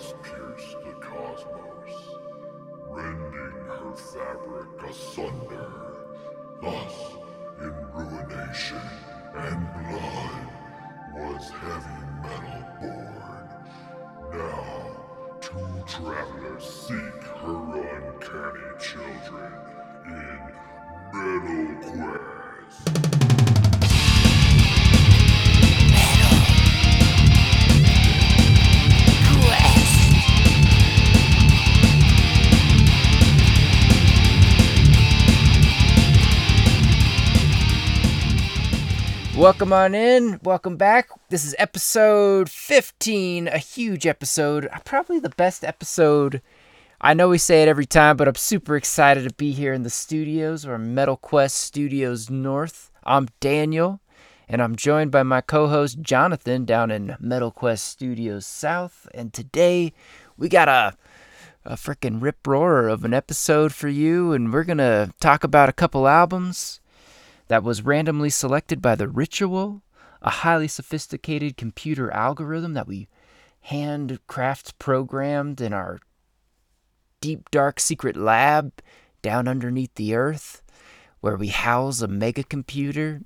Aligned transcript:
has 0.00 0.14
pierced 0.22 0.76
the 0.84 0.92
cosmos, 1.00 1.94
rending 2.88 3.66
her 3.68 3.94
fabric 3.94 4.90
asunder. 4.90 5.70
Thus, 6.62 7.16
in 7.60 7.74
ruination 7.92 8.80
and 9.34 9.68
blood, 9.74 10.46
was 11.14 11.50
heavy 11.50 12.00
metal 12.22 12.64
born. 12.80 13.46
Now, 14.32 15.38
two 15.40 15.84
travelers 15.86 16.64
seek 16.64 17.22
her 17.42 17.58
uncanny 17.98 18.70
children 18.80 19.52
in 20.06 20.40
Metal 21.12 22.06
Quest. 22.66 23.09
Welcome 39.40 39.72
on 39.72 39.94
in. 39.94 40.38
Welcome 40.42 40.76
back. 40.76 41.08
This 41.30 41.46
is 41.46 41.54
episode 41.58 42.50
15, 42.50 43.48
a 43.48 43.56
huge 43.56 44.06
episode. 44.06 44.68
Probably 44.84 45.18
the 45.18 45.30
best 45.30 45.64
episode. 45.64 46.42
I 47.00 47.14
know 47.14 47.30
we 47.30 47.38
say 47.38 47.62
it 47.62 47.68
every 47.68 47.86
time, 47.86 48.18
but 48.18 48.28
I'm 48.28 48.34
super 48.34 48.76
excited 48.76 49.26
to 49.26 49.34
be 49.34 49.52
here 49.52 49.72
in 49.72 49.82
the 49.82 49.88
studios 49.88 50.66
or 50.66 50.76
Metal 50.76 51.16
Quest 51.16 51.56
Studios 51.56 52.28
North. 52.28 52.90
I'm 53.02 53.28
Daniel, 53.40 54.00
and 54.46 54.60
I'm 54.60 54.76
joined 54.76 55.10
by 55.10 55.22
my 55.22 55.40
co 55.40 55.68
host 55.68 56.02
Jonathan 56.02 56.66
down 56.66 56.90
in 56.90 57.16
Metal 57.18 57.50
Quest 57.50 57.88
Studios 57.88 58.44
South. 58.44 59.08
And 59.14 59.32
today 59.32 59.94
we 60.36 60.50
got 60.50 60.68
a 60.68 60.92
a 61.64 61.76
freaking 61.76 62.20
rip 62.20 62.46
roarer 62.46 62.88
of 62.88 63.06
an 63.06 63.14
episode 63.14 63.72
for 63.72 63.88
you, 63.88 64.34
and 64.34 64.52
we're 64.52 64.64
gonna 64.64 65.14
talk 65.18 65.44
about 65.44 65.70
a 65.70 65.72
couple 65.72 66.06
albums 66.06 66.80
that 67.50 67.64
was 67.64 67.82
randomly 67.82 68.30
selected 68.30 68.80
by 68.80 68.94
the 68.94 69.08
Ritual, 69.08 69.82
a 70.22 70.30
highly 70.30 70.68
sophisticated 70.68 71.56
computer 71.56 72.08
algorithm 72.12 72.74
that 72.74 72.86
we 72.86 73.08
handcraft 73.62 74.78
programmed 74.78 75.60
in 75.60 75.72
our 75.72 75.98
deep 77.20 77.50
dark 77.50 77.80
secret 77.80 78.16
lab 78.16 78.70
down 79.20 79.48
underneath 79.48 79.92
the 79.96 80.14
earth 80.14 80.62
where 81.22 81.36
we 81.36 81.48
house 81.48 82.00
a 82.00 82.06
mega 82.06 82.44
computer. 82.44 83.22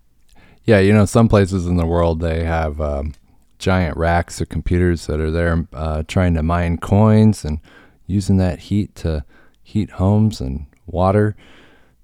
Yeah, 0.65 0.79
you 0.79 0.95
know, 0.95 1.05
some 1.05 1.29
places 1.29 1.67
in 1.67 1.77
the 1.77 1.85
world 1.85 2.21
they 2.21 2.45
have 2.45 2.81
um, 2.81 3.13
giant 3.59 3.95
racks 3.95 4.41
of 4.41 4.49
computers 4.49 5.07
that 5.07 5.21
are 5.21 5.31
there 5.31 5.69
uh, 5.75 6.03
trying 6.09 6.33
to 6.33 6.43
mine 6.43 6.79
coins 6.79 7.45
and 7.45 7.61
using 8.07 8.39
that 8.39 8.59
heat 8.59 8.95
to 8.95 9.23
heat 9.63 9.91
homes 9.91 10.41
and 10.41 10.65
water, 10.87 11.37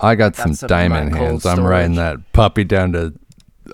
I 0.00 0.14
got 0.14 0.34
Got 0.36 0.48
some 0.56 0.68
diamond 0.68 1.14
hands. 1.16 1.46
I'm 1.46 1.64
riding 1.64 1.94
that 1.96 2.32
puppy 2.32 2.64
down 2.64 2.92
to. 2.92 3.14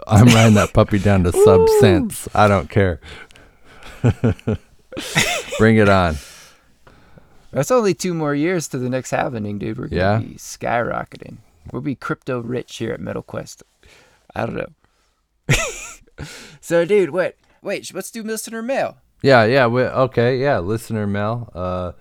I'm 0.07 0.27
riding 0.27 0.55
that 0.55 0.73
puppy 0.73 0.99
down 0.99 1.25
to 1.25 1.33
sub 1.33 1.69
cents. 1.81 2.29
I 2.35 2.47
don't 2.49 2.71
care. 2.71 3.01
Bring 5.59 5.77
it 5.77 5.89
on. 5.89 6.17
That's 7.53 7.71
only 7.71 7.95
two 7.95 8.15
more 8.15 8.35
years 8.35 8.69
to 8.69 8.79
the 8.79 8.89
next 8.89 9.11
happening, 9.11 9.59
dude. 9.59 9.79
We're 9.79 9.89
gonna 9.89 10.01
Yeah? 10.01 10.19
be 10.21 10.35
skyrocketing. 10.35 11.39
We'll 11.73 11.83
be 11.83 11.97
crypto 11.97 12.41
rich 12.41 12.77
here 12.77 12.93
at 12.93 13.01
Metal 13.01 13.23
Quest. 13.23 13.63
I 14.35 14.47
don't 14.47 14.57
know. 14.57 15.57
so, 16.61 16.85
dude, 16.85 17.11
wait, 17.11 17.35
wait. 17.63 17.93
Let's 17.93 18.11
do 18.11 18.23
listener 18.23 18.63
mail. 18.63 18.99
Yeah, 19.23 19.45
yeah. 19.45 19.67
We, 19.67 19.83
okay, 19.83 20.39
yeah. 20.39 20.59
Listener 20.59 21.07
Mel. 21.07 21.51
Uh, 21.55 21.93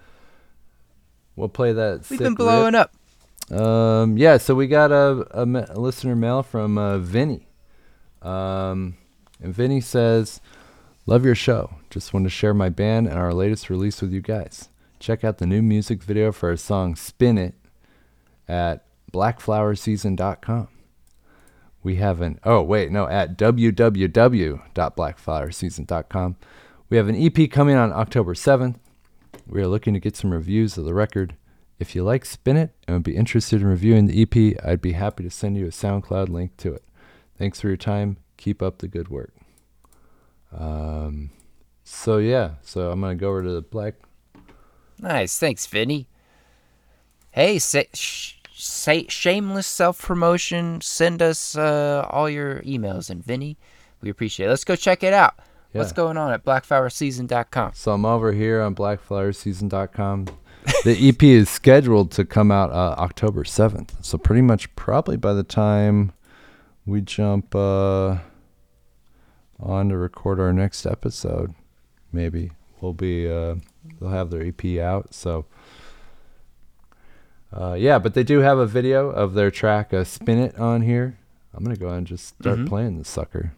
we'll 1.36 1.50
play 1.50 1.74
that. 1.74 2.10
We've 2.10 2.20
been 2.20 2.30
rip. 2.30 2.38
blowing 2.38 2.76
up. 2.76 2.94
Um, 3.52 4.18
yeah, 4.18 4.38
so 4.38 4.56
we 4.56 4.68
got 4.68 4.92
a, 4.92 5.28
a, 5.32 5.44
a 5.44 5.80
listener 5.80 6.16
mail 6.16 6.44
from 6.44 6.78
uh, 6.78 7.00
Vinny. 7.00 7.48
Um, 8.22 8.96
and 9.42 9.54
Vinny 9.54 9.82
says, 9.82 10.40
Love 11.10 11.26
your 11.26 11.36
show. 11.36 11.72
Just 11.90 12.14
want 12.14 12.28
to 12.28 12.30
share 12.30 12.54
my 12.54 12.70
band 12.70 13.08
and 13.08 13.18
our 13.18 13.34
latest 13.34 13.72
release 13.72 14.00
with 14.00 14.14
you 14.14 14.22
guys. 14.22 14.70
Check 15.00 15.24
out 15.24 15.40
the 15.40 15.48
new 15.48 15.64
music 15.64 16.04
video 16.04 16.32
for 16.32 16.50
our 16.50 16.56
song 16.56 16.96
Spin 16.96 17.40
It 17.40 17.56
at 18.48 18.86
blackflowerseason.com. 19.12 20.68
We 21.82 21.96
have 21.96 22.22
an, 22.22 22.40
oh, 22.44 22.62
wait, 22.62 22.92
no, 22.92 23.08
at 23.08 23.40
www.blackflowerseason.com. 23.40 26.36
We 26.90 26.98
have 26.98 27.08
an 27.08 27.16
EP 27.16 27.52
coming 27.52 27.76
on 27.76 27.94
October 27.94 28.34
7th. 28.34 28.78
We 29.46 29.62
are 29.62 29.68
looking 29.68 29.94
to 29.94 30.00
get 30.00 30.16
some 30.16 30.32
reviews 30.32 30.76
of 30.76 30.86
the 30.86 30.94
record. 30.94 31.36
If 31.78 31.96
you 31.96 32.04
like 32.04 32.26
Spin 32.26 32.58
It 32.58 32.72
and 32.88 32.96
would 32.96 33.04
be 33.04 33.16
interested 33.16 33.62
in 33.62 33.68
reviewing 33.68 34.08
the 34.08 34.22
EP, 34.24 34.60
I'd 34.66 34.82
be 34.82 34.94
happy 34.94 35.24
to 35.24 35.30
send 35.30 35.56
you 35.56 35.68
a 35.68 35.70
SoundCloud 35.70 36.30
link 36.30 36.58
to 36.58 36.74
it. 36.74 36.84
Thanks 37.38 37.62
for 37.62 37.68
your 37.68 37.78
time. 37.78 38.18
Keep 38.38 38.64
up 38.64 38.80
the 38.80 38.88
good 38.88 39.10
work. 39.10 39.34
Um, 40.52 41.30
so 41.84 42.18
yeah, 42.18 42.54
so 42.64 42.92
I'm 42.92 43.02
gonna 43.02 43.16
go 43.16 43.30
over 43.30 43.44
to 43.44 43.54
the 43.54 43.62
Black. 43.62 43.94
Nice, 45.00 45.38
thanks, 45.38 45.68
Vinny. 45.68 46.08
Hey, 47.32 47.60
say, 47.60 47.88
sh- 47.94 48.34
say 48.52 49.06
shameless 49.08 49.68
self 49.68 50.02
promotion. 50.02 50.82
Send 50.82 51.22
us 51.22 51.56
uh, 51.56 52.08
all 52.10 52.30
your 52.30 52.62
emails, 52.62 53.12
and 53.12 53.24
Vinny, 53.24 53.58
we 54.02 54.10
appreciate 54.10 54.48
it. 54.48 54.50
Let's 54.50 54.64
go 54.64 54.76
check 54.76 55.04
it 55.04 55.14
out. 55.14 55.36
What's 55.72 55.92
going 55.92 56.18
on 56.18 56.32
at 56.32 56.44
blackflowerseason.com? 56.44 57.72
So 57.76 57.92
I'm 57.94 58.06
over 58.06 58.32
here 58.32 58.62
on 58.62 58.74
BlackFlowerSeason.com. 58.76 60.26
the 60.84 61.10
EP 61.10 61.22
is 61.24 61.50
scheduled 61.50 62.12
to 62.12 62.26
come 62.26 62.52
out 62.52 62.72
uh, 62.72 62.96
October 62.98 63.44
7th. 63.44 64.04
So 64.04 64.18
pretty 64.18 64.42
much 64.42 64.74
probably 64.76 65.16
by 65.18 65.34
the 65.34 65.44
time 65.44 66.12
we 66.86 67.02
jump 67.02 67.54
uh, 67.56 68.18
on 69.60 69.90
to 69.90 69.98
record 69.98 70.40
our 70.40 70.52
next 70.52 70.86
episode, 70.86 71.54
maybe 72.12 72.52
we'll 72.82 72.94
be 72.94 73.30
uh, 73.30 73.56
they'll 74.00 74.10
have 74.10 74.32
their 74.32 74.44
EP 74.44 74.80
out. 74.80 75.14
So 75.14 75.46
uh, 77.54 77.74
yeah, 77.74 78.00
but 78.00 78.14
they 78.16 78.24
do 78.24 78.40
have 78.40 78.58
a 78.58 78.66
video 78.66 79.10
of 79.10 79.34
their 79.34 79.52
track 79.52 79.94
uh, 79.94 80.04
"Spin 80.04 80.40
It" 80.40 80.58
on 80.60 80.82
here. 80.82 81.18
I'm 81.54 81.64
gonna 81.64 81.76
go 81.78 81.88
ahead 81.88 82.00
and 82.00 82.08
just 82.08 82.28
start 82.40 82.60
Mhm. 82.60 82.68
playing 82.68 82.98
this 82.98 83.08
sucker. 83.10 83.54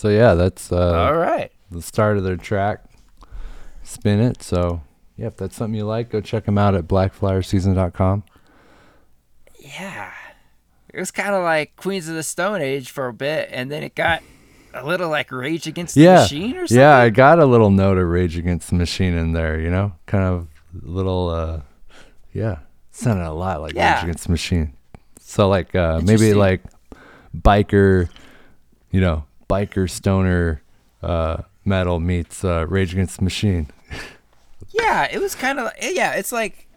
So 0.00 0.08
yeah, 0.08 0.32
that's 0.32 0.72
uh, 0.72 0.94
All 1.08 1.14
right. 1.14 1.52
the 1.70 1.82
start 1.82 2.16
of 2.16 2.24
their 2.24 2.38
track. 2.38 2.82
Spin 3.82 4.18
it. 4.18 4.42
So 4.42 4.80
yeah, 5.18 5.26
if 5.26 5.36
that's 5.36 5.54
something 5.56 5.76
you 5.76 5.84
like, 5.84 6.08
go 6.08 6.22
check 6.22 6.46
them 6.46 6.56
out 6.56 6.74
at 6.74 6.88
blackflowerseason.com. 6.88 8.22
Yeah. 9.58 10.10
It 10.94 10.98
was 10.98 11.10
kind 11.10 11.34
of 11.34 11.42
like 11.42 11.76
Queens 11.76 12.08
of 12.08 12.14
the 12.14 12.22
Stone 12.22 12.62
Age 12.62 12.90
for 12.90 13.08
a 13.08 13.12
bit, 13.12 13.50
and 13.52 13.70
then 13.70 13.82
it 13.82 13.94
got 13.94 14.22
a 14.72 14.86
little 14.86 15.10
like 15.10 15.30
Rage 15.30 15.66
Against 15.66 15.94
the 15.96 16.00
Yeah, 16.00 16.20
Machine 16.22 16.56
or 16.56 16.66
something. 16.66 16.78
yeah, 16.78 16.96
I 16.96 17.10
got 17.10 17.38
a 17.38 17.44
little 17.44 17.70
note 17.70 17.98
of 17.98 18.08
Rage 18.08 18.38
Against 18.38 18.70
the 18.70 18.76
Machine 18.76 19.12
in 19.12 19.32
there. 19.32 19.60
You 19.60 19.68
know, 19.70 19.92
kind 20.06 20.24
of 20.24 20.48
little. 20.82 21.28
uh 21.28 21.60
Yeah, 22.32 22.60
sounded 22.90 23.26
a 23.26 23.32
lot 23.34 23.60
like 23.60 23.74
Yeah. 23.74 23.96
Rage 23.96 24.04
Against 24.04 24.24
the 24.24 24.30
Machine. 24.30 24.72
So 25.20 25.46
like 25.50 25.74
uh 25.74 26.00
maybe 26.02 26.32
like 26.32 26.62
biker, 27.36 28.08
you 28.90 29.02
know, 29.02 29.24
biker 29.50 29.90
stoner 29.90 30.62
uh 31.02 31.42
metal 31.64 31.98
meets 32.00 32.44
uh 32.44 32.66
Rage 32.68 32.92
Against 32.92 33.18
the 33.18 33.24
Machine. 33.24 33.68
Yeah, 34.68 35.08
it 35.10 35.18
was 35.20 35.34
kind 35.34 35.58
of 35.58 35.72
yeah. 35.80 36.12
It's 36.14 36.30
like, 36.30 36.68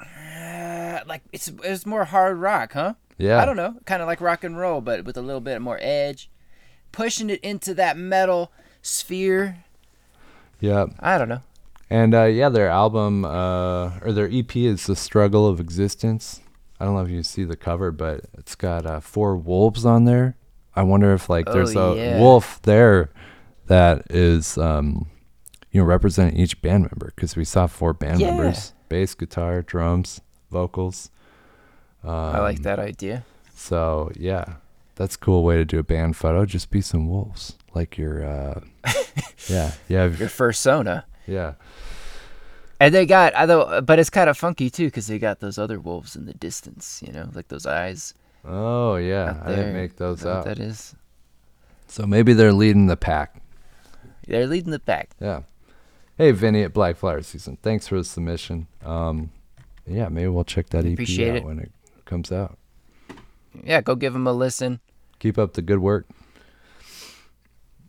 uh, 0.00 1.00
like 1.06 1.22
it's 1.32 1.48
it 1.48 1.60
was 1.60 1.86
more 1.86 2.04
hard 2.04 2.38
rock, 2.38 2.72
huh? 2.72 2.94
Yeah. 3.18 3.40
I 3.40 3.44
don't 3.44 3.56
know, 3.56 3.76
kind 3.84 4.02
of 4.02 4.08
like 4.08 4.20
rock 4.20 4.44
and 4.44 4.58
roll, 4.58 4.80
but 4.80 5.04
with 5.04 5.16
a 5.16 5.22
little 5.22 5.40
bit 5.40 5.60
more 5.60 5.78
edge, 5.80 6.30
pushing 6.92 7.30
it 7.30 7.40
into 7.40 7.74
that 7.74 7.96
metal 7.96 8.52
sphere. 8.82 9.64
Yeah. 10.60 10.86
I 11.00 11.18
don't 11.18 11.28
know. 11.28 11.42
And 11.90 12.14
uh, 12.14 12.24
yeah, 12.24 12.48
their 12.48 12.68
album 12.68 13.24
uh, 13.24 13.98
or 14.02 14.12
their 14.12 14.28
EP 14.30 14.54
is 14.56 14.86
"The 14.86 14.96
Struggle 14.96 15.46
of 15.46 15.60
Existence." 15.60 16.40
I 16.80 16.84
don't 16.84 16.94
know 16.94 17.00
if 17.00 17.10
you 17.10 17.22
see 17.22 17.44
the 17.44 17.56
cover, 17.56 17.90
but 17.90 18.26
it's 18.36 18.54
got 18.54 18.86
uh, 18.86 19.00
four 19.00 19.36
wolves 19.36 19.84
on 19.84 20.04
there. 20.04 20.36
I 20.78 20.82
wonder 20.82 21.12
if 21.12 21.28
like 21.28 21.46
there's 21.46 21.76
Oh, 21.76 21.92
a 21.92 21.96
yeah. 21.96 22.18
wolf 22.20 22.60
there 22.62 23.10
that 23.66 24.02
is, 24.10 24.56
um, 24.58 25.06
you 25.72 25.80
know, 25.80 25.86
representing 25.86 26.38
each 26.38 26.60
band 26.62 26.82
member 26.84 27.12
because 27.14 27.36
we 27.36 27.44
saw 27.44 27.66
four 27.66 27.92
band 27.92 28.20
Yeah. 28.20 28.30
members: 28.30 28.72
bass, 28.88 29.14
guitar, 29.14 29.62
drums, 29.62 30.20
vocals. 30.50 31.10
Um, 32.04 32.10
I 32.10 32.38
like 32.40 32.62
that 32.62 32.78
idea. 32.78 33.24
So 33.54 34.10
yeah, 34.14 34.44
that's 34.94 35.16
a 35.16 35.18
cool 35.18 35.42
way 35.42 35.56
to 35.56 35.64
do 35.64 35.78
a 35.78 35.82
band 35.82 36.16
photo. 36.16 36.46
Just 36.46 36.70
be 36.70 36.80
some 36.80 37.08
wolves, 37.08 37.56
like 37.74 37.98
your, 37.98 38.24
uh, 38.24 38.60
yeah, 39.48 39.72
yeah, 39.88 40.04
Your 40.06 40.28
fursona. 40.28 41.04
yeah. 41.26 41.54
And 42.80 42.94
they 42.94 43.06
got, 43.06 43.34
although, 43.34 43.80
but 43.80 43.98
it's 43.98 44.10
kind 44.10 44.30
of 44.30 44.38
funky 44.38 44.70
too, 44.70 44.86
because 44.86 45.08
they 45.08 45.18
got 45.18 45.40
those 45.40 45.58
other 45.58 45.80
wolves 45.80 46.14
in 46.14 46.26
the 46.26 46.34
distance, 46.34 47.02
you 47.04 47.12
know, 47.12 47.28
like 47.34 47.48
those 47.48 47.66
eyes. 47.66 48.14
Oh 48.50 48.96
yeah, 48.96 49.40
out 49.40 49.46
I 49.46 49.54
didn't 49.54 49.74
make 49.74 49.96
those 49.96 50.24
up. 50.24 50.46
That 50.46 50.58
is. 50.58 50.94
So 51.86 52.06
maybe 52.06 52.32
they're 52.32 52.52
leading 52.52 52.86
the 52.86 52.96
pack. 52.96 53.42
They're 54.26 54.46
leading 54.46 54.70
the 54.70 54.78
pack. 54.78 55.10
Yeah. 55.20 55.42
Hey, 56.16 56.32
Vinny 56.32 56.62
at 56.62 56.72
Black 56.72 56.96
Flower 56.96 57.22
Season. 57.22 57.58
Thanks 57.62 57.86
for 57.88 57.96
the 57.98 58.04
submission. 58.04 58.66
Um, 58.84 59.30
yeah, 59.86 60.08
maybe 60.08 60.28
we'll 60.28 60.44
check 60.44 60.70
that 60.70 60.84
EP 60.84 60.94
Appreciate 60.94 61.30
out 61.30 61.36
it. 61.36 61.44
when 61.44 61.58
it 61.60 61.72
comes 62.06 62.32
out. 62.32 62.58
Yeah, 63.64 63.80
go 63.82 63.94
give 63.94 64.14
them 64.14 64.26
a 64.26 64.32
listen. 64.32 64.80
Keep 65.18 65.38
up 65.38 65.52
the 65.52 65.62
good 65.62 65.78
work. 65.78 66.06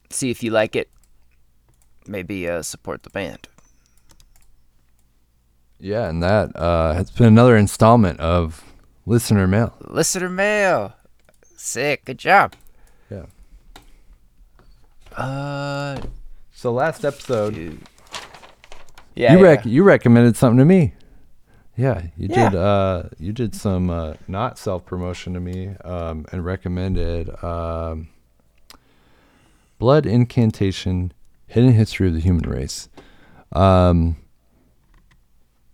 See 0.09 0.29
if 0.29 0.43
you 0.43 0.51
like 0.51 0.75
it. 0.75 0.89
Maybe 2.07 2.49
uh, 2.49 2.61
support 2.61 3.03
the 3.03 3.09
band. 3.09 3.47
Yeah, 5.79 6.09
and 6.09 6.21
that 6.21 6.55
uh, 6.55 6.93
has 6.93 7.11
been 7.11 7.27
another 7.27 7.55
installment 7.55 8.19
of 8.19 8.63
listener 9.09 9.47
mail. 9.47 9.75
Listener 9.87 10.29
mail. 10.29 10.93
Sick. 11.57 12.05
Good 12.05 12.19
job. 12.19 12.53
Yeah. 13.09 13.25
Uh, 15.17 15.99
So 16.53 16.71
last 16.71 17.03
episode, 17.05 17.55
dude. 17.55 17.79
Yeah. 19.15 19.33
you 19.33 19.39
yeah. 19.39 19.43
rec- 19.43 19.65
you 19.65 19.83
recommended 19.83 20.35
something 20.37 20.57
to 20.59 20.65
me. 20.65 20.93
Yeah, 21.75 22.03
you 22.17 22.27
Yeah. 22.29 22.49
did. 22.49 22.59
Uh, 22.59 23.03
you 23.17 23.31
did 23.33 23.55
some 23.55 23.89
uh, 23.89 24.13
not 24.27 24.57
self 24.57 24.85
promotion 24.85 25.33
to 25.33 25.39
me, 25.39 25.69
um, 25.83 26.25
and 26.31 26.43
recommended 26.45 27.41
um, 27.43 28.09
Blood 29.77 30.05
Incantation: 30.05 31.13
Hidden 31.47 31.71
History 31.73 32.07
of 32.09 32.13
the 32.13 32.19
Human 32.19 32.49
Race. 32.49 32.89
Um, 33.53 34.17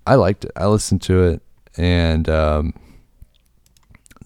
I 0.07 0.15
liked 0.15 0.45
it. 0.45 0.51
I 0.55 0.67
listened 0.67 1.01
to 1.03 1.23
it, 1.23 1.41
and 1.75 2.29
um, 2.29 2.73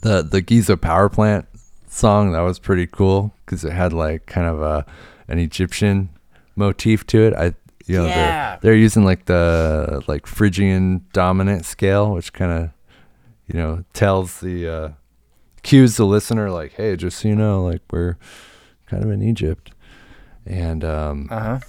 the 0.01 0.21
the 0.21 0.41
Giza 0.41 0.77
power 0.77 1.09
plant 1.09 1.45
song 1.87 2.31
that 2.33 2.41
was 2.41 2.59
pretty 2.59 2.87
cool 2.87 3.33
because 3.45 3.63
it 3.65 3.71
had 3.73 3.93
like 3.93 4.25
kind 4.25 4.47
of 4.47 4.61
a 4.61 4.85
an 5.27 5.39
Egyptian 5.39 6.09
motif 6.55 7.05
to 7.07 7.19
it. 7.19 7.33
I 7.33 7.53
you 7.85 7.97
know 7.97 8.07
Yeah. 8.07 8.13
they're 8.13 8.59
they're 8.61 8.75
using 8.79 9.03
like 9.05 9.25
the 9.25 10.03
like 10.07 10.25
Phrygian 10.27 11.05
dominant 11.13 11.65
scale, 11.65 12.13
which 12.13 12.33
kind 12.33 12.51
of 12.51 12.69
you 13.47 13.59
know 13.59 13.83
tells 13.93 14.39
the 14.41 14.67
uh, 14.67 14.89
cues 15.63 15.97
the 15.97 16.05
listener 16.05 16.49
like, 16.51 16.73
hey, 16.73 16.95
just 16.95 17.19
so 17.19 17.27
you 17.27 17.35
know, 17.35 17.63
like 17.63 17.81
we're 17.91 18.17
kind 18.85 19.03
of 19.03 19.09
in 19.11 19.21
Egypt, 19.21 19.71
and 20.45 20.83
um, 20.83 21.27
Uh 21.31 21.39
huh. 21.39 21.59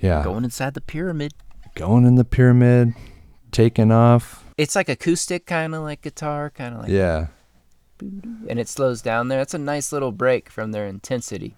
yeah, 0.00 0.22
Going 0.24 0.44
inside 0.44 0.74
the 0.74 0.80
pyramid. 0.80 1.32
going 1.74 2.06
in 2.06 2.14
the 2.16 2.24
pyramid, 2.24 2.94
taking 3.52 3.90
off, 3.92 4.43
It's 4.56 4.76
like 4.76 4.88
acoustic, 4.88 5.46
kind 5.46 5.74
of 5.74 5.82
like 5.82 6.02
guitar, 6.02 6.50
kind 6.50 6.74
of 6.74 6.82
like. 6.82 6.90
yeah. 6.90 7.28
And 8.00 8.58
it 8.58 8.68
slows 8.68 9.02
down 9.02 9.28
there. 9.28 9.40
It's 9.40 9.54
a 9.54 9.58
nice 9.58 9.92
little 9.92 10.12
break 10.12 10.50
from 10.50 10.72
their 10.72 10.86
intensity. 10.86 11.54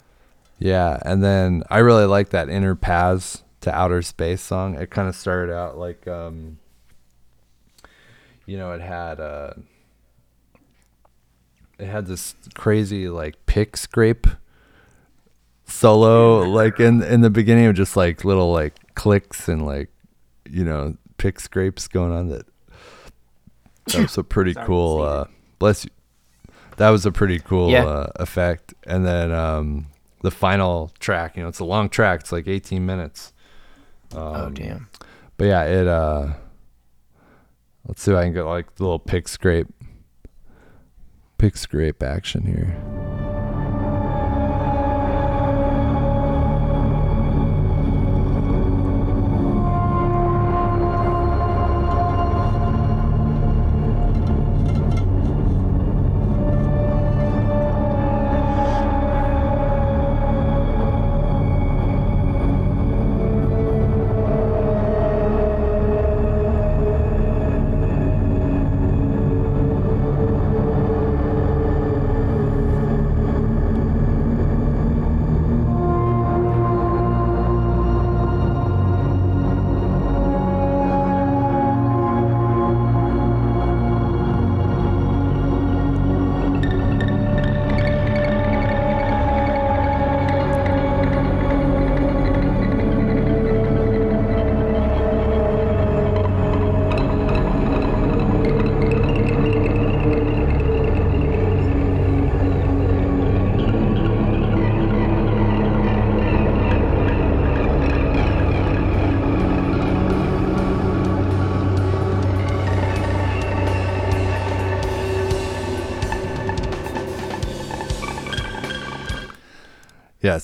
Yeah, 0.58 0.98
and 1.02 1.22
then 1.22 1.62
I 1.70 1.78
really 1.78 2.06
like 2.06 2.30
that 2.30 2.48
inner 2.48 2.74
paths 2.74 3.42
to 3.62 3.74
outer 3.74 4.02
space 4.02 4.40
song. 4.40 4.74
It 4.74 4.90
kind 4.90 5.08
of 5.08 5.16
started 5.16 5.52
out 5.52 5.76
like 5.76 6.06
um 6.08 6.58
you 8.46 8.56
know, 8.56 8.72
it 8.72 8.80
had 8.80 9.20
uh 9.20 9.54
it 11.78 11.86
had 11.86 12.06
this 12.06 12.34
crazy 12.54 13.08
like 13.08 13.44
pick 13.46 13.76
scrape 13.76 14.26
solo 15.66 16.42
like 16.42 16.78
in 16.78 17.02
in 17.02 17.20
the 17.20 17.30
beginning 17.30 17.66
of 17.66 17.74
just 17.74 17.96
like 17.96 18.24
little 18.24 18.52
like 18.52 18.94
clicks 18.94 19.48
and 19.48 19.66
like 19.66 19.90
you 20.48 20.64
know, 20.64 20.96
pick 21.18 21.40
scrapes 21.40 21.88
going 21.88 22.12
on 22.12 22.28
that 22.28 22.46
that 23.86 24.02
was 24.02 24.18
a 24.18 24.24
pretty 24.24 24.52
Sorry, 24.52 24.66
cool 24.66 25.02
uh 25.02 25.24
bless 25.58 25.84
you. 25.84 25.90
That 26.76 26.90
was 26.90 27.06
a 27.06 27.12
pretty 27.12 27.38
cool 27.38 27.70
Yeah. 27.70 27.84
uh, 27.84 28.10
effect. 28.16 28.74
And 28.86 29.06
then 29.06 29.32
um 29.32 29.86
the 30.22 30.30
final 30.30 30.90
track, 30.98 31.36
you 31.36 31.42
know, 31.42 31.48
it's 31.48 31.60
a 31.60 31.64
long 31.64 31.88
track, 31.88 32.20
it's 32.20 32.32
like 32.32 32.48
18 32.48 32.84
minutes. 32.84 33.32
oh 34.14 34.34
Um, 34.46 34.54
damn. 34.54 34.88
But 35.36 35.44
yeah, 35.46 35.62
it 35.64 35.86
uh 35.86 36.32
let's 37.86 38.02
see 38.02 38.10
if 38.12 38.16
I 38.16 38.24
can 38.24 38.32
get 38.34 38.44
like 38.44 38.74
the 38.76 38.82
little 38.84 38.98
pick 38.98 39.28
scrape 39.28 39.68
pick 41.38 41.56
scrape 41.56 42.02
action 42.02 42.42
here. 42.46 42.74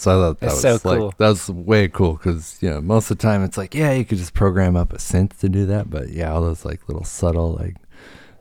So 0.02 0.10
I 0.10 0.14
thought 0.14 0.40
that 0.40 0.46
That's 0.46 0.64
was 0.64 0.82
so 0.82 0.88
like 0.88 0.98
cool. 0.98 1.14
that 1.18 1.28
was 1.28 1.48
way 1.48 1.88
cool 1.88 2.14
because 2.14 2.58
you 2.60 2.70
know 2.70 2.80
most 2.80 3.10
of 3.10 3.18
the 3.18 3.22
time 3.22 3.44
it's 3.44 3.56
like 3.56 3.74
yeah 3.74 3.92
you 3.92 4.04
could 4.04 4.18
just 4.18 4.34
program 4.34 4.76
up 4.76 4.92
a 4.92 4.96
synth 4.96 5.38
to 5.38 5.48
do 5.48 5.66
that, 5.66 5.88
but 5.90 6.08
yeah 6.10 6.32
all 6.32 6.42
those 6.42 6.64
like 6.64 6.88
little 6.88 7.04
subtle 7.04 7.52
like 7.54 7.76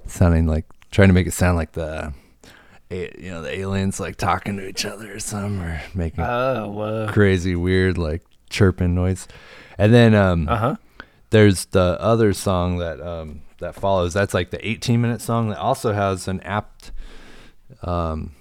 sounding 0.08 0.48
like 0.48 0.66
trying 0.92 1.08
to 1.10 1.14
make 1.14 1.28
it 1.28 1.34
sound 1.34 1.56
like 1.58 1.74
the 1.74 2.14
you 2.90 3.32
know 3.32 3.42
the 3.42 3.58
aliens 3.58 4.00
like 4.00 4.18
talking 4.18 4.58
to 4.58 4.68
each 4.68 4.84
other 4.86 5.14
or 5.14 5.20
something 5.20 5.62
or 5.62 5.82
making 5.96 6.24
Oh, 6.26 7.08
crazy 7.10 7.56
weird 7.56 7.98
like 7.98 8.22
chirping 8.50 8.94
noise, 8.94 9.28
and 9.78 9.94
then 9.94 10.14
um 10.14 10.48
Uh 10.50 10.58
huh. 10.58 10.76
there's 11.30 11.66
the 11.66 11.96
other 12.02 12.34
song 12.34 12.78
that 12.80 13.00
um 13.00 13.42
that 13.60 13.76
follows 13.76 14.14
that's 14.14 14.34
like 14.34 14.50
the 14.52 14.68
18 14.68 15.00
minute 15.00 15.22
song 15.22 15.50
that 15.50 15.60
also 15.60 15.94
has 15.94 16.28
an 16.28 16.42
apt 16.42 16.92
um 17.84 18.32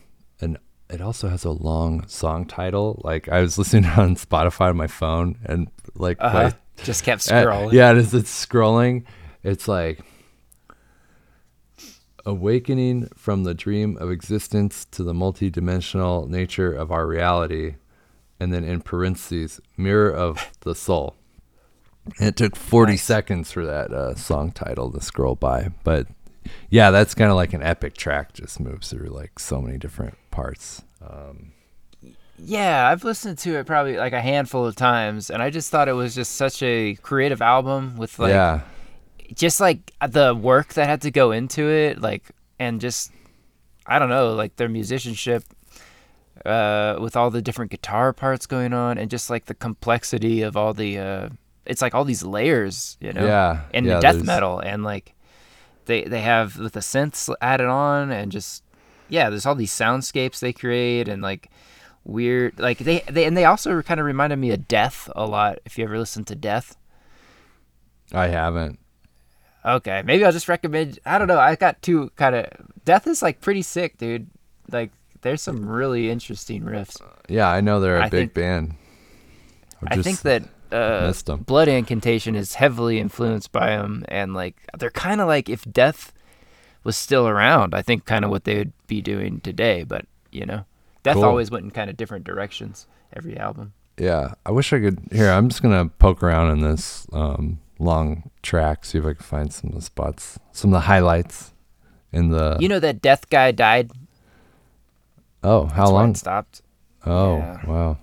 it 0.90 1.00
also 1.00 1.28
has 1.28 1.44
a 1.44 1.50
long 1.50 2.06
song 2.08 2.44
title 2.44 3.00
like 3.04 3.28
i 3.28 3.40
was 3.40 3.56
listening 3.58 3.84
on 3.96 4.16
spotify 4.16 4.68
on 4.70 4.76
my 4.76 4.86
phone 4.86 5.36
and 5.44 5.68
like 5.94 6.16
Uh 6.20 6.28
huh. 6.30 6.42
my- 6.44 6.84
Just 6.84 7.04
kept 7.04 7.30
uh, 7.30 7.44
scrolling. 7.44 7.72
yeah 7.72 7.92
as 7.92 8.12
it's 8.14 8.46
scrolling 8.46 9.04
it's 9.42 9.68
like 9.68 10.00
awakening 12.26 13.08
from 13.16 13.44
the 13.44 13.54
dream 13.54 13.96
of 13.98 14.10
existence 14.10 14.84
to 14.90 15.02
the 15.02 15.14
multidimensional 15.14 16.28
nature 16.28 16.72
of 16.72 16.92
our 16.92 17.06
reality 17.06 17.76
and 18.38 18.52
then 18.52 18.62
in 18.62 18.80
parentheses 18.80 19.60
mirror 19.76 20.10
of 20.12 20.50
the 20.60 20.74
soul 20.74 21.16
and 22.18 22.28
it 22.28 22.36
took 22.36 22.56
40 22.56 22.92
Nice. 22.92 23.02
seconds 23.04 23.52
for 23.52 23.64
that 23.64 23.90
uh, 23.92 24.14
song 24.14 24.52
title 24.52 24.90
to 24.92 25.00
scroll 25.00 25.34
by 25.34 25.70
but 25.82 26.06
yeah 26.68 26.90
that's 26.90 27.14
kind 27.14 27.30
of 27.30 27.36
like 27.36 27.54
an 27.54 27.62
epic 27.62 27.94
track 27.96 28.34
just 28.34 28.60
moves 28.60 28.90
through 28.90 29.08
like 29.08 29.38
so 29.38 29.60
many 29.62 29.78
different 29.78 30.16
parts. 30.30 30.82
Um, 31.06 31.52
Yeah, 32.38 32.88
I've 32.88 33.04
listened 33.04 33.38
to 33.38 33.58
it 33.58 33.66
probably 33.66 33.96
like 33.96 34.12
a 34.14 34.20
handful 34.20 34.64
of 34.66 34.74
times, 34.76 35.30
and 35.30 35.42
I 35.42 35.50
just 35.50 35.70
thought 35.70 35.88
it 35.88 35.92
was 35.92 36.14
just 36.14 36.36
such 36.36 36.62
a 36.62 36.94
creative 37.02 37.42
album 37.42 37.96
with 37.98 38.18
like 38.18 38.30
yeah. 38.30 38.60
just 39.34 39.60
like 39.60 39.92
the 40.08 40.34
work 40.34 40.74
that 40.74 40.86
had 40.88 41.02
to 41.02 41.10
go 41.10 41.32
into 41.32 41.68
it, 41.68 42.00
like 42.00 42.24
and 42.58 42.80
just 42.80 43.12
I 43.86 43.98
don't 43.98 44.08
know, 44.08 44.32
like 44.34 44.56
their 44.56 44.68
musicianship 44.68 45.44
uh, 46.46 46.96
with 47.00 47.16
all 47.16 47.30
the 47.30 47.42
different 47.42 47.70
guitar 47.70 48.12
parts 48.14 48.46
going 48.46 48.72
on, 48.72 48.96
and 48.96 49.10
just 49.10 49.28
like 49.28 49.44
the 49.44 49.54
complexity 49.54 50.40
of 50.40 50.56
all 50.56 50.72
the 50.72 50.98
uh, 50.98 51.28
it's 51.66 51.82
like 51.82 51.94
all 51.94 52.04
these 52.06 52.22
layers, 52.22 52.96
you 53.00 53.12
know, 53.12 53.26
yeah 53.26 53.62
and 53.74 53.84
yeah, 53.84 53.96
the 53.96 54.00
death 54.00 54.14
there's- 54.14 54.26
metal, 54.26 54.60
and 54.60 54.82
like 54.82 55.12
they 55.84 56.04
they 56.04 56.22
have 56.22 56.58
with 56.58 56.72
the 56.72 56.80
synths 56.80 57.28
added 57.42 57.66
on, 57.66 58.10
and 58.10 58.32
just 58.32 58.62
yeah, 59.10 59.28
there's 59.30 59.46
all 59.46 59.54
these 59.54 59.72
soundscapes 59.72 60.40
they 60.40 60.52
create, 60.52 61.08
and 61.08 61.20
like 61.22 61.50
weird, 62.04 62.58
like 62.58 62.78
they 62.78 63.00
they 63.10 63.24
and 63.26 63.36
they 63.36 63.44
also 63.44 63.82
kind 63.82 64.00
of 64.00 64.06
reminded 64.06 64.36
me 64.36 64.50
of 64.50 64.66
Death 64.68 65.10
a 65.14 65.26
lot. 65.26 65.58
If 65.64 65.76
you 65.78 65.84
ever 65.84 65.98
listen 65.98 66.24
to 66.24 66.34
Death. 66.34 66.76
i 68.12 68.28
haven't 68.28 68.78
Okay, 69.64 70.02
maybe 70.06 70.24
I'll 70.24 70.32
just 70.32 70.48
recommend. 70.48 70.98
I 71.04 71.18
don't 71.18 71.28
know. 71.28 71.38
I 71.38 71.54
got 71.56 71.82
two 71.82 72.10
kind 72.16 72.34
of. 72.34 72.46
Death 72.86 73.06
is 73.06 73.20
like 73.20 73.40
pretty 73.42 73.60
sick, 73.62 73.98
dude. 73.98 74.30
Like, 74.72 74.90
there's 75.20 75.42
some 75.42 75.68
really 75.68 76.08
interesting 76.10 76.62
riffs. 76.62 76.96
yeah 77.28 77.48
i 77.48 77.60
know 77.60 77.78
they're 77.80 77.98
a 77.98 78.04
I 78.06 78.08
big 78.08 78.32
think- 78.32 78.34
band 78.34 78.74
I 79.86 79.96
think 80.00 80.22
that 80.22 80.44
uh. 80.72 81.12
Blood 81.36 81.68
Incantation 81.68 82.34
is 82.36 82.54
heavily 82.54 83.00
influenced 83.00 83.50
by 83.50 83.70
them, 83.76 84.04
and 84.08 84.34
like 84.34 84.56
they're 84.78 84.90
kind 84.90 85.20
of 85.20 85.26
like 85.26 85.48
if 85.48 85.64
Death 85.70 86.12
was 86.84 86.96
still 86.96 87.28
around, 87.28 87.74
I 87.74 87.82
think 87.82 88.04
kind 88.04 88.24
of 88.24 88.30
what 88.30 88.44
they 88.44 88.56
would 88.58 88.72
be 88.86 89.00
doing 89.02 89.40
today. 89.40 89.82
But 89.84 90.06
you 90.30 90.46
know, 90.46 90.64
Death 91.02 91.14
Cool. 91.16 91.24
always 91.24 91.50
went 91.50 91.64
in 91.64 91.70
kind 91.70 91.90
of 91.90 91.96
different 91.96 92.24
directions 92.24 92.86
every 93.12 93.36
album. 93.36 93.72
Yeah, 93.98 94.34
I 94.46 94.50
wish 94.52 94.72
I 94.72 94.80
could. 94.80 94.98
Here, 95.12 95.30
I'm 95.30 95.48
just 95.48 95.62
gonna 95.62 95.88
poke 95.88 96.22
around 96.22 96.50
in 96.50 96.60
this 96.60 97.06
um, 97.12 97.60
long 97.78 98.30
track, 98.42 98.84
see 98.84 98.98
if 98.98 99.04
I 99.04 99.12
can 99.14 99.22
find 99.22 99.52
some 99.52 99.70
of 99.70 99.76
the 99.76 99.82
spots, 99.82 100.38
some 100.52 100.70
of 100.70 100.74
the 100.74 100.86
highlights 100.86 101.52
in 102.12 102.30
the. 102.30 102.56
You 102.60 102.68
know 102.68 102.80
that 102.80 103.02
Death 103.02 103.28
guy 103.28 103.50
died. 103.52 103.90
oh, 105.44 105.66
how 105.66 105.82
That's 105.84 105.90
long? 105.92 106.14
stopped. 106.14 106.62
Oh, 107.04 107.36
Yeah. 107.38 107.66
wow. 107.66 107.98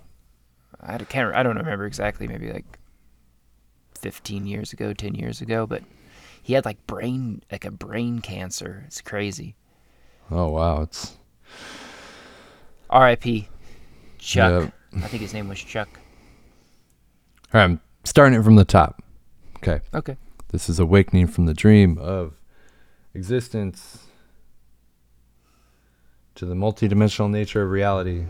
I 0.80 0.98
can't. 0.98 1.34
I 1.34 1.42
don't 1.42 1.56
remember 1.56 1.86
exactly. 1.86 2.28
Maybe 2.28 2.52
like 2.52 2.78
fifteen 3.98 4.46
years 4.46 4.72
ago, 4.72 4.92
ten 4.92 5.14
years 5.14 5.40
ago. 5.40 5.66
But 5.66 5.82
he 6.48 6.54
had 6.54 6.64
like 6.64 6.86
brain, 6.86 7.42
like 7.52 7.66
a 7.66 7.70
brain 7.70 8.20
cancer. 8.20 8.84
It's 8.86 9.02
crazy. 9.02 9.54
Oh, 10.30 10.48
wow. 10.48 10.80
It's 10.80 11.18
R.I.P. 12.88 13.50
Chuck. 14.16 14.62
Yep. 14.94 15.04
I 15.04 15.08
think 15.08 15.20
his 15.20 15.34
name 15.34 15.46
was 15.50 15.58
Chuck. 15.60 15.90
all 17.52 17.60
right. 17.60 17.64
I'm 17.64 17.80
starting 18.04 18.40
it 18.40 18.42
from 18.42 18.56
the 18.56 18.64
top. 18.64 19.02
Okay, 19.58 19.80
Okay. 19.92 20.16
this 20.50 20.70
is 20.70 20.78
awakening 20.78 21.26
from 21.26 21.44
the 21.44 21.52
dream 21.52 21.98
of 21.98 22.40
existence 23.12 24.04
to 26.34 26.46
the 26.46 26.54
multidimensional 26.54 27.28
nature 27.28 27.62
of 27.62 27.70
reality. 27.70 28.24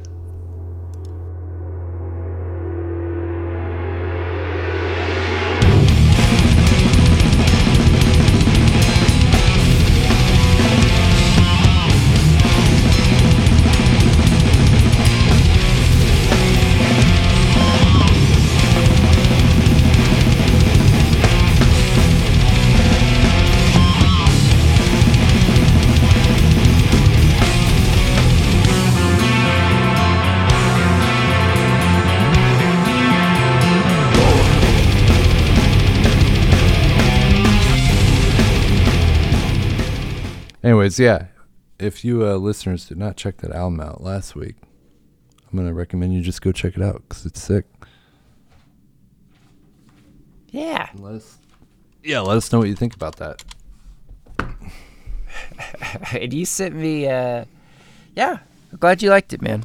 Anyways, 40.88 41.00
yeah. 41.00 41.26
If 41.78 42.02
you 42.04 42.26
uh, 42.26 42.36
listeners 42.36 42.86
did 42.86 42.96
not 42.96 43.16
check 43.16 43.38
that 43.38 43.52
album 43.52 43.80
out 43.80 44.02
last 44.02 44.34
week, 44.34 44.56
I'm 45.50 45.58
gonna 45.58 45.74
recommend 45.74 46.14
you 46.14 46.22
just 46.22 46.40
go 46.40 46.50
check 46.50 46.76
it 46.76 46.82
out 46.82 47.02
because 47.06 47.26
it's 47.26 47.42
sick. 47.42 47.66
Yeah. 50.48 50.88
Let 50.94 51.16
us, 51.16 51.38
yeah, 52.02 52.20
let 52.20 52.38
us 52.38 52.50
know 52.50 52.60
what 52.60 52.68
you 52.68 52.74
think 52.74 52.94
about 52.94 53.16
that. 53.16 53.44
and 56.12 56.32
you 56.32 56.46
sent 56.46 56.74
me. 56.74 57.06
uh 57.06 57.44
Yeah. 58.16 58.38
I'm 58.72 58.78
glad 58.78 59.02
you 59.02 59.10
liked 59.10 59.32
it, 59.34 59.42
man. 59.42 59.64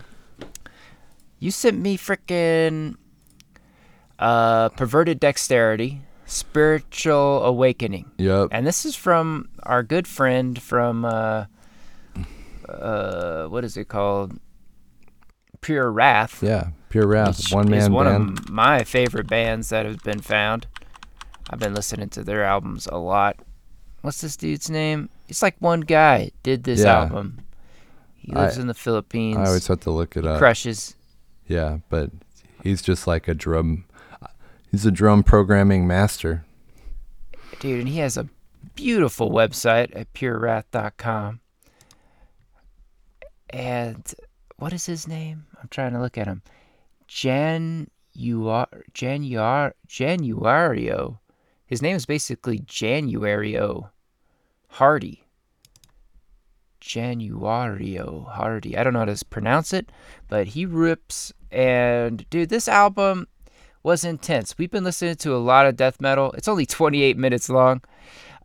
You 1.40 1.52
sent 1.52 1.80
me 1.80 1.98
freaking 1.98 2.96
uh, 4.20 4.70
perverted 4.70 5.20
dexterity, 5.20 6.02
spiritual 6.26 7.44
awakening. 7.46 8.12
Yep. 8.18 8.50
And 8.52 8.66
this 8.66 8.86
is 8.86 8.96
from 8.96 9.50
our 9.64 9.84
good 9.84 10.08
friend 10.08 10.62
from 10.62 11.06
uh 11.06 11.46
uh 12.70 13.46
what 13.48 13.64
is 13.64 13.78
it 13.78 13.88
called? 13.88 14.40
Pure 15.62 15.92
Wrath. 15.92 16.44
Yeah, 16.44 16.70
Pure 16.90 17.08
Wrath, 17.08 17.52
one 17.54 17.70
man 17.70 17.94
one 17.94 18.06
band. 18.06 18.40
of 18.40 18.50
my 18.50 18.84
favorite 18.84 19.28
bands 19.28 19.70
that 19.70 19.86
have 19.86 20.04
been 20.04 20.20
found. 20.20 20.68
I've 21.50 21.60
been 21.60 21.74
listening 21.74 22.10
to 22.10 22.24
their 22.24 22.44
albums 22.44 22.88
a 22.92 22.98
lot. 22.98 23.38
What's 24.02 24.22
this 24.22 24.36
dude's 24.36 24.70
name? 24.70 25.10
It's 25.30 25.42
like 25.42 25.56
one 25.60 25.82
guy 25.82 26.32
did 26.42 26.64
this 26.64 26.82
Yeah. 26.82 27.02
album. 27.04 27.40
He 28.16 28.34
lives 28.34 28.58
I- 28.58 28.62
in 28.62 28.68
the 28.68 28.74
Philippines. 28.74 29.38
I 29.38 29.46
always 29.48 29.68
have 29.68 29.80
to 29.82 29.92
look 29.92 30.18
it 30.18 30.26
up. 30.26 30.38
crushes. 30.40 30.96
Yeah, 31.48 31.78
but 31.90 32.10
he's 32.62 32.82
just 32.82 33.08
like 33.08 33.28
a 33.28 33.34
drum. 33.34 33.86
He's 34.74 34.88
a 34.88 34.92
drum 34.92 35.22
programming 35.22 35.86
master. 35.86 36.46
Dude, 37.60 37.82
and 37.82 37.88
he 37.88 38.00
has 38.00 38.18
a 38.18 38.28
beautiful 38.74 39.30
website 39.30 39.96
at 39.96 40.12
purewrath.com. 40.14 41.42
And 43.52 44.14
what 44.58 44.74
is 44.74 44.88
his 44.88 45.08
name? 45.08 45.46
I'm 45.62 45.68
trying 45.70 45.94
to 45.94 46.00
look 46.00 46.18
at 46.18 46.26
him. 46.26 46.42
Jan 47.08 47.92
Januar 48.18 48.66
Januario. 49.88 51.20
His 51.68 51.84
name 51.84 51.96
is 51.96 52.08
basically 52.08 52.58
Januario 52.58 53.92
Hardy. 54.70 55.24
Januario 56.82 58.28
Hardy. 58.28 58.76
I 58.76 58.84
don't 58.84 58.94
know 58.94 59.00
how 59.00 59.06
to 59.06 59.26
pronounce 59.26 59.72
it, 59.72 59.92
but 60.30 60.48
he 60.48 60.66
rips. 60.66 61.32
And 61.52 62.28
dude, 62.32 62.50
this 62.50 62.68
album 62.68 63.28
was 63.84 64.06
intense. 64.06 64.58
We've 64.58 64.72
been 64.72 64.86
listening 64.86 65.16
to 65.18 65.36
a 65.36 65.38
lot 65.38 65.66
of 65.66 65.76
death 65.76 66.00
metal. 66.00 66.32
It's 66.32 66.48
only 66.48 66.66
28 66.66 67.18
minutes 67.18 67.50
long, 67.50 67.82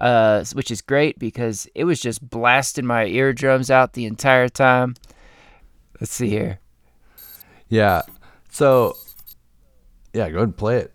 uh, 0.00 0.44
which 0.52 0.70
is 0.70 0.82
great 0.82 1.18
because 1.18 1.68
it 1.74 1.84
was 1.84 2.00
just 2.00 2.28
blasting 2.28 2.84
my 2.84 3.06
eardrums 3.06 3.70
out 3.70 3.92
the 3.92 4.04
entire 4.04 4.48
time. 4.48 4.96
Let's 6.00 6.12
see 6.12 6.28
here. 6.28 6.58
Yeah. 7.68 8.02
So, 8.50 8.96
yeah, 10.12 10.28
go 10.28 10.36
ahead 10.36 10.48
and 10.48 10.56
play 10.56 10.78
it. 10.78 10.92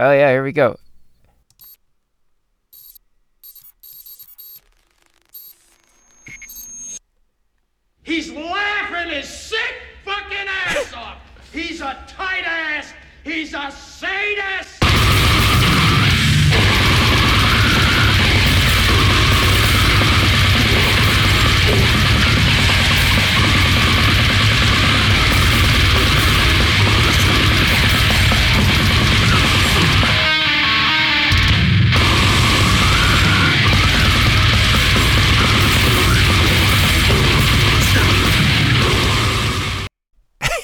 Oh 0.00 0.12
yeah, 0.12 0.30
here 0.30 0.44
we 0.44 0.52
go. 0.52 0.76
He's 8.04 8.32
laughing 8.32 9.10
his 9.12 9.28
sick 9.28 9.74
fucking 10.04 10.46
ass 10.48 10.94
off. 10.94 11.18
He's 11.52 11.82
a 11.82 11.98
tight 12.06 12.44
ass. 12.46 12.94
He's 13.28 13.52
a 13.52 13.70
sadist. 13.70 14.77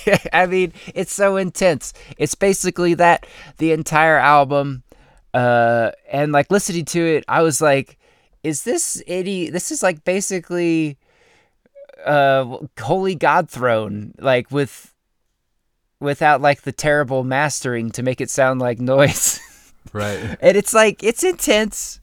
I 0.32 0.46
mean, 0.46 0.72
it's 0.94 1.12
so 1.12 1.36
intense. 1.36 1.92
It's 2.18 2.34
basically 2.34 2.94
that 2.94 3.26
the 3.58 3.72
entire 3.72 4.18
album. 4.18 4.82
Uh, 5.32 5.90
and 6.10 6.30
like 6.32 6.50
listening 6.50 6.84
to 6.84 7.00
it, 7.04 7.24
I 7.26 7.42
was 7.42 7.60
like, 7.60 7.98
is 8.42 8.62
this 8.62 9.02
any? 9.06 9.50
This 9.50 9.70
is 9.70 9.82
like 9.82 10.04
basically, 10.04 10.96
uh, 12.04 12.58
Holy 12.80 13.14
God 13.14 13.50
Throne, 13.50 14.14
like 14.18 14.50
with, 14.50 14.94
without 15.98 16.40
like 16.40 16.62
the 16.62 16.72
terrible 16.72 17.24
mastering 17.24 17.90
to 17.92 18.02
make 18.02 18.20
it 18.20 18.30
sound 18.30 18.60
like 18.60 18.80
noise. 18.80 19.40
Right. 19.92 20.38
and 20.40 20.56
it's 20.56 20.72
like 20.72 21.04
it's 21.04 21.22
intense. 21.22 22.00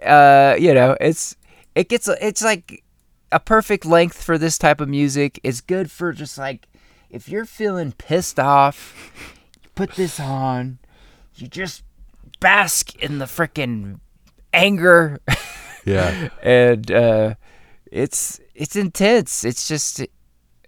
Uh, 0.00 0.56
you 0.58 0.72
know, 0.72 0.96
it's 1.00 1.36
it 1.74 1.88
gets 1.88 2.08
it's 2.08 2.42
like 2.42 2.84
a 3.32 3.40
perfect 3.40 3.84
length 3.84 4.22
for 4.22 4.38
this 4.38 4.56
type 4.56 4.80
of 4.80 4.88
music. 4.88 5.40
It's 5.42 5.60
good 5.60 5.90
for 5.90 6.12
just 6.12 6.38
like 6.38 6.68
if 7.12 7.28
you're 7.28 7.44
feeling 7.44 7.92
pissed 7.92 8.40
off, 8.40 9.12
you 9.62 9.68
put 9.76 9.92
this 9.92 10.18
on, 10.18 10.78
you 11.36 11.46
just 11.46 11.84
bask 12.40 12.96
in 12.96 13.18
the 13.18 13.26
freaking 13.26 14.00
anger, 14.52 15.20
Yeah. 15.84 16.28
and 16.42 16.90
uh, 16.90 17.34
it's 17.90 18.40
it's 18.54 18.74
intense. 18.76 19.44
It's 19.44 19.68
just 19.68 20.04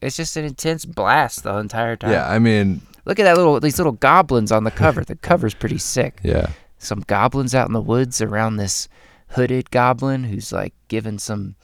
it's 0.01 0.17
just 0.17 0.37
an 0.37 0.45
intense 0.45 0.85
blast 0.85 1.43
the 1.43 1.57
entire 1.57 1.97
time. 1.97 2.11
Yeah. 2.13 2.29
I 2.29 2.39
mean, 2.39 2.83
Look 3.07 3.19
at 3.19 3.25
that 3.25 3.37
little 3.37 3.59
these 3.61 3.79
little 3.79 3.93
goblins 3.93 4.53
on 4.53 4.65
the 4.65 4.71
cover. 4.71 5.03
the 5.05 5.17
cover's 5.17 5.55
pretty 5.55 5.79
sick 5.79 6.21
yeah. 6.23 6.49
some 6.79 7.01
goblins 7.07 7.55
out 7.55 7.67
in 7.67 7.73
the 7.75 7.81
woods 7.81 8.21
around 8.23 8.57
this 8.57 8.89
hooded 9.29 9.71
goblin 9.71 10.25
who's 10.25 10.53
like 10.53 10.73
giving 10.89 11.19
some 11.19 11.57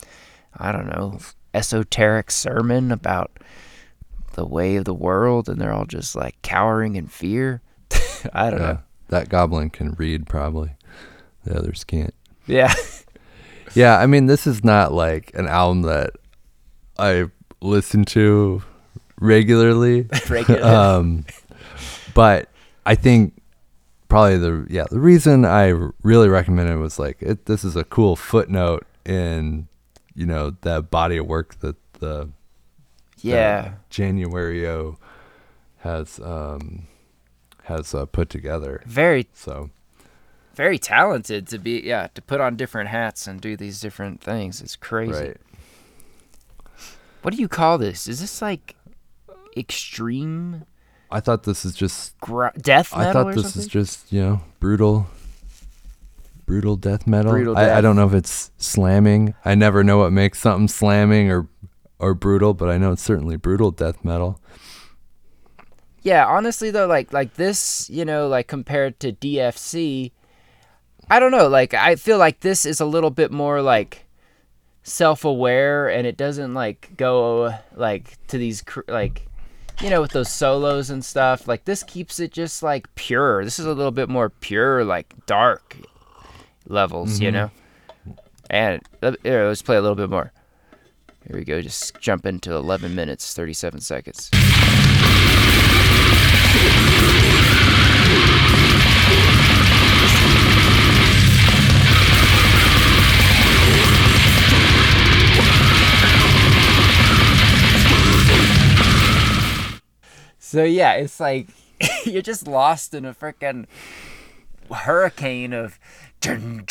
I 0.56 0.70
don't 0.72 0.86
know 0.88 1.18
esoteric 1.54 2.30
sermon 2.30 2.92
about 2.92 3.30
the 4.40 4.46
way 4.46 4.76
of 4.76 4.86
the 4.86 4.94
world 4.94 5.48
and 5.50 5.60
they're 5.60 5.72
all 5.72 5.84
just 5.84 6.16
like 6.16 6.40
cowering 6.40 6.96
in 6.96 7.06
fear. 7.06 7.60
I 8.32 8.48
don't 8.48 8.60
Yeah. 8.60 8.66
know. 8.66 8.78
That 9.08 9.28
goblin 9.28 9.68
can 9.70 9.92
read, 9.98 10.26
probably. 10.26 10.70
The 11.44 11.58
others 11.58 11.84
can't. 11.84 12.14
Yeah. 12.46 12.72
Yeah, 13.74 13.98
I 14.00 14.06
mean, 14.06 14.26
this 14.26 14.48
is 14.48 14.64
not 14.64 14.92
like 14.92 15.30
an 15.34 15.46
album 15.46 15.82
that 15.82 16.10
I 16.98 17.26
listen 17.60 18.04
to 18.06 18.62
regularly. 19.20 20.08
Regular. 20.28 20.64
um, 20.64 21.24
but 22.14 22.48
I 22.84 22.96
think 22.96 23.40
probably 24.08 24.38
the 24.38 24.66
yeah 24.68 24.86
the 24.90 24.98
reason 24.98 25.44
I 25.44 25.66
really 26.02 26.28
recommend 26.28 26.68
it 26.68 26.78
was 26.78 26.98
like 26.98 27.22
it, 27.22 27.46
this 27.46 27.62
is 27.62 27.76
a 27.76 27.84
cool 27.84 28.16
footnote 28.16 28.84
in 29.06 29.68
you 30.16 30.26
know 30.26 30.56
that 30.62 30.90
body 30.90 31.16
of 31.18 31.26
work 31.28 31.60
that 31.60 31.76
the 32.00 32.28
yeah. 33.22 33.72
Januario 33.90 34.96
has 35.78 36.20
um 36.20 36.86
has 37.64 37.94
uh, 37.94 38.06
put 38.06 38.28
together. 38.28 38.82
Very 38.86 39.26
So 39.32 39.70
very 40.54 40.78
talented 40.78 41.46
to 41.48 41.58
be 41.58 41.80
yeah, 41.80 42.08
to 42.14 42.22
put 42.22 42.40
on 42.40 42.56
different 42.56 42.88
hats 42.90 43.26
and 43.26 43.40
do 43.40 43.56
these 43.56 43.80
different 43.80 44.20
things. 44.20 44.60
It's 44.60 44.76
crazy. 44.76 45.12
right, 45.12 45.36
What 47.22 47.34
do 47.34 47.40
you 47.40 47.48
call 47.48 47.78
this? 47.78 48.06
Is 48.08 48.20
this 48.20 48.42
like 48.42 48.74
extreme 49.56 50.64
I 51.10 51.18
thought 51.20 51.42
this 51.42 51.64
is 51.64 51.74
just 51.74 52.18
gra- 52.20 52.52
death 52.56 52.96
metal 52.96 53.08
I 53.08 53.12
thought 53.12 53.34
this 53.34 53.42
something? 53.44 53.60
is 53.62 53.66
just 53.68 54.12
you 54.12 54.20
know 54.22 54.40
brutal, 54.60 55.06
brutal 56.46 56.76
death 56.76 57.06
metal. 57.06 57.32
Brutal 57.32 57.56
I, 57.56 57.78
I 57.78 57.80
don't 57.80 57.96
know 57.96 58.06
if 58.06 58.14
it's 58.14 58.50
slamming. 58.58 59.34
I 59.44 59.54
never 59.54 59.82
know 59.82 59.98
what 59.98 60.12
makes 60.12 60.38
something 60.40 60.68
slamming 60.68 61.30
or 61.30 61.48
or 62.00 62.14
brutal, 62.14 62.54
but 62.54 62.68
I 62.68 62.78
know 62.78 62.92
it's 62.92 63.02
certainly 63.02 63.36
brutal 63.36 63.70
death 63.70 64.04
metal. 64.04 64.40
Yeah, 66.02 66.26
honestly 66.26 66.70
though, 66.70 66.86
like 66.86 67.12
like 67.12 67.34
this, 67.34 67.88
you 67.90 68.04
know, 68.04 68.26
like 68.26 68.48
compared 68.48 68.98
to 69.00 69.12
DFC, 69.12 70.12
I 71.10 71.20
don't 71.20 71.30
know. 71.30 71.48
Like 71.48 71.74
I 71.74 71.96
feel 71.96 72.18
like 72.18 72.40
this 72.40 72.64
is 72.64 72.80
a 72.80 72.86
little 72.86 73.10
bit 73.10 73.30
more 73.30 73.60
like 73.60 74.06
self-aware, 74.82 75.88
and 75.88 76.06
it 76.06 76.16
doesn't 76.16 76.54
like 76.54 76.96
go 76.96 77.54
like 77.76 78.16
to 78.28 78.38
these 78.38 78.62
cr- 78.62 78.80
like 78.88 79.26
you 79.82 79.90
know 79.90 80.00
with 80.00 80.12
those 80.12 80.30
solos 80.30 80.88
and 80.88 81.04
stuff. 81.04 81.46
Like 81.46 81.66
this 81.66 81.82
keeps 81.82 82.18
it 82.18 82.32
just 82.32 82.62
like 82.62 82.92
pure. 82.94 83.44
This 83.44 83.58
is 83.58 83.66
a 83.66 83.74
little 83.74 83.92
bit 83.92 84.08
more 84.08 84.30
pure, 84.30 84.84
like 84.84 85.14
dark 85.26 85.76
levels, 86.66 87.20
you 87.20 87.30
know. 87.30 87.50
And 88.48 88.80
uh, 89.02 89.12
here, 89.22 89.46
let's 89.46 89.62
play 89.62 89.76
a 89.76 89.82
little 89.82 89.96
bit 89.96 90.08
more. 90.08 90.32
Here 91.30 91.38
we 91.38 91.44
go. 91.44 91.60
Just 91.62 92.00
jump 92.00 92.26
into 92.26 92.52
11 92.52 92.92
minutes 92.92 93.32
37 93.34 93.80
seconds. 93.82 94.30
So 110.40 110.64
yeah, 110.64 110.94
it's 110.94 111.20
like 111.20 111.46
you're 112.04 112.22
just 112.22 112.48
lost 112.48 112.92
in 112.92 113.04
a 113.04 113.14
freaking 113.14 113.66
hurricane 114.68 115.52
of 115.52 115.78
and 116.26 116.70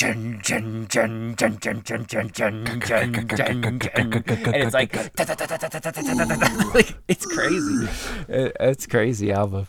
it's 4.55 4.73
like, 4.73 4.95
like 6.73 6.95
it's 7.07 7.25
crazy. 7.25 7.87
It's 8.27 8.85
crazy 8.85 9.31
album. 9.31 9.67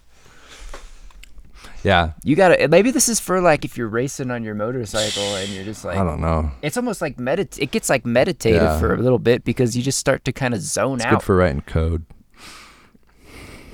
Yeah, 1.82 2.12
you 2.24 2.36
gotta. 2.36 2.68
Maybe 2.68 2.90
this 2.90 3.08
is 3.08 3.20
for 3.20 3.40
like 3.40 3.64
if 3.64 3.78
you're 3.78 3.88
racing 3.88 4.30
on 4.30 4.44
your 4.44 4.54
motorcycle 4.54 5.22
and 5.36 5.48
you're 5.48 5.64
just 5.64 5.82
like 5.84 5.96
I 5.96 6.04
don't 6.04 6.20
know. 6.20 6.50
It's 6.60 6.76
almost 6.76 7.00
like 7.00 7.16
medit. 7.16 7.58
It 7.58 7.70
gets 7.70 7.88
like 7.88 8.04
meditative 8.04 8.78
for 8.80 8.92
a 8.94 8.98
little 8.98 9.18
bit 9.18 9.44
because 9.44 9.76
you 9.76 9.82
just 9.82 9.98
start 9.98 10.24
to 10.26 10.32
kind 10.32 10.52
of 10.52 10.60
zone 10.60 11.00
out. 11.00 11.10
Good 11.20 11.22
for 11.22 11.36
writing 11.36 11.62
code. 11.62 12.04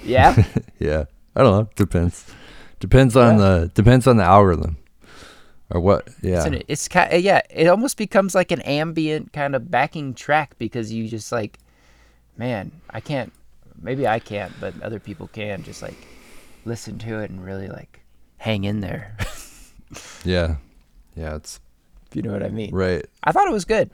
Yeah. 0.05 0.41
yeah, 0.79 1.07
I 1.35 1.43
don't 1.43 1.53
know. 1.53 1.69
Depends. 1.75 2.33
Depends 2.79 3.17
on 3.17 3.39
the 3.39 3.73
depends 3.75 4.07
on 4.07 4.19
the 4.19 4.25
algorithm 4.25 4.77
or 5.71 5.81
what. 5.81 6.09
Yeah, 6.23 6.37
It's, 6.37 6.47
an, 6.47 6.63
it's 6.69 6.89
kind 6.89 7.23
yeah, 7.23 7.43
it 7.51 7.67
almost 7.67 7.97
becomes 7.97 8.35
like 8.35 8.51
an 8.51 8.61
ambient 8.63 9.33
kind 9.33 9.55
of 9.55 9.71
backing 9.71 10.15
track 10.15 10.57
because 10.59 10.93
you 10.93 11.09
just 11.09 11.33
like, 11.33 11.59
man, 12.37 12.73
I 12.91 13.01
can't, 13.01 13.33
maybe 13.81 14.07
I 14.07 14.19
can't, 14.19 14.53
but 14.61 14.81
other 14.83 15.01
people 15.01 15.29
can 15.29 15.63
just 15.63 15.83
like 15.83 15.97
listen 16.65 16.99
to 16.99 17.21
it 17.21 17.31
and 17.31 17.45
really 17.45 17.69
like 17.69 18.01
hang 18.39 18.65
in 18.65 18.81
there. 18.81 19.17
yeah, 20.25 20.57
yeah. 21.15 21.37
It's 21.37 21.61
if 22.09 22.17
you 22.17 22.23
know 22.23 22.33
what 22.33 22.43
I 22.43 22.49
mean. 22.49 22.75
right. 22.75 23.05
I 23.25 23.33
thought 23.33 23.49
it 23.49 23.53
was 23.53 23.65
good. 23.65 23.91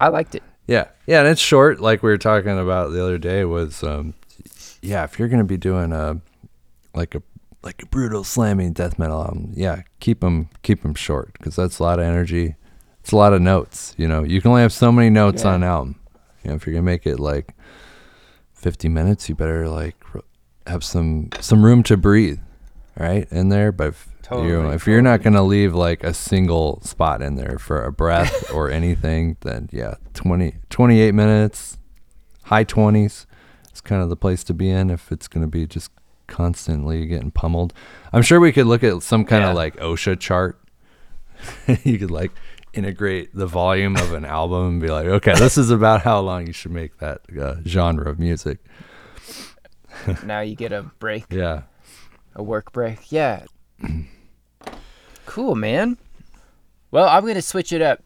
I 0.00 0.08
liked 0.08 0.34
it. 0.34 0.42
Yeah, 0.66 0.88
yeah, 1.06 1.20
and 1.20 1.28
it's 1.28 1.40
short. 1.40 1.80
Like 1.80 2.02
we 2.02 2.10
were 2.10 2.18
talking 2.18 2.58
about 2.58 2.92
the 2.92 3.02
other 3.02 3.18
day, 3.18 3.44
was 3.44 3.82
um, 3.82 4.14
yeah, 4.80 5.04
if 5.04 5.18
you're 5.18 5.28
gonna 5.28 5.44
be 5.44 5.56
doing 5.56 5.92
a 5.92 6.20
like 6.94 7.14
a 7.14 7.22
like 7.64 7.82
a 7.82 7.86
brutal 7.86 8.22
slamming 8.24 8.72
death 8.72 8.98
metal 8.98 9.22
album, 9.22 9.52
yeah, 9.56 9.82
keep 10.00 10.20
them 10.20 10.50
keep 10.62 10.82
them 10.82 10.94
short 10.94 11.32
because 11.32 11.56
that's 11.56 11.78
a 11.78 11.82
lot 11.82 11.98
of 11.98 12.04
energy. 12.04 12.54
It's 13.00 13.12
a 13.12 13.16
lot 13.16 13.32
of 13.32 13.40
notes. 13.42 13.94
You 13.96 14.06
know, 14.08 14.22
you 14.22 14.40
can 14.40 14.50
only 14.50 14.62
have 14.62 14.72
so 14.72 14.92
many 14.92 15.10
notes 15.10 15.42
Yeah. 15.42 15.48
on 15.50 15.54
an 15.56 15.64
album. 15.64 16.00
You 16.42 16.50
know, 16.50 16.56
if 16.56 16.66
you're 16.66 16.74
gonna 16.74 16.82
make 16.82 17.06
it 17.06 17.18
like 17.18 17.54
50 18.52 18.88
minutes, 18.88 19.28
you 19.28 19.34
better 19.34 19.68
like 19.68 19.96
have 20.66 20.84
some 20.84 21.28
some 21.40 21.64
room 21.64 21.82
to 21.84 21.96
breathe, 21.96 22.40
right 22.98 23.26
in 23.30 23.48
there. 23.48 23.72
But 23.72 23.88
if, 23.88 24.08
you 24.30 24.36
know, 24.38 24.38
Totally, 24.46 24.74
if 24.74 24.86
you're 24.86 25.02
not 25.02 25.22
gonna 25.22 25.42
leave 25.42 25.74
like 25.74 26.02
a 26.04 26.14
single 26.14 26.80
spot 26.82 27.20
in 27.22 27.34
there 27.36 27.58
for 27.58 27.84
a 27.84 27.92
breath 27.92 28.50
or 28.54 28.70
anything, 28.70 29.36
then 29.40 29.68
yeah, 29.72 29.94
20 30.14 30.56
28 30.70 31.12
minutes, 31.12 31.78
high 32.44 32.64
20s, 32.64 33.26
it's 33.68 33.80
kind 33.82 34.02
of 34.02 34.08
the 34.08 34.16
place 34.16 34.42
to 34.44 34.54
be 34.54 34.70
in 34.70 34.88
if 34.90 35.10
it's 35.12 35.28
going 35.28 35.42
to 35.42 35.50
be 35.50 35.66
just 35.66 35.90
constantly 36.26 37.06
getting 37.06 37.30
pummeled. 37.30 37.72
I'm 38.12 38.22
sure 38.22 38.40
we 38.40 38.52
could 38.52 38.66
look 38.66 38.82
at 38.84 39.02
some 39.02 39.24
kind 39.24 39.42
Yeah. 39.42 39.50
of 39.50 39.56
like 39.56 39.76
OSHA 39.76 40.18
chart. 40.20 40.60
you 41.84 41.98
could 41.98 42.10
like 42.10 42.32
integrate 42.72 43.34
the 43.34 43.46
volume 43.46 43.96
of 43.96 44.12
an 44.12 44.24
album 44.24 44.66
and 44.66 44.80
be 44.80 44.88
like, 44.88 45.06
okay, 45.06 45.34
this 45.34 45.56
is 45.58 45.70
about 45.70 46.02
how 46.02 46.20
long 46.20 46.46
you 46.46 46.52
should 46.52 46.72
make 46.72 46.98
that 46.98 47.20
uh, 47.40 47.56
genre 47.66 48.08
of 48.10 48.18
music. 48.18 48.58
now 50.24 50.40
you 50.40 50.56
get 50.56 50.72
a 50.72 50.82
break, 50.98 51.24
Yeah. 51.30 51.62
a 52.34 52.42
work 52.42 52.72
break. 52.72 53.12
Yeah. 53.12 53.44
cool, 55.26 55.54
man. 55.54 55.98
Well, 56.90 57.08
I'm 57.08 57.26
gonna 57.26 57.42
switch 57.42 57.72
it 57.72 57.82
up. 57.82 58.00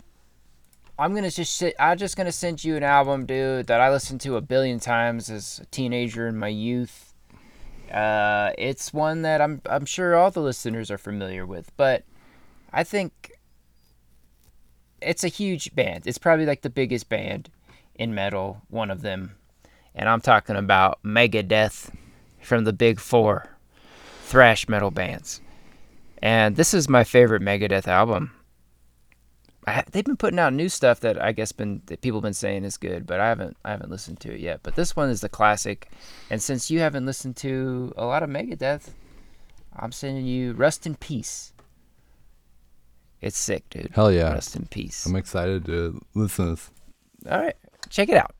I'm 0.98 1.14
gonna 1.14 1.30
just 1.30 1.54
sit, 1.56 1.74
I'm 1.78 1.96
just 1.98 2.16
gonna 2.16 2.32
send 2.32 2.64
you 2.64 2.76
an 2.76 2.82
album, 2.82 3.26
dude, 3.26 3.66
that 3.68 3.80
I 3.80 3.90
listened 3.90 4.20
to 4.22 4.36
a 4.36 4.40
billion 4.40 4.80
times 4.80 5.30
as 5.30 5.60
a 5.62 5.66
teenager 5.66 6.26
in 6.26 6.36
my 6.36 6.48
youth. 6.48 7.07
Uh, 7.90 8.52
it's 8.58 8.92
one 8.92 9.22
that 9.22 9.40
I'm 9.40 9.62
I'm 9.66 9.86
sure 9.86 10.14
all 10.14 10.30
the 10.30 10.42
listeners 10.42 10.90
are 10.90 10.98
familiar 10.98 11.46
with, 11.46 11.70
but 11.76 12.04
I 12.72 12.84
think 12.84 13.32
it's 15.00 15.24
a 15.24 15.28
huge 15.28 15.74
band. 15.74 16.06
It's 16.06 16.18
probably 16.18 16.46
like 16.46 16.62
the 16.62 16.70
biggest 16.70 17.08
band 17.08 17.50
in 17.94 18.14
metal, 18.14 18.62
one 18.68 18.90
of 18.90 19.02
them, 19.02 19.36
and 19.94 20.08
I'm 20.08 20.20
talking 20.20 20.56
about 20.56 20.98
Megadeth 21.02 21.90
from 22.42 22.64
the 22.64 22.72
Big 22.72 23.00
Four 23.00 23.56
thrash 24.22 24.68
metal 24.68 24.90
bands. 24.90 25.40
And 26.20 26.56
this 26.56 26.74
is 26.74 26.88
my 26.88 27.04
favorite 27.04 27.42
Megadeth 27.42 27.88
album. 27.88 28.32
I, 29.68 29.84
they've 29.90 30.04
been 30.04 30.16
putting 30.16 30.38
out 30.38 30.52
new 30.54 30.68
stuff 30.68 31.00
that 31.00 31.22
I 31.22 31.32
guess 31.32 31.52
been 31.52 31.82
that 31.86 32.00
people 32.00 32.18
have 32.18 32.22
been 32.22 32.32
saying 32.34 32.64
is 32.64 32.76
good, 32.76 33.06
but 33.06 33.20
I 33.20 33.28
haven't 33.28 33.56
I 33.64 33.70
haven't 33.70 33.90
listened 33.90 34.20
to 34.20 34.32
it 34.32 34.40
yet. 34.40 34.60
But 34.62 34.76
this 34.76 34.96
one 34.96 35.10
is 35.10 35.20
the 35.20 35.28
classic, 35.28 35.90
and 36.30 36.40
since 36.40 36.70
you 36.70 36.80
haven't 36.80 37.04
listened 37.06 37.36
to 37.38 37.92
a 37.96 38.06
lot 38.06 38.22
of 38.22 38.30
Megadeth, 38.30 38.90
I'm 39.76 39.92
sending 39.92 40.26
you 40.26 40.54
"Rust 40.54 40.86
in 40.86 40.94
Peace. 40.94 41.52
It's 43.20 43.36
sick, 43.36 43.68
dude. 43.68 43.90
Hell 43.94 44.12
yeah. 44.12 44.32
Rust 44.32 44.56
in 44.56 44.66
Peace. 44.66 45.04
I'm 45.04 45.16
excited 45.16 45.66
to 45.66 46.00
listen 46.14 46.46
to 46.46 46.50
this. 46.52 46.70
All 47.30 47.40
right, 47.40 47.56
check 47.90 48.08
it 48.08 48.16
out. 48.16 48.34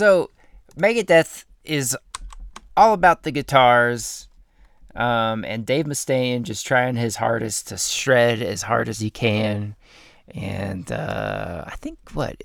So 0.00 0.30
Megadeth 0.78 1.44
is 1.62 1.94
all 2.74 2.94
about 2.94 3.22
the 3.22 3.30
guitars, 3.30 4.28
um, 4.94 5.44
and 5.44 5.66
Dave 5.66 5.84
Mustaine 5.84 6.42
just 6.42 6.66
trying 6.66 6.96
his 6.96 7.16
hardest 7.16 7.68
to 7.68 7.76
shred 7.76 8.40
as 8.40 8.62
hard 8.62 8.88
as 8.88 9.00
he 9.00 9.10
can, 9.10 9.76
and 10.30 10.90
uh, 10.90 11.64
I 11.66 11.76
think 11.76 11.98
what 12.14 12.42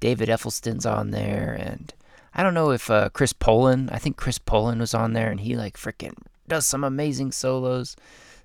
David 0.00 0.28
Ellefson's 0.28 0.84
on 0.84 1.10
there, 1.10 1.56
and 1.58 1.94
I 2.34 2.42
don't 2.42 2.52
know 2.52 2.72
if 2.72 2.90
uh, 2.90 3.08
Chris 3.08 3.32
Poland. 3.32 3.88
I 3.90 3.96
think 3.96 4.18
Chris 4.18 4.36
Poland 4.38 4.78
was 4.78 4.92
on 4.92 5.14
there, 5.14 5.30
and 5.30 5.40
he 5.40 5.56
like 5.56 5.78
freaking 5.78 6.12
does 6.46 6.66
some 6.66 6.84
amazing 6.84 7.32
solos. 7.32 7.96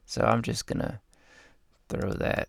So 0.06 0.22
I'm 0.22 0.42
just 0.42 0.68
gonna 0.68 1.02
throw 1.90 2.14
that 2.14 2.48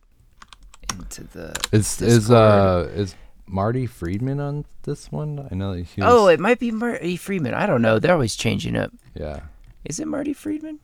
into 0.92 1.24
the. 1.24 1.57
Is 1.72 2.00
is 2.00 2.31
uh 2.31 2.88
is 2.94 3.16
Marty 3.46 3.87
Friedman 3.87 4.40
on 4.40 4.64
this 4.85 5.12
one? 5.12 5.46
I 5.50 5.54
know 5.54 5.74
that 5.74 5.85
he 5.85 6.00
was, 6.00 6.11
Oh, 6.12 6.28
it 6.28 6.40
might 6.40 6.59
be 6.59 6.70
Marty 6.70 7.16
Friedman. 7.16 7.54
I 7.54 7.66
don't 7.66 7.83
know. 7.83 7.98
They're 7.98 8.12
always 8.14 8.37
changing 8.37 8.76
up. 8.76 8.92
yeah. 9.14 9.40
Is 9.85 10.00
it 10.00 10.09
Marty 10.09 10.33
Friedman? 10.33 10.78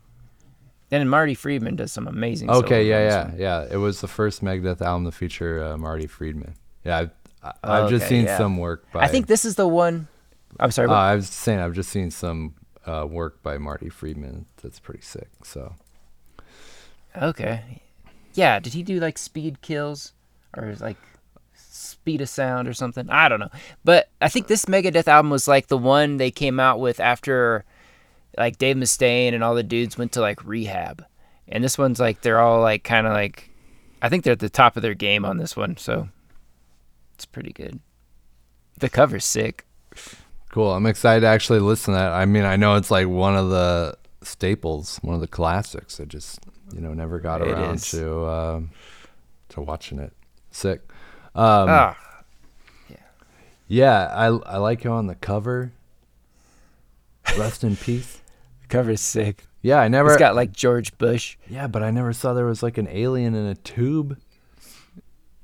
And 0.90 1.08
Marty 1.08 1.34
Friedman 1.34 1.76
does 1.76 1.90
some 1.92 2.06
amazing. 2.06 2.50
Okay, 2.50 2.86
yeah, 2.86 3.08
yeah, 3.08 3.30
yeah. 3.36 3.68
It 3.70 3.76
was 3.78 4.00
the 4.02 4.08
first 4.08 4.42
Megadeth 4.44 4.82
album 4.82 5.04
to 5.06 5.12
feature 5.12 5.62
uh, 5.64 5.78
Marty 5.78 6.06
Friedman. 6.06 6.54
Yeah, 6.84 6.98
I've, 6.98 7.10
I, 7.42 7.52
Oh, 7.64 7.72
I've 7.84 7.90
just 7.90 8.08
seen 8.08 8.24
yeah. 8.26 8.36
some 8.36 8.58
work 8.58 8.90
by. 8.92 9.00
I 9.04 9.06
think 9.08 9.26
this 9.26 9.44
is 9.46 9.54
the 9.54 9.66
one. 9.68 10.08
I'm 10.58 10.70
sorry. 10.70 10.88
Uh, 10.88 10.92
I 10.94 11.14
was 11.14 11.28
saying 11.28 11.60
I've 11.60 11.72
just 11.74 11.88
seen 11.90 12.10
some 12.10 12.54
uh, 12.84 13.06
work 13.08 13.42
by 13.42 13.56
Marty 13.56 13.88
Friedman. 13.88 14.44
That's 14.62 14.80
pretty 14.80 15.00
sick. 15.02 15.28
So 15.44 15.74
okay. 17.16 17.80
Yeah. 18.34 18.58
Did 18.60 18.74
he 18.74 18.82
do 18.82 19.00
like 19.00 19.16
speed 19.18 19.62
kills 19.62 20.12
or 20.56 20.74
like 20.80 20.96
speed 22.00 22.20
of 22.22 22.28
sound 22.28 22.66
or 22.66 22.72
something? 22.72 23.08
I 23.10 23.28
don't 23.28 23.40
know. 23.40 23.50
But 23.84 24.08
I 24.20 24.28
think 24.28 24.46
this 24.46 24.64
Megadeth 24.64 25.06
album 25.06 25.30
was 25.30 25.46
like 25.46 25.68
the 25.68 25.78
one 25.78 26.16
they 26.16 26.30
came 26.30 26.58
out 26.58 26.80
with 26.80 26.98
after 26.98 27.64
like 28.38 28.58
Dave 28.58 28.76
Mustaine 28.76 29.34
and 29.34 29.44
all 29.44 29.54
the 29.54 29.62
dudes 29.62 29.98
went 29.98 30.12
to 30.12 30.20
like 30.20 30.44
rehab. 30.44 31.04
And 31.48 31.62
this 31.62 31.76
one's 31.76 32.00
like 32.00 32.22
they're 32.22 32.40
all 32.40 32.60
like 32.60 32.84
kind 32.84 33.06
of 33.06 33.12
like 33.12 33.50
I 34.00 34.08
think 34.08 34.24
they're 34.24 34.32
at 34.32 34.38
the 34.38 34.48
top 34.48 34.76
of 34.76 34.82
their 34.82 34.94
game 34.94 35.24
on 35.24 35.36
this 35.36 35.56
one, 35.56 35.76
so 35.76 36.08
it's 37.14 37.26
pretty 37.26 37.52
good. 37.52 37.80
The 38.78 38.88
cover's 38.88 39.26
sick. 39.26 39.66
cool. 40.50 40.72
I'm 40.72 40.86
excited 40.86 41.20
to 41.20 41.26
actually 41.26 41.60
listen 41.60 41.92
to 41.92 42.00
that. 42.00 42.12
I 42.12 42.24
mean, 42.24 42.44
I 42.44 42.56
know 42.56 42.76
it's 42.76 42.90
like 42.90 43.08
one 43.08 43.36
of 43.36 43.50
the 43.50 43.96
staples, 44.22 44.98
one 45.02 45.14
of 45.14 45.20
the 45.20 45.28
classics. 45.28 46.00
I 46.00 46.04
just 46.04 46.40
you 46.72 46.80
know 46.80 46.94
never 46.94 47.18
got 47.18 47.42
around 47.42 47.82
to 47.82 48.26
um, 48.26 48.70
to 49.50 49.60
watching 49.60 49.98
it. 49.98 50.14
Sick. 50.50 50.80
Um, 51.34 51.66
ah, 51.68 51.96
Yeah, 53.68 54.06
I 54.12 54.26
I 54.26 54.56
like 54.58 54.84
you 54.84 54.90
on 54.90 55.06
the 55.06 55.14
cover. 55.14 55.72
Rest 57.38 57.62
in 57.64 57.76
peace. 57.86 58.18
the 58.62 58.68
cover's 58.68 59.00
sick. 59.00 59.44
Yeah, 59.62 59.76
I 59.78 59.88
never. 59.88 60.10
It's 60.10 60.18
got 60.18 60.34
like 60.34 60.52
George 60.52 60.96
Bush. 60.98 61.36
yeah, 61.48 61.66
but 61.66 61.82
I 61.82 61.90
never 61.90 62.12
saw 62.12 62.32
there 62.34 62.46
was 62.46 62.62
like 62.62 62.78
an 62.78 62.88
alien 62.88 63.34
in 63.34 63.46
a 63.46 63.54
tube. 63.54 64.18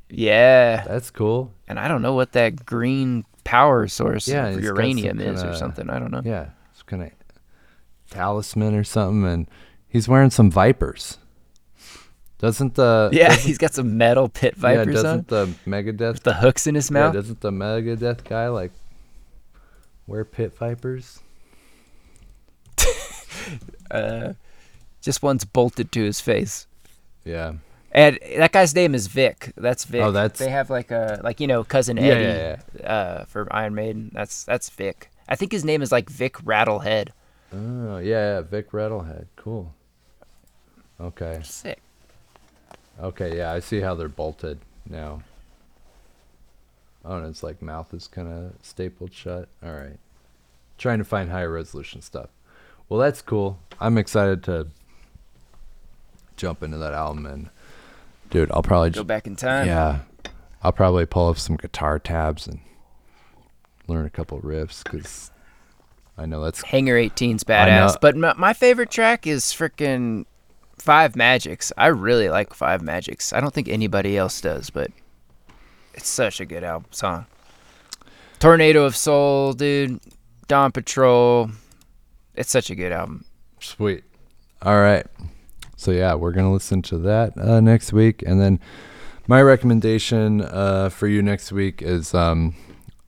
Yeah. 0.08 0.84
That's 0.86 1.10
cool. 1.10 1.52
And 1.68 1.78
I 1.78 1.88
don't 1.88 2.00
know 2.02 2.14
what 2.14 2.32
that 2.32 2.64
green 2.64 3.24
power 3.44 3.86
source 3.88 4.26
Yeah, 4.28 4.46
of 4.46 4.58
it's 4.58 4.66
some 4.66 4.76
uranium 4.76 5.20
is 5.20 5.40
or 5.40 5.46
kinda- 5.46 5.58
something. 5.58 5.90
I 5.90 5.98
don't 5.98 6.10
know. 6.10 6.22
Yeah, 6.24 6.50
it's 6.72 6.82
kind 6.82 7.02
of 7.02 7.10
talisman 8.10 8.74
or 8.74 8.84
something, 8.84 9.24
and 9.26 9.48
he's 9.88 10.08
wearing 10.08 10.30
some 10.30 10.50
vipers. 10.50 11.18
Doesn't 12.38 12.74
the 12.74 13.08
Yeah, 13.12 13.28
doesn't- 13.28 13.44
he's 13.46 13.58
got 13.58 13.72
some 13.74 13.96
metal 13.96 14.28
pit 14.28 14.54
yeah 14.56 14.60
vipers 14.84 14.96
on. 15.04 15.24
doesn't 15.24 15.28
the 15.28 15.46
Megadeth 15.66 16.22
The 16.22 16.34
hooks 16.34 16.66
in 16.66 16.74
his 16.74 16.90
mouth? 16.90 17.14
yeah 17.14 17.20
doesn't 17.20 17.40
the 17.40 17.50
Megadeth 17.50 18.24
guy 18.24 18.48
like 18.48 18.72
wear 20.06 20.24
pit 20.24 20.56
vipers? 20.56 21.20
uh, 23.90 24.32
just 25.00 25.22
one's 25.22 25.44
bolted 25.44 25.92
to 25.92 26.02
his 26.04 26.20
face. 26.20 26.66
Yeah, 27.24 27.54
And 27.92 28.18
that 28.36 28.52
guy's 28.52 28.74
name 28.74 28.94
is 28.94 29.06
Vic. 29.08 29.52
That's 29.56 29.84
Vic. 29.84 30.02
Oh, 30.02 30.12
that's- 30.12 30.38
they 30.38 30.50
have 30.50 30.70
like 30.70 30.90
a 30.90 31.20
like 31.24 31.40
you 31.40 31.46
know 31.46 31.64
cousin 31.64 31.96
Yeah, 31.96 32.02
Eddie 32.04 32.60
yeah, 32.80 32.86
Uh, 32.88 33.24
for 33.24 33.48
Iron 33.50 33.74
Maiden. 33.74 34.10
That's 34.14 34.44
that's 34.44 34.68
Vic. 34.70 35.10
I 35.28 35.34
think 35.36 35.50
his 35.52 35.64
name 35.64 35.82
is 35.82 35.90
like 35.90 36.08
Vic 36.10 36.34
Rattlehead. 36.44 37.08
oh 37.52 37.98
yeah, 37.98 38.36
yeah, 38.36 38.40
Vic 38.42 38.70
Rattlehead, 38.72 39.26
cool. 39.36 39.72
Okay, 41.00 41.40
Sick. 41.42 41.78
Okay, 43.02 43.36
yeah, 43.36 43.52
I 43.52 43.60
see 43.60 43.80
how 43.80 43.94
they're 43.94 44.08
bolted 44.08 44.58
now. 44.88 45.22
Oh, 47.04 47.18
and 47.18 47.26
it's 47.26 47.42
like 47.42 47.62
mouth 47.62 47.92
is 47.94 48.08
kind 48.08 48.28
of 48.28 48.52
stapled 48.62 49.12
shut. 49.12 49.48
All 49.64 49.72
right, 49.72 49.98
trying 50.78 50.98
to 50.98 51.04
find 51.04 51.30
higher 51.30 51.50
resolution 51.50 52.00
stuff. 52.02 52.30
Well, 52.88 52.98
that's 53.00 53.22
cool. 53.22 53.58
I'm 53.80 53.98
excited 53.98 54.42
to 54.44 54.68
jump 56.36 56.62
into 56.62 56.78
that 56.78 56.92
album 56.92 57.26
and, 57.26 57.48
dude, 58.30 58.50
I'll 58.52 58.62
probably 58.62 58.90
Go 58.90 58.94
just 59.00 59.06
back 59.06 59.26
in 59.26 59.36
time. 59.36 59.66
yeah, 59.66 60.00
I'll 60.62 60.72
probably 60.72 61.06
pull 61.06 61.28
up 61.28 61.38
some 61.38 61.56
guitar 61.56 61.98
tabs 61.98 62.46
and 62.46 62.60
learn 63.88 64.06
a 64.06 64.10
couple 64.10 64.40
riffs 64.40 64.82
because 64.84 65.30
I 66.18 66.26
know 66.26 66.42
that's 66.42 66.62
Hangar 66.62 66.94
18's 66.96 67.44
badass. 67.44 67.96
But 68.00 68.16
my, 68.16 68.34
my 68.34 68.52
favorite 68.52 68.90
track 68.90 69.26
is 69.26 69.44
freaking 69.46 70.24
Five 70.78 71.16
Magics. 71.16 71.72
I 71.76 71.86
really 71.88 72.28
like 72.28 72.54
Five 72.54 72.82
Magics. 72.82 73.32
I 73.32 73.40
don't 73.40 73.52
think 73.52 73.68
anybody 73.68 74.16
else 74.16 74.40
does, 74.40 74.70
but 74.70 74.90
it's 75.94 76.08
such 76.08 76.40
a 76.40 76.46
good 76.46 76.64
album 76.64 76.90
song. 76.92 77.26
Tornado 78.38 78.84
of 78.84 78.94
Soul, 78.96 79.52
dude. 79.54 80.00
Dawn 80.48 80.70
Patrol. 80.70 81.50
It's 82.34 82.50
such 82.50 82.70
a 82.70 82.74
good 82.74 82.92
album. 82.92 83.24
Sweet. 83.60 84.04
All 84.62 84.78
right. 84.78 85.06
So 85.76 85.90
yeah, 85.90 86.14
we're 86.14 86.32
gonna 86.32 86.52
listen 86.52 86.82
to 86.82 86.98
that 86.98 87.36
uh, 87.38 87.60
next 87.60 87.92
week, 87.92 88.22
and 88.26 88.40
then 88.40 88.60
my 89.26 89.42
recommendation 89.42 90.42
uh, 90.42 90.88
for 90.88 91.06
you 91.06 91.22
next 91.22 91.52
week 91.52 91.82
is 91.82 92.14
um, 92.14 92.54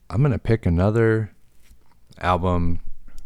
I'm 0.09 0.21
gonna 0.21 0.37
pick 0.37 0.65
another 0.65 1.31
album 2.19 2.79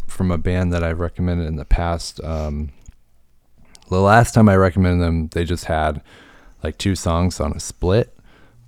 from 0.08 0.32
a 0.32 0.38
band 0.38 0.72
that 0.74 0.84
I've 0.84 1.00
recommended 1.00 1.48
in 1.48 1.56
the 1.56 1.66
past. 1.66 2.24
Um, 2.24 2.72
the 3.94 4.02
last 4.02 4.34
time 4.34 4.50
I 4.50 4.56
recommended 4.56 5.04
them, 5.06 5.28
they 5.30 5.44
just 5.46 5.66
had 5.66 6.02
like 6.64 6.78
two 6.78 6.96
songs 6.96 7.40
on 7.40 7.52
a 7.54 7.60
split, 7.60 8.18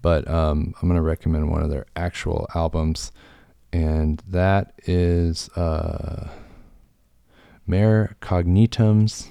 but 0.02 0.28
um, 0.30 0.74
I'm 0.82 0.88
gonna 0.88 1.02
recommend 1.02 1.50
one 1.52 1.62
of 1.62 1.70
their 1.70 1.86
actual 1.96 2.48
albums, 2.56 3.12
and 3.74 4.22
that 4.28 4.74
is 4.86 5.50
uh, 5.58 6.30
Mare 7.68 8.16
Cognitum's 8.22 9.30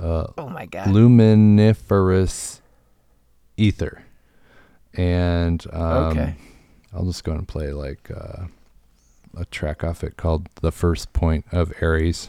Oh 0.00 0.48
my 0.48 0.64
god. 0.66 0.86
luminiferous 0.92 2.60
aether 3.58 4.04
and 4.94 5.66
um, 5.72 6.18
Okay. 6.18 6.34
i'll 6.94 7.04
just 7.04 7.24
go 7.24 7.32
and 7.32 7.48
play 7.48 7.72
like 7.72 8.08
uh, 8.10 8.44
a 9.36 9.44
track 9.46 9.82
off 9.82 10.04
it 10.04 10.16
called 10.16 10.48
the 10.62 10.70
first 10.70 11.12
point 11.12 11.44
of 11.50 11.72
aries 11.80 12.28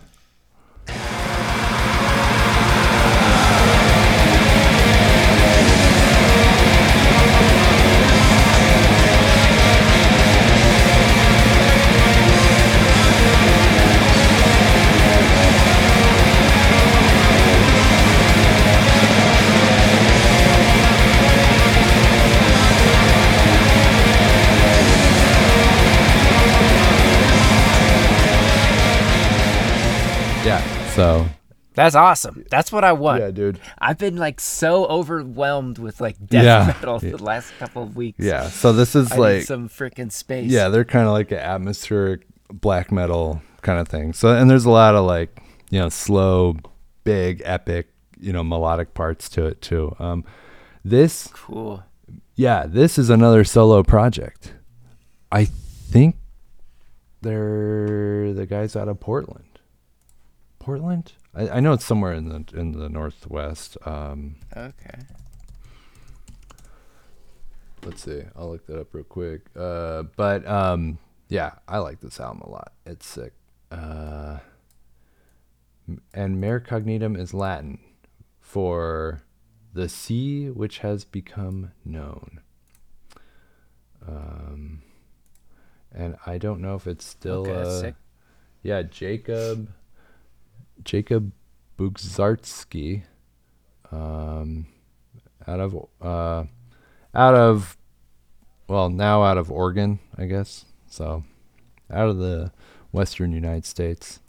That's 31.79 31.95
awesome. 31.95 32.43
That's 32.51 32.71
what 32.71 32.83
I 32.83 32.91
want. 32.93 33.21
yeah 33.21 33.31
dude 33.31 33.59
I've 33.79 33.97
been 33.97 34.17
like 34.17 34.39
so 34.41 34.85
overwhelmed 34.85 35.77
with 35.79 36.01
like 36.01 36.17
death 36.25 36.43
Yeah. 36.43 36.65
metal 36.67 36.99
Yeah. 37.01 37.11
the 37.17 37.23
last 37.23 37.51
couple 37.59 37.83
of 37.83 37.95
weeks. 37.95 38.19
yeah 38.19 38.49
so 38.49 38.73
this 38.73 38.95
is 38.95 39.11
I 39.11 39.15
need 39.15 39.21
like 39.21 39.43
some 39.43 39.69
freaking 39.69 40.11
space. 40.11 40.51
Yeah, 40.51 40.69
they're 40.69 40.85
kind 40.85 41.05
of 41.07 41.13
like 41.13 41.31
an 41.31 41.39
atmospheric 41.39 42.21
black 42.51 42.91
metal 42.91 43.41
kind 43.61 43.79
of 43.79 43.87
thing. 43.87 44.13
So, 44.13 44.33
and 44.35 44.49
there's 44.49 44.65
a 44.65 44.69
lot 44.71 44.95
of 44.95 45.05
like, 45.05 45.41
you 45.69 45.79
know, 45.79 45.89
slow, 45.89 46.55
big, 47.03 47.41
epic, 47.45 47.89
you 48.19 48.33
know, 48.33 48.43
melodic 48.43 48.93
parts 48.93 49.29
to 49.29 49.45
it 49.45 49.61
too. 49.61 49.95
Um, 49.99 50.23
this, 50.83 51.27
Cool. 51.33 51.83
yeah, 52.35 52.65
this 52.67 52.97
is 52.97 53.09
another 53.09 53.43
solo 53.43 53.83
project. 53.83 54.53
I 55.31 55.45
think 55.45 56.15
they're 57.21 58.33
the 58.33 58.45
guys 58.45 58.75
out 58.75 58.87
of 58.87 58.99
Portland. 58.99 59.59
Portland? 60.59 61.13
I, 61.39 61.57
I 61.57 61.59
know 61.59 61.73
it's 61.73 61.85
somewhere 61.85 62.13
in 62.13 62.29
the 62.29 62.43
in 62.59 62.71
the 62.73 62.89
northwest. 62.89 63.77
Um, 63.85 64.35
Okay. 64.55 64.99
let's 67.85 68.03
see 68.03 68.21
i'll 68.35 68.49
look 68.51 68.65
that 68.67 68.77
up 68.77 68.93
real 68.93 69.05
quick 69.05 69.43
uh 69.55 70.03
but 70.17 70.45
um 70.45 70.97
yeah 71.29 71.51
i 71.65 71.77
like 71.77 72.01
this 72.01 72.19
album 72.19 72.41
a 72.41 72.49
lot 72.49 72.73
it's 72.85 73.05
sick 73.07 73.31
uh 73.71 74.37
and 76.13 76.41
mare 76.41 76.59
cognitum 76.59 77.17
is 77.17 77.33
latin 77.33 77.79
for 78.41 79.21
the 79.73 79.87
sea 79.87 80.49
which 80.49 80.79
has 80.79 81.05
become 81.05 81.71
known 81.85 82.41
um 84.05 84.81
and 85.93 86.17
i 86.25 86.37
don't 86.37 86.59
know 86.61 86.75
if 86.75 86.85
it's 86.85 87.05
still 87.05 87.43
Okay, 87.47 87.61
uh, 87.61 87.81
sick. 87.81 87.95
yeah 88.61 88.81
jacob 88.81 89.69
jacob 90.83 91.31
buczarski 91.77 93.03
um 93.91 94.65
out 95.47 95.59
of 95.59 95.75
uh 96.01 96.43
out 97.15 97.35
of 97.35 97.75
well 98.67 98.89
now 98.89 99.23
out 99.23 99.37
of 99.39 99.51
Oregon, 99.51 99.97
I 100.15 100.25
guess. 100.25 100.65
So 100.87 101.23
out 101.91 102.07
of 102.09 102.17
the 102.17 102.51
western 102.91 103.31
United 103.31 103.65
States. 103.65 104.19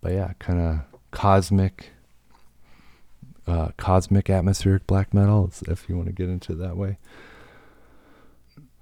But 0.00 0.12
yeah, 0.12 0.32
kind 0.38 0.58
of 0.60 0.80
cosmic 1.10 1.90
uh 3.46 3.68
cosmic 3.76 4.30
atmospheric 4.30 4.86
black 4.86 5.12
metal 5.12 5.50
if 5.68 5.86
you 5.88 5.96
want 5.96 6.06
to 6.06 6.14
get 6.14 6.30
into 6.30 6.52
it 6.52 6.58
that 6.60 6.76
way. 6.78 6.96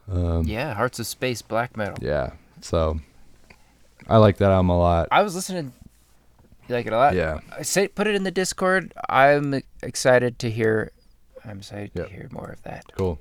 Um 0.09 0.45
Yeah, 0.45 0.75
Hearts 0.75 0.99
of 1.01 1.07
Space 1.07 1.43
black 1.43 1.77
metal. 1.77 1.97
yeah. 2.01 2.35
So 2.61 3.01
I 4.09 4.19
like 4.19 4.37
that 4.37 4.51
album 4.53 4.71
a 4.71 4.79
lot. 4.79 5.09
I 5.11 5.23
was 5.23 5.35
listening. 5.35 5.73
You 6.69 6.75
like 6.75 6.87
it 6.87 6.93
a 6.93 6.97
lot? 6.97 7.15
Yeah. 7.15 7.41
I 7.57 7.63
say 7.63 7.89
put 7.89 8.07
it 8.07 8.15
in 8.15 8.23
the 8.25 8.31
Discord. 8.31 8.93
I'm 9.09 9.63
excited 9.83 10.39
to 10.41 10.51
hear. 10.51 10.93
I'm 11.45 11.59
excited 11.59 11.91
Yep. 11.95 12.07
to 12.09 12.13
hear 12.13 12.29
more 12.33 12.49
of 12.51 12.63
that. 12.63 12.85
Cool. 12.97 13.19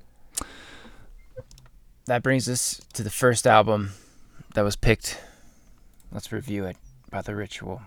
That 2.06 2.24
brings 2.24 2.48
us 2.50 2.82
to 2.94 3.04
the 3.04 3.10
first 3.10 3.46
album 3.46 3.92
that 4.56 4.62
was 4.64 4.76
picked. 4.76 5.20
Let's 6.12 6.32
review 6.32 6.66
it 6.66 6.78
by 7.10 7.22
the 7.22 7.36
ritual. 7.36 7.82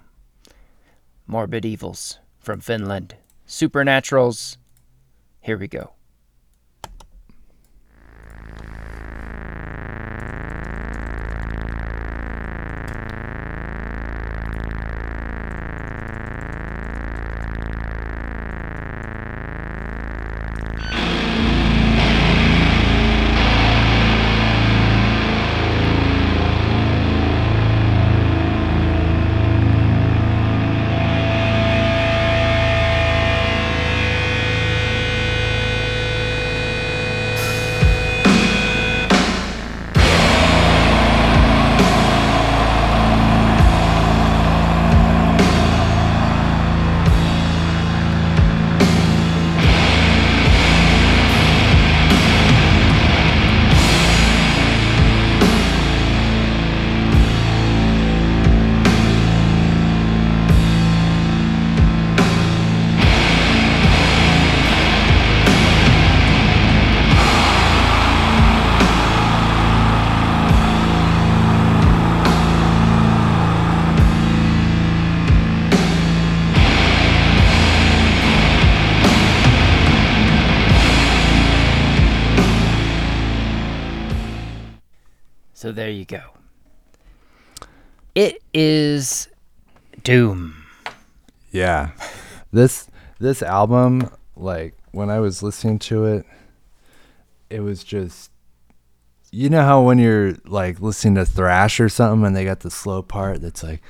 Morbid 1.27 1.65
Evils 1.65 2.19
from 2.39 2.61
Finland. 2.61 3.17
Supernaturals. 3.49 4.57
Here 5.41 5.57
we 5.57 5.69
go. 5.69 5.93
Go. 86.07 86.23
It 88.15 88.43
is 88.55 89.29
Doom. 90.03 90.65
Yeah. 91.51 91.91
This 92.53 92.89
this 93.19 93.43
album, 93.43 94.11
like 94.37 94.75
when 94.93 95.11
I 95.11 95.21
was 95.21 95.43
listening 95.43 95.79
to 95.81 96.05
it, 96.07 96.27
it 97.51 97.61
was 97.61 97.85
just 97.85 98.31
you 99.31 99.51
know 99.51 99.63
how 99.63 99.83
when 99.83 99.99
you're 99.99 100.35
like 100.47 100.81
listening 100.81 101.17
to 101.17 101.27
thrash 101.27 101.79
or 101.81 101.89
something 101.89 102.27
and 102.27 102.37
they 102.37 102.45
got 102.45 102.61
the 102.61 102.71
slow 102.71 103.03
part 103.03 103.43
that's 103.43 103.63
like 103.63 103.83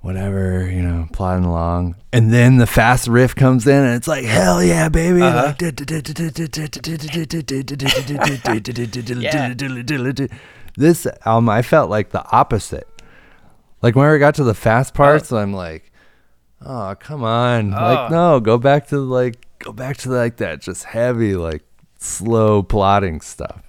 whatever, 0.00 0.68
you 0.70 0.80
know, 0.80 1.06
plodding 1.12 1.44
along. 1.44 1.96
And 2.12 2.32
then 2.32 2.56
the 2.56 2.66
fast 2.66 3.08
riff 3.08 3.34
comes 3.34 3.66
in 3.66 3.84
and 3.84 3.94
it's 3.94 4.08
like, 4.08 4.24
hell 4.24 4.62
yeah, 4.62 4.88
baby. 4.88 5.22
Uh-huh. 5.22 5.54
Like, 5.58 5.58
This 10.78 11.06
album, 11.24 11.48
I 11.48 11.62
felt 11.62 11.90
like 11.90 12.10
the 12.10 12.24
opposite. 12.30 12.86
Like 13.82 13.96
whenever 13.96 14.14
I 14.14 14.18
got 14.18 14.36
to 14.36 14.44
the 14.44 14.54
fast 14.54 14.94
parts, 14.94 15.32
I'm 15.32 15.52
like, 15.52 15.90
oh, 16.64 16.94
come 17.00 17.24
on. 17.24 17.72
Like, 17.72 17.98
Oh. 17.98 18.08
no, 18.10 18.40
go 18.40 18.58
back 18.58 18.86
to 18.88 18.98
like, 19.00 19.44
go 19.58 19.72
back 19.72 19.96
to 19.98 20.10
like 20.10 20.36
that 20.36 20.60
just 20.60 20.84
heavy, 20.84 21.34
like 21.34 21.62
slow 21.98 22.62
plotting 22.62 23.20
stuff. 23.20 23.62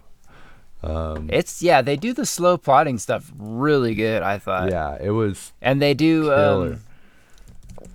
Um, 0.83 1.29
It's 1.33 1.61
yeah, 1.63 1.81
they 1.81 1.95
do 1.97 2.13
the 2.13 2.25
slow 2.25 2.57
plotting 2.57 2.99
stuff 2.99 3.31
really 3.37 3.95
good. 3.95 4.21
I 4.21 4.37
thought. 4.37 4.69
yeah, 4.69 4.95
it 5.01 5.09
was 5.09 5.51
and 5.61 5.81
they 5.81 5.93
do 5.95 6.23
Killer. 6.25 6.73
um, 6.73 7.87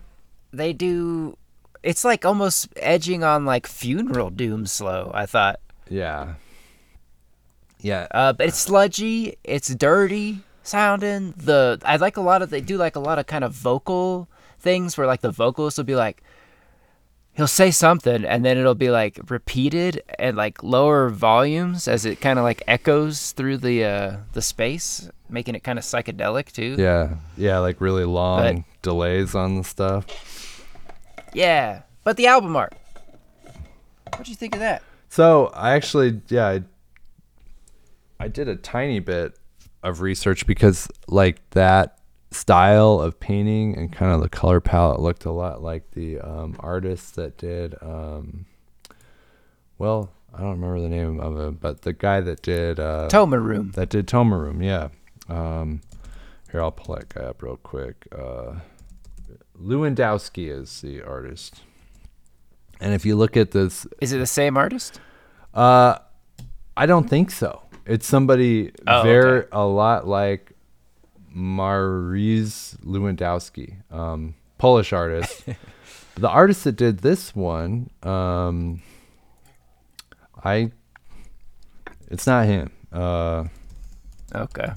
they 0.53 0.73
do 0.73 1.37
it's 1.83 2.05
like 2.05 2.25
almost 2.25 2.69
edging 2.77 3.23
on 3.25 3.45
like 3.45 3.67
funeral 3.67 4.31
doom 4.31 4.65
slow 4.67 5.11
i 5.15 5.27
thought 5.27 5.61
Yeah. 5.89 6.35
Yeah. 7.85 8.07
uh, 8.11 8.33
but 8.33 8.47
it's 8.49 8.59
sludgy 8.59 9.37
it's 9.45 9.73
dirty 9.75 10.41
sounding 10.65 11.35
the 11.37 11.79
i 11.85 11.97
like 11.97 12.17
a 12.17 12.23
lot 12.23 12.41
of 12.43 12.49
they 12.51 12.61
do 12.63 12.77
like 12.79 12.97
a 12.97 13.01
lot 13.01 13.19
of 13.19 13.27
kind 13.27 13.45
of 13.45 13.53
vocal 13.53 14.27
things 14.59 14.97
where 14.97 15.07
like 15.07 15.21
the 15.21 15.31
vocalist 15.31 15.77
will 15.77 15.85
be 15.85 15.95
like 15.95 16.23
he'll 17.35 17.47
say 17.47 17.71
something 17.71 18.25
and 18.25 18.45
then 18.45 18.57
it'll 18.57 18.75
be 18.75 18.91
like 18.91 19.21
repeated 19.29 20.03
at 20.19 20.35
like 20.35 20.63
lower 20.63 21.11
volumes 21.11 21.87
as 21.87 22.07
it 22.07 22.21
kind 22.21 22.39
of 22.39 22.45
like 22.45 22.63
echoes 22.67 23.33
through 23.33 23.59
the 23.59 23.85
uh 23.85 24.17
the 24.33 24.41
space 24.41 25.11
making 25.29 25.55
it 25.55 25.63
kind 25.63 25.79
of 25.79 25.85
psychedelic 25.85 26.51
too 26.53 26.77
Yeah. 26.79 27.17
Yeah. 27.37 27.59
Like 27.59 27.81
really 27.81 28.05
long 28.05 28.39
But- 28.65 28.65
delays 28.83 29.35
on 29.35 29.57
the 29.57 29.65
stuff. 29.65 30.07
Yeah, 31.35 31.83
but 32.05 32.17
the 32.17 32.27
album 32.29 32.55
art. 32.57 32.73
what 34.17 34.25
do 34.25 34.31
you 34.31 34.37
think 34.37 34.55
of 34.55 34.61
that? 34.61 34.83
So 35.09 35.47
I 35.55 35.73
actually, 35.75 36.21
yeah, 36.29 36.47
I, 36.47 36.63
I 38.25 38.29
did 38.29 38.49
a 38.49 38.57
tiny 38.57 39.01
bit 39.01 39.39
of 39.83 40.01
research 40.01 40.47
because 40.47 40.89
like 41.09 41.39
that 41.51 41.99
style 42.31 43.01
of 43.01 43.21
painting 43.21 43.77
and 43.77 43.93
kind 43.93 44.13
of 44.13 44.21
the 44.23 44.29
color 44.31 44.61
palette 44.61 44.99
looked 44.99 45.25
a 45.27 45.31
lot 45.31 45.63
like 45.63 45.91
the 45.93 46.19
um, 46.21 46.57
artist 46.59 47.17
that 47.17 47.37
did. 47.37 47.75
Um, 47.83 48.47
well, 49.79 50.11
I 50.33 50.39
don't 50.41 50.53
remember 50.61 50.81
the 50.81 50.89
name 50.89 51.21
of 51.21 51.39
it, 51.39 51.61
but 51.61 51.83
the 51.83 51.93
guy 51.93 52.21
that 52.23 52.41
did 52.43 52.81
uh, 52.81 53.09
Toma 53.09 53.39
Room. 53.39 53.73
that 53.75 53.91
did 53.91 54.09
Toma 54.09 54.39
Room, 54.39 54.63
yeah. 54.63 54.89
Um, 55.29 55.83
here, 56.51 56.63
I'll 56.63 56.73
pull 56.73 56.95
that 56.97 57.11
guy 57.11 57.21
up 57.23 57.43
real 57.43 57.57
quick. 57.59 58.07
Uh, 58.11 58.55
Lewandowski 59.61 60.49
is 60.51 60.81
the 60.81 61.03
artist. 61.03 61.61
And 62.81 62.95
if 62.95 63.05
you 63.05 63.17
look 63.17 63.37
at 63.37 63.51
this, 63.53 63.87
Is 64.01 64.13
it 64.13 64.19
the 64.19 64.27
same 64.27 64.57
artist? 64.57 64.99
uh, 65.53 65.99
I 66.77 66.87
don't 66.87 67.09
think 67.09 67.31
so. 67.31 67.63
It's 67.87 68.07
somebody 68.07 68.73
Oh, 68.87 69.03
very 69.03 69.41
okay. 69.41 69.49
a 69.53 69.65
lot 69.65 70.07
like 70.07 70.53
Mariusz 71.37 72.77
Lewandowski, 72.85 73.77
um, 73.93 74.35
Polish 74.59 74.93
artist. 74.93 75.45
the 76.15 76.29
artist 76.29 76.65
that 76.65 76.77
did 76.77 76.99
this 76.99 77.35
one, 77.35 77.91
um, 78.03 78.81
I, 80.43 80.71
it's 82.11 82.27
not 82.27 82.47
him. 82.47 82.71
Uh, 82.93 83.45
Okay. 84.35 84.73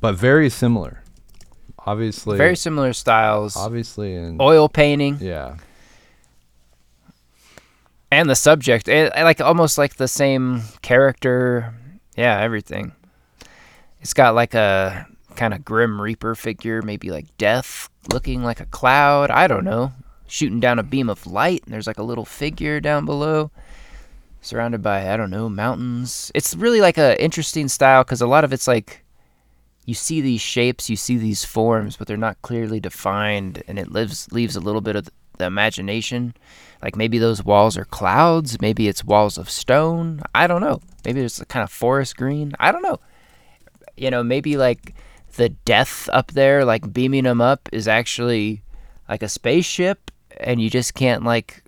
but 0.00 0.14
very 0.16 0.50
similar. 0.50 1.02
Obviously, 1.84 2.36
Very 2.38 2.54
similar 2.56 2.92
styles. 2.92 3.56
obviously, 3.56 4.14
in 4.14 4.38
Oil 4.40 4.68
painting 4.68 5.18
yeah, 5.20 5.56
and 8.12 8.28
the 8.28 8.36
subject, 8.36 8.90
eh, 8.90 9.08
eh, 9.14 9.24
like 9.24 9.40
almost 9.40 9.78
like 9.78 9.96
the 9.96 10.06
same 10.06 10.60
character. 10.82 11.74
Yeah, 12.14 12.38
everything. 12.38 12.92
It's 14.02 14.12
got 14.12 14.34
like 14.34 14.52
a 14.52 15.06
kind 15.34 15.54
of 15.54 15.64
grim 15.64 15.98
reaper 15.98 16.34
figure, 16.34 16.82
maybe 16.82 17.10
like 17.10 17.34
death 17.38 17.88
looking 18.12 18.44
like 18.44 18.60
a 18.60 18.66
cloud. 18.66 19.30
I 19.30 19.46
don't 19.46 19.64
know. 19.64 19.92
Shooting 20.26 20.60
down 20.60 20.78
a 20.78 20.82
beam 20.82 21.08
of 21.08 21.26
light, 21.26 21.62
and 21.64 21.72
there's 21.72 21.86
like 21.86 21.98
a 21.98 22.02
little 22.02 22.26
figure 22.26 22.80
down 22.80 23.06
below, 23.06 23.50
surrounded 24.42 24.82
by 24.82 25.10
I 25.10 25.16
don't 25.16 25.30
know 25.30 25.48
mountains. 25.48 26.30
It's 26.34 26.54
really 26.54 26.82
like 26.82 26.98
a 26.98 27.22
interesting 27.22 27.68
style 27.68 28.04
because 28.04 28.20
a 28.20 28.26
lot 28.26 28.44
of 28.44 28.52
it's 28.52 28.68
like 28.68 29.04
you 29.86 29.94
see 29.94 30.20
these 30.20 30.42
shapes, 30.42 30.90
you 30.90 30.96
see 30.96 31.16
these 31.16 31.46
forms, 31.46 31.96
but 31.96 32.08
they're 32.08 32.18
not 32.18 32.42
clearly 32.42 32.78
defined, 32.78 33.62
and 33.66 33.78
it 33.78 33.90
lives 33.90 34.30
leaves 34.32 34.54
a 34.54 34.60
little 34.60 34.82
bit 34.82 34.96
of 34.96 35.08
the 35.42 35.46
imagination. 35.46 36.34
Like 36.82 36.96
maybe 36.96 37.18
those 37.18 37.44
walls 37.44 37.76
are 37.76 37.84
clouds, 37.84 38.60
maybe 38.60 38.88
it's 38.88 39.04
walls 39.04 39.36
of 39.38 39.50
stone. 39.50 40.22
I 40.34 40.46
don't 40.46 40.60
know. 40.60 40.80
Maybe 41.04 41.20
it's 41.20 41.40
a 41.40 41.46
kind 41.46 41.62
of 41.62 41.70
forest 41.70 42.16
green. 42.16 42.54
I 42.58 42.72
don't 42.72 42.82
know. 42.82 42.98
You 43.96 44.10
know, 44.10 44.22
maybe 44.24 44.56
like 44.56 44.94
the 45.36 45.50
death 45.50 46.08
up 46.12 46.32
there, 46.32 46.64
like 46.64 46.92
beaming 46.92 47.24
them 47.24 47.40
up, 47.40 47.68
is 47.72 47.86
actually 47.86 48.62
like 49.08 49.22
a 49.22 49.28
spaceship, 49.28 50.10
and 50.40 50.60
you 50.60 50.70
just 50.70 50.94
can't 50.94 51.24
like 51.24 51.62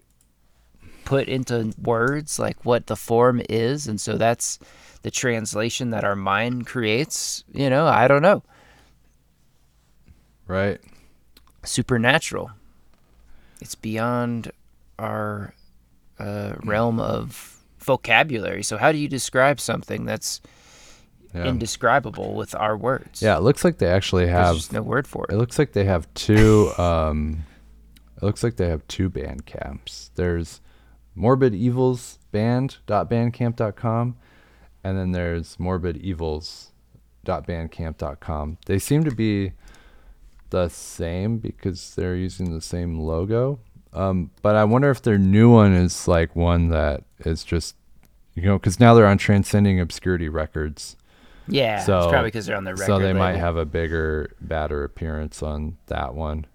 put 1.05 1.29
into 1.29 1.73
words 1.83 2.39
like 2.39 2.65
what 2.65 2.87
the 2.87 2.97
form 2.97 3.43
is, 3.49 3.87
and 3.87 4.01
so 4.01 4.17
that's 4.17 4.59
the 5.03 5.11
translation 5.11 5.91
that 5.91 6.05
our 6.05 6.17
mind 6.17 6.67
creates. 6.67 7.45
You 7.53 7.69
know, 7.71 7.87
I 7.87 8.09
don't 8.09 8.23
know. 8.23 8.43
right. 10.47 10.81
Supernatural. 11.65 12.51
It's 13.61 13.75
beyond 13.75 14.51
our 14.99 15.55
uh, 16.19 16.55
realm 16.65 17.01
of 17.01 17.59
vocabulary. 17.79 18.63
So, 18.63 18.77
how 18.77 18.93
do 18.93 18.99
you 18.99 19.09
describe 19.09 19.61
something 19.61 20.05
that's 20.05 20.41
Yeah. 21.35 21.47
indescribable 21.47 22.35
with 22.35 22.55
our 22.55 22.77
words? 22.77 23.21
yeah, 23.23 23.37
it 23.37 23.43
looks 23.43 23.65
like 23.65 23.79
they 23.79 23.89
actually 23.89 24.27
have 24.29 24.71
no 24.73 24.83
word 24.83 25.07
for 25.07 25.27
It 25.29 25.35
it. 25.35 25.37
looks 25.37 25.59
like 25.59 25.73
they 25.73 25.85
have 25.85 26.07
two. 26.15 26.71
Um, 26.79 27.45
it 28.17 28.23
looks 28.23 28.43
like 28.45 28.57
they 28.57 28.69
have 28.69 28.87
two 28.89 29.11
band 29.11 29.45
camps. 29.45 30.11
There's 30.15 30.61
Morbid 31.17 31.55
Evils 31.55 32.19
band.bandcamp.com, 32.33 34.17
and 34.85 34.99
then 34.99 35.13
there's 35.13 35.59
Morbid 35.59 35.97
Evils.bandcamp.com. 37.25 38.59
They 38.67 38.79
seem 38.79 39.05
to 39.05 39.15
be 39.15 39.53
the 40.55 40.69
same 40.69 41.39
because 41.39 41.97
they're 41.97 42.15
using 42.15 42.55
the 42.55 42.61
same 42.61 43.01
logo. 43.01 43.59
Um, 43.93 44.31
but 44.41 44.55
I 44.55 44.63
wonder 44.63 44.89
if 44.91 45.03
their 45.03 45.19
new 45.19 45.53
one 45.53 45.73
is 45.75 46.07
like 46.07 46.37
one 46.37 46.69
that 46.69 47.03
is 47.25 47.43
just, 47.43 47.75
you 48.35 48.43
know, 48.43 48.57
because 48.57 48.79
now 48.79 48.95
they're 48.95 49.07
on 49.07 49.19
Transcending 49.19 49.81
Obscurity 49.81 50.29
Records. 50.29 50.97
Yeah, 51.49 51.81
So 51.81 51.99
it's 51.99 52.07
probably 52.07 52.29
because 52.29 52.47
they're 52.47 52.57
on 52.57 52.63
the 52.65 52.75
record. 52.75 52.87
So 52.87 52.99
they 53.01 53.13
might 53.13 53.37
have 53.37 53.57
a 53.57 53.65
bigger, 53.65 54.35
badder 54.41 54.85
appearance 54.85 55.43
on 55.43 55.77
that 55.87 56.15
one. 56.15 56.47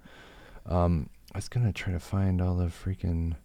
Um, 0.66 1.10
I 1.34 1.38
was 1.38 1.50
gonna 1.50 1.74
try 1.74 1.92
to 1.92 2.00
find 2.00 2.42
all 2.42 2.56
the 2.56 2.68
freaking. 2.68 3.36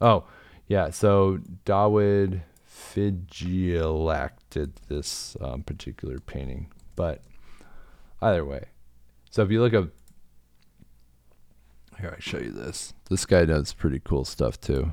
Oh, 0.00 0.24
yeah. 0.66 0.90
So 0.90 1.40
Dawid 1.66 2.40
Figielak 2.66 4.30
did 4.48 4.76
this 4.88 5.36
um, 5.42 5.62
particular 5.62 6.18
painting, 6.20 6.72
but 6.96 7.20
either 8.22 8.46
way. 8.46 8.64
So 9.30 9.42
if 9.42 9.50
you 9.50 9.60
look 9.62 9.74
up, 9.74 9.88
here 12.00 12.14
I 12.16 12.20
show 12.20 12.38
you 12.38 12.50
this. 12.50 12.94
This 13.08 13.26
guy 13.26 13.44
does 13.44 13.72
pretty 13.72 14.00
cool 14.00 14.24
stuff 14.24 14.60
too. 14.60 14.92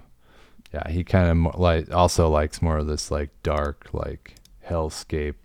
Yeah, 0.74 0.90
he 0.90 1.04
kind 1.04 1.48
of 1.48 1.60
like 1.60 1.92
also 1.94 2.30
likes 2.30 2.62
more 2.62 2.78
of 2.78 2.88
this 2.88 3.10
like 3.10 3.30
dark, 3.44 3.90
like 3.94 4.36
hellscape 4.68 5.36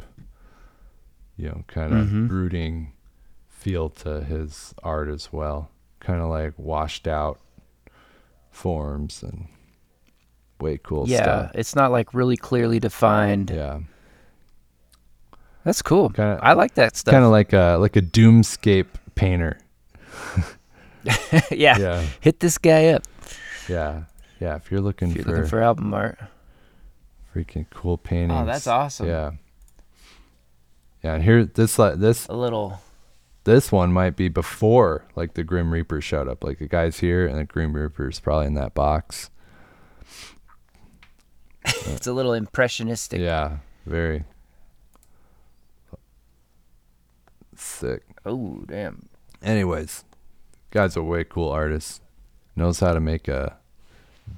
you 1.37 1.49
know, 1.49 1.65
kind 1.67 1.95
of 1.95 2.07
Mhm. 2.09 2.29
brooding 2.29 2.93
feel 3.49 3.89
to 3.89 4.23
his 4.23 4.75
art 4.83 5.09
as 5.09 5.33
well. 5.33 5.71
Kind 5.99 6.21
of 6.21 6.29
like 6.29 6.53
washed 6.59 7.09
out 7.09 7.41
forms 8.51 9.23
and 9.23 9.49
way 10.61 10.79
cool 10.79 11.09
Yeah, 11.09 11.23
stuff. 11.23 11.51
Yeah, 11.55 11.61
it's 11.61 11.75
not 11.75 11.91
like 11.91 12.13
really 12.13 12.37
clearly 12.37 12.79
defined. 12.79 13.51
Yeah, 13.51 13.81
That's 15.65 15.83
cool. 15.83 16.11
Kinda- 16.11 16.41
I 16.43 16.55
like 16.55 16.75
that 16.75 16.97
stuff. 16.97 17.13
kind 17.13 17.25
of 17.25 17.31
like 17.31 17.53
a 17.53 17.77
like 17.81 17.97
a 17.97 18.03
doomscape 18.03 18.87
painter. 19.15 19.59
yeah. 21.51 21.79
Yeah, 21.79 22.07
Hit 22.21 22.41
this 22.41 22.59
guy 22.59 22.89
up 22.89 23.03
yeah, 23.69 24.03
yeah. 24.41 24.57
If 24.57 24.71
you're 24.73 24.81
looking 24.81 25.11
if 25.11 25.17
you're 25.17 25.25
for, 25.25 25.31
looking 25.31 25.47
for 25.49 25.63
album 25.63 25.95
art. 25.95 26.19
freaking 27.35 27.67
cool 27.71 27.97
paintings, 27.97 28.41
Oh, 28.43 28.45
that's 28.45 28.67
awesome. 28.67 29.07
Yeah, 29.07 29.31
yeah. 31.03 31.15
And 31.15 31.23
here, 31.25 31.45
this 31.45 31.79
like 31.79 31.95
this 32.01 32.27
A 32.27 32.35
little. 32.35 32.81
this 33.45 33.71
one 33.71 33.93
might 33.93 34.17
be 34.17 34.29
before 34.29 35.05
like 35.15 35.35
the 35.35 35.45
Grim 35.45 35.73
Reaper 35.73 36.01
showed 36.01 36.27
up. 36.29 36.43
Like 36.43 36.59
the 36.59 36.67
guy's 36.67 36.99
here, 36.99 37.25
and 37.27 37.39
the 37.39 37.45
Grim 37.45 37.73
Reaper's 37.73 38.19
probably 38.21 38.47
in 38.49 38.55
that 38.55 38.75
box. 38.75 39.31
It's 41.87 42.07
a 42.09 42.13
little 42.13 42.33
impressionistic. 42.33 43.21
Yeah, 43.21 43.59
very 43.87 44.25
sick. 47.63 48.03
Oh 48.25 48.65
damn. 48.67 49.09
Anyways, 49.43 50.05
guy's 50.71 50.97
a 50.97 51.03
way 51.03 51.25
cool 51.25 51.49
artist. 51.51 52.01
Knows 52.57 52.81
how 52.81 52.93
to 52.93 53.01
make 53.01 53.29
a 53.29 53.57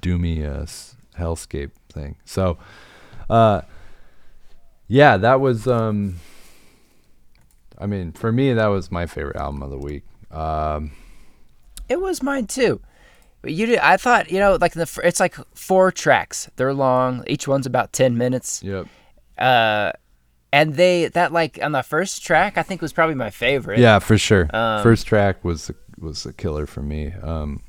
doomy 0.01 0.43
uh, 0.43 0.61
s- 0.63 0.95
hellscape 1.17 1.71
thing. 1.89 2.15
So, 2.25 2.57
uh, 3.29 3.61
yeah, 4.87 5.17
that 5.17 5.39
was. 5.41 5.67
Um, 5.67 6.17
I 7.77 7.87
mean, 7.87 8.13
for 8.13 8.31
me, 8.31 8.53
that 8.53 8.67
was 8.67 8.89
my 8.91 9.05
favorite 9.05 9.35
album 9.35 9.61
of 9.61 9.69
the 9.69 9.77
week. 9.77 10.03
Um, 10.31 10.91
It 11.89 11.99
was 12.01 12.23
mine 12.23 12.47
too. 12.47 12.79
You 13.43 13.65
did. 13.67 13.79
I 13.79 13.97
thought 13.97 14.31
you 14.31 14.39
know 14.39 14.57
like 14.59 14.73
the 14.73 14.89
it's 15.03 15.19
like 15.19 15.35
four 15.55 15.91
tracks. 15.91 16.49
They're 16.55 16.73
long. 16.73 17.23
Each 17.27 17.47
one's 17.47 17.65
about 17.67 17.93
ten 17.93 18.17
minutes. 18.17 18.63
yep. 18.63 18.87
Uh, 19.37 19.91
and 20.53 20.75
they 20.75 21.07
that 21.09 21.31
like 21.33 21.59
on 21.61 21.71
the 21.71 21.81
first 21.83 22.23
track 22.23 22.57
I 22.57 22.63
think 22.63 22.81
was 22.81 22.93
probably 22.93 23.15
my 23.15 23.29
favorite. 23.29 23.79
Yeah, 23.79 23.99
for 23.99 24.17
sure. 24.17 24.49
Um, 24.55 24.83
First 24.83 25.07
track 25.07 25.43
was 25.43 25.71
was 25.97 26.25
a 26.25 26.33
killer 26.33 26.65
for 26.65 26.81
me. 26.81 27.13
Um, 27.23 27.61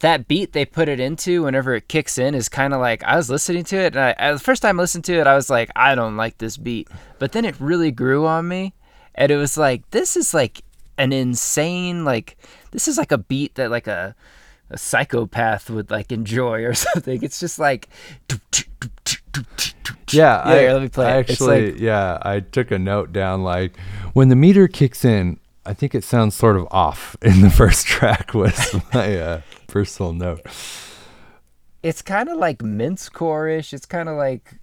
that 0.00 0.26
beat 0.26 0.52
they 0.52 0.64
put 0.64 0.88
it 0.88 0.98
into 0.98 1.44
whenever 1.44 1.74
it 1.74 1.88
kicks 1.88 2.18
in 2.18 2.34
is 2.34 2.48
kind 2.48 2.74
of 2.74 2.80
like 2.80 3.02
I 3.04 3.16
was 3.16 3.30
listening 3.30 3.64
to 3.64 3.76
it 3.76 3.94
and 3.96 4.00
I, 4.00 4.14
I- 4.18 4.32
the 4.32 4.38
first 4.38 4.60
time 4.62 4.78
I 4.78 4.82
listened 4.82 5.04
to 5.04 5.14
it 5.14 5.26
I 5.26 5.34
was 5.36 5.48
like 5.48 5.70
I 5.76 5.94
don't 5.94 6.16
like 6.16 6.38
this 6.38 6.56
beat 6.56 6.88
but 7.18 7.32
then 7.32 7.44
it 7.44 7.54
really 7.60 7.90
grew 7.90 8.26
on 8.26 8.48
me 8.48 8.74
and 9.14 9.30
it 9.30 9.36
was 9.36 9.56
like 9.56 9.88
this 9.90 10.16
is 10.16 10.34
like 10.34 10.62
an 10.98 11.12
insane 11.12 12.04
like 12.04 12.36
this 12.72 12.88
is 12.88 12.98
like 12.98 13.12
a 13.12 13.18
beat 13.18 13.54
that 13.54 13.70
like 13.70 13.86
a 13.86 14.14
a 14.70 14.78
psychopath 14.78 15.70
would 15.70 15.90
like 15.90 16.10
enjoy 16.10 16.64
or 16.64 16.74
something 16.86 17.22
it's 17.22 17.38
just 17.38 17.58
like 17.58 17.88
yeah, 20.10 20.42
I, 20.44 20.58
here, 20.60 20.72
let 20.72 20.82
me 20.82 20.88
play 20.88 21.06
I 21.06 21.16
actually, 21.18 21.72
like- 21.72 21.80
yeah, 21.80 22.18
I 22.22 22.40
took 22.40 22.70
a 22.70 22.78
note 22.78 23.12
down. 23.12 23.42
Like 23.42 23.76
when 24.12 24.28
the 24.28 24.36
meter 24.36 24.68
kicks 24.68 25.04
in, 25.04 25.38
I 25.66 25.72
think 25.74 25.94
it 25.94 26.04
sounds 26.04 26.34
sort 26.34 26.56
of 26.56 26.66
off 26.70 27.16
in 27.22 27.40
the 27.40 27.50
first 27.50 27.86
track. 27.86 28.34
Was 28.34 28.74
my 28.92 29.16
uh, 29.18 29.40
personal 29.66 30.12
note. 30.12 30.40
it's 31.82 32.00
kind 32.02 32.28
of 32.28 32.38
like 32.38 32.58
mincecore-ish 32.58 33.72
it's 33.74 33.86
kind 33.86 34.08
of 34.08 34.16
like 34.16 34.54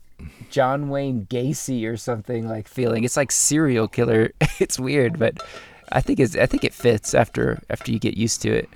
John 0.49 0.89
Wayne 0.89 1.25
Gacy 1.29 1.87
or 1.87 1.97
something 1.97 2.47
like 2.47 2.67
feeling 2.67 3.03
it's 3.03 3.17
like 3.17 3.31
serial 3.31 3.87
killer 3.87 4.31
it's 4.59 4.79
weird 4.79 5.19
but 5.19 5.43
I 5.91 5.99
think 6.01 6.19
it's 6.19 6.35
I 6.35 6.45
think 6.45 6.63
it 6.63 6.73
fits 6.73 7.13
after 7.13 7.59
after 7.69 7.91
you 7.91 7.99
get 7.99 8.15
used 8.17 8.41
to 8.43 8.49
it 8.53 8.69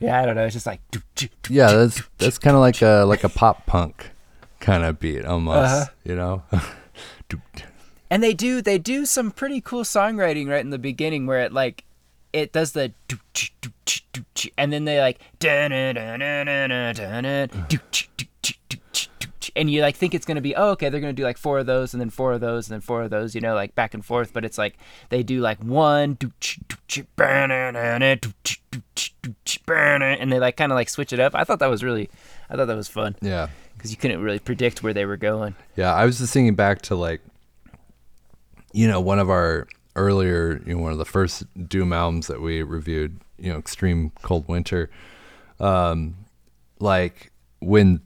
yeah 0.00 0.20
I 0.20 0.26
don't 0.26 0.36
know 0.36 0.44
it's 0.44 0.54
just 0.54 0.66
like 0.66 0.80
doo 0.90 1.00
doo 1.14 1.28
Yeah, 1.48 1.72
that's 1.72 2.02
that's 2.18 2.38
kind 2.38 2.54
of 2.56 2.60
like 2.60 2.82
a 2.82 3.04
like 3.04 3.24
a 3.24 3.28
pop 3.28 3.66
punk 3.66 4.10
kind 4.60 4.84
of 4.84 4.98
beat 4.98 5.24
almost. 5.24 5.72
Uh-huh. 5.72 5.86
You 6.04 6.16
know. 6.16 6.42
And 8.10 8.22
they 8.22 8.32
do 8.32 8.62
they 8.62 8.78
do 8.78 9.04
some 9.04 9.30
pretty 9.30 9.60
cool 9.60 9.84
songwriting 9.84 10.48
right 10.48 10.60
in 10.60 10.70
the 10.70 10.78
beginning 10.78 11.26
where 11.26 11.40
it 11.40 11.52
like 11.52 11.84
it 12.32 12.52
does 12.52 12.72
the 12.72 12.92
and 14.56 14.72
then 14.72 14.84
they 14.84 15.00
like 15.00 15.20
and 19.56 19.70
you 19.70 19.80
like 19.80 19.96
think 19.96 20.14
it's 20.14 20.24
gonna 20.24 20.40
be 20.40 20.54
oh 20.54 20.70
okay 20.70 20.88
they're 20.88 21.00
gonna 21.00 21.12
do 21.12 21.22
like 21.22 21.36
four 21.36 21.58
of 21.58 21.66
those 21.66 21.92
and 21.92 22.00
then 22.00 22.10
four 22.10 22.32
of 22.32 22.40
those 22.40 22.68
and 22.68 22.74
then 22.74 22.80
four 22.80 23.02
of 23.02 23.10
those 23.10 23.34
you 23.34 23.40
know 23.40 23.54
like 23.54 23.74
back 23.74 23.92
and 23.92 24.04
forth 24.04 24.32
but 24.32 24.44
it's 24.44 24.56
like 24.56 24.78
they 25.08 25.22
do 25.22 25.40
like 25.40 25.62
one 25.62 26.16
and 29.66 30.32
they 30.32 30.38
like 30.38 30.56
kind 30.56 30.72
of 30.72 30.76
like 30.76 30.88
switch 30.88 31.12
it 31.12 31.20
up 31.20 31.34
I 31.34 31.44
thought 31.44 31.58
that 31.60 31.70
was 31.70 31.82
really 31.84 32.08
I 32.50 32.56
thought 32.56 32.66
that 32.66 32.76
was 32.76 32.88
fun 32.88 33.16
yeah. 33.20 33.48
because 33.76 33.90
you 33.90 33.96
couldn't 33.96 34.20
really 34.22 34.38
predict 34.38 34.82
where 34.82 34.92
they 34.94 35.04
were 35.06 35.16
going 35.16 35.54
Yeah, 35.76 35.92
I 35.94 36.04
was 36.04 36.18
just 36.18 36.32
thinking 36.32 36.54
back 36.54 36.82
to 36.82 36.94
like, 36.94 37.20
you 38.72 38.86
know, 38.88 39.00
one 39.00 39.18
of 39.18 39.30
our 39.30 39.66
earlier, 39.96 40.62
you 40.66 40.74
know, 40.74 40.82
one 40.82 40.92
of 40.92 40.98
the 40.98 41.04
first 41.04 41.44
Doom 41.68 41.92
albums 41.92 42.26
that 42.28 42.40
we 42.40 42.62
reviewed, 42.62 43.20
you 43.38 43.52
know, 43.52 43.58
Extreme 43.58 44.12
Cold 44.22 44.46
Winter. 44.48 44.90
Um, 45.58 46.16
like 46.78 47.32
when 47.60 48.00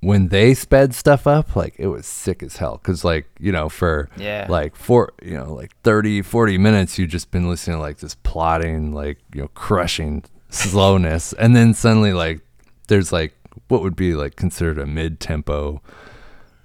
when 0.00 0.28
they 0.28 0.54
sped 0.54 0.94
stuff 0.94 1.26
up, 1.26 1.56
like 1.56 1.74
it 1.78 1.88
was 1.88 2.06
sick 2.06 2.42
as 2.42 2.58
hell. 2.58 2.78
Cause 2.78 3.02
like, 3.04 3.26
you 3.40 3.50
know, 3.50 3.68
for 3.68 4.08
Yeah. 4.16 4.46
like 4.48 4.76
for, 4.76 5.12
you 5.22 5.34
know, 5.36 5.52
like 5.54 5.74
30, 5.82 6.22
40 6.22 6.56
minutes, 6.58 6.98
you've 6.98 7.10
just 7.10 7.30
been 7.32 7.48
listening 7.48 7.78
to 7.78 7.80
like 7.80 7.98
this 7.98 8.14
plotting, 8.14 8.92
like, 8.92 9.18
you 9.34 9.42
know, 9.42 9.48
crushing 9.54 10.22
slowness. 10.50 11.32
and 11.34 11.54
then 11.54 11.74
suddenly 11.74 12.12
like 12.12 12.40
there's 12.88 13.12
like 13.12 13.34
what 13.68 13.82
would 13.82 13.96
be 13.96 14.14
like 14.14 14.36
considered 14.36 14.78
a 14.78 14.86
mid 14.86 15.20
tempo 15.20 15.82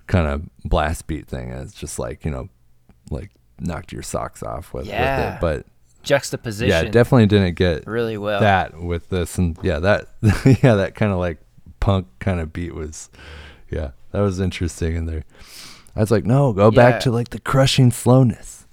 kind 0.07 0.27
of 0.27 0.43
blast 0.65 1.07
beat 1.07 1.27
thing. 1.27 1.51
And 1.51 1.61
it's 1.61 1.73
just 1.73 1.97
like, 1.99 2.23
you 2.25 2.31
know, 2.31 2.49
like 3.09 3.31
knocked 3.59 3.91
your 3.91 4.03
socks 4.03 4.43
off 4.43 4.73
with, 4.73 4.85
Yeah. 4.87 5.17
with 5.27 5.35
it. 5.35 5.41
But 5.41 5.65
juxtaposition 6.03 6.69
yeah, 6.85 6.91
definitely 6.91 7.25
didn't 7.27 7.55
get 7.55 7.87
really 7.87 8.17
well 8.17 8.39
that 8.41 8.81
with 8.81 9.09
this. 9.09 9.37
And 9.37 9.57
yeah, 9.63 9.79
that, 9.79 10.07
yeah, 10.61 10.75
that 10.75 10.95
kind 10.95 11.11
of 11.11 11.17
like 11.19 11.39
punk 11.79 12.07
kind 12.19 12.39
of 12.39 12.53
beat 12.53 12.73
was, 12.75 13.09
yeah, 13.69 13.91
that 14.11 14.21
was 14.21 14.39
interesting 14.39 14.95
in 14.95 15.05
there. 15.05 15.23
I 15.95 15.99
was 16.01 16.11
like, 16.11 16.25
no, 16.25 16.53
go 16.53 16.65
Yeah. 16.65 16.75
back 16.75 16.99
to 17.01 17.11
like 17.11 17.29
the 17.29 17.39
crushing 17.39 17.91
slowness. 17.91 18.65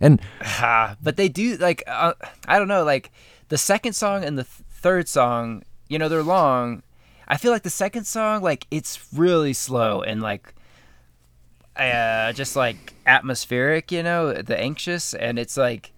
And 0.00 0.20
Ah, 0.42 0.96
but 1.02 1.16
they 1.16 1.28
do 1.28 1.56
like 1.56 1.82
uh, 1.86 2.12
I 2.46 2.58
don't 2.58 2.68
know, 2.68 2.84
like 2.84 3.10
the 3.54 3.58
second 3.58 3.92
song 3.92 4.24
and 4.24 4.36
the 4.36 4.42
th- 4.42 4.66
third 4.68 5.06
song, 5.06 5.62
you 5.86 5.96
know, 5.96 6.08
they're 6.08 6.24
long. 6.24 6.82
I 7.28 7.36
feel 7.36 7.52
like 7.52 7.62
the 7.62 7.70
second 7.70 8.02
song, 8.04 8.42
like 8.42 8.66
it's 8.68 9.14
really 9.14 9.52
slow 9.52 10.02
and 10.02 10.20
like 10.20 10.52
uh, 11.76 12.32
just 12.32 12.56
like 12.56 12.94
atmospheric, 13.06 13.92
you 13.92 14.02
know, 14.02 14.32
the 14.32 14.58
anxious, 14.58 15.14
and 15.14 15.38
it's 15.38 15.56
like. 15.56 15.92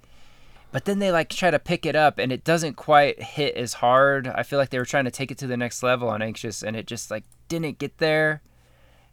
But 0.71 0.85
then 0.85 0.99
they 0.99 1.11
like 1.11 1.31
try 1.31 1.51
to 1.51 1.59
pick 1.59 1.87
it 1.87 1.97
up, 1.97 2.19
and 2.19 2.31
it 2.31 2.45
doesn't 2.45 2.75
quite 2.75 3.23
hit 3.23 3.55
as 3.57 3.73
hard. 3.73 4.29
I 4.29 4.43
feel 4.43 4.59
like 4.59 4.69
they 4.69 4.79
were 4.79 4.85
trying 4.85 5.07
to 5.07 5.11
take 5.11 5.31
it 5.31 5.39
to 5.39 5.47
the 5.47 5.57
next 5.57 5.83
level 5.83 6.11
on 6.11 6.21
anxious, 6.21 6.63
and 6.63 6.77
it 6.77 6.87
just 6.87 7.11
like 7.11 7.25
didn't 7.49 7.79
get 7.79 7.97
there. 7.97 8.43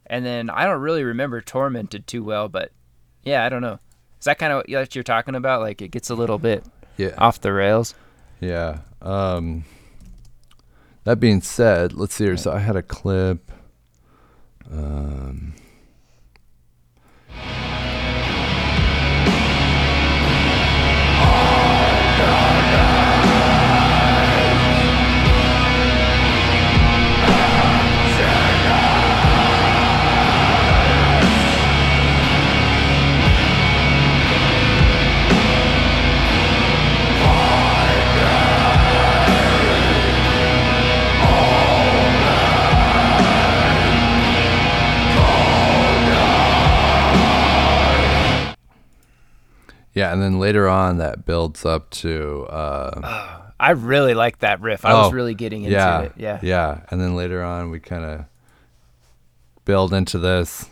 And 0.06 0.26
then 0.26 0.50
I 0.50 0.66
don't 0.66 0.82
really 0.82 1.06
remember 1.06 1.40
tormented 1.40 2.08
too 2.08 2.26
well, 2.26 2.50
but 2.50 2.74
yeah, 3.24 3.46
I 3.46 3.48
don't 3.48 3.62
know. 3.62 3.80
Is 4.20 4.26
that 4.26 4.38
kind 4.38 4.52
of 4.52 4.66
what 4.68 4.96
you're 4.96 5.04
talking 5.06 5.36
about? 5.36 5.62
Like 5.62 5.82
it 5.82 5.92
gets 5.92 6.10
a 6.10 6.16
little 6.16 6.40
bit 6.40 6.66
yeah, 6.98 7.14
off 7.18 7.40
the 7.40 7.54
rails. 7.54 7.96
Yeah. 8.44 8.80
Um, 9.02 9.64
that 11.06 11.20
being 11.20 11.42
said, 11.42 11.94
let's 11.94 12.16
see 12.16 12.26
here. 12.26 12.36
So 12.36 12.52
I 12.52 12.60
had 12.60 12.76
a 12.76 12.82
clip. 12.82 13.52
Um, 14.70 15.54
yeah, 49.94 50.12
and 50.12 50.22
then 50.22 50.40
later 50.40 50.68
on 50.68 50.98
that 50.98 51.26
builds 51.26 51.66
up 51.66 51.90
to. 51.92 52.46
Uh, 52.50 53.40
I 53.60 53.72
really 53.72 54.14
like 54.14 54.40
that 54.40 54.62
riff. 54.62 54.86
I 54.86 54.94
was 54.94 55.12
oh, 55.12 55.16
really 55.16 55.36
getting 55.36 55.64
into 55.64 55.76
yeah, 55.76 56.02
it. 56.02 56.14
Yeah. 56.18 56.40
Yeah, 56.42 56.82
and 56.90 57.00
then 57.00 57.16
later 57.16 57.44
on 57.44 57.70
we 57.70 57.80
kind 57.80 58.04
of 58.04 58.26
build 59.66 59.94
into 59.94 60.20
this. 60.20 60.70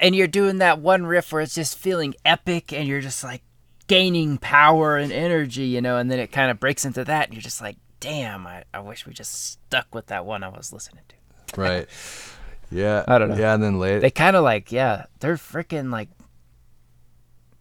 Yeah, 0.00 0.06
and 0.06 0.14
you're 0.16 0.26
doing 0.26 0.58
that 0.58 0.80
one 0.80 1.06
riff 1.06 1.32
where 1.32 1.42
it's 1.42 1.54
just 1.54 1.78
feeling 1.78 2.14
epic, 2.24 2.72
and 2.72 2.86
you're 2.88 3.00
just 3.00 3.24
like 3.24 3.42
gaining 3.86 4.38
power 4.38 4.96
and 4.96 5.12
energy, 5.12 5.64
you 5.64 5.80
know, 5.80 5.96
and 5.96 6.10
then 6.10 6.18
it 6.18 6.32
kind 6.32 6.50
of 6.50 6.60
breaks 6.60 6.84
into 6.84 7.04
that, 7.04 7.26
and 7.26 7.34
you're 7.34 7.42
just 7.42 7.60
like, 7.60 7.76
damn, 8.00 8.46
I, 8.46 8.64
I 8.72 8.80
wish 8.80 9.06
we 9.06 9.12
just 9.12 9.52
stuck 9.52 9.94
with 9.94 10.06
that 10.06 10.24
one 10.24 10.42
I 10.44 10.48
was 10.48 10.72
listening 10.72 11.02
to. 11.08 11.60
Right. 11.60 11.88
Yeah. 12.70 13.04
I 13.08 13.18
don't 13.18 13.30
know. 13.30 13.36
Yeah, 13.36 13.54
and 13.54 13.62
then 13.62 13.78
later. 13.78 14.00
They 14.00 14.10
kind 14.10 14.36
of 14.36 14.44
like, 14.44 14.70
yeah, 14.70 15.06
they're 15.20 15.36
freaking 15.36 15.90
like, 15.90 16.08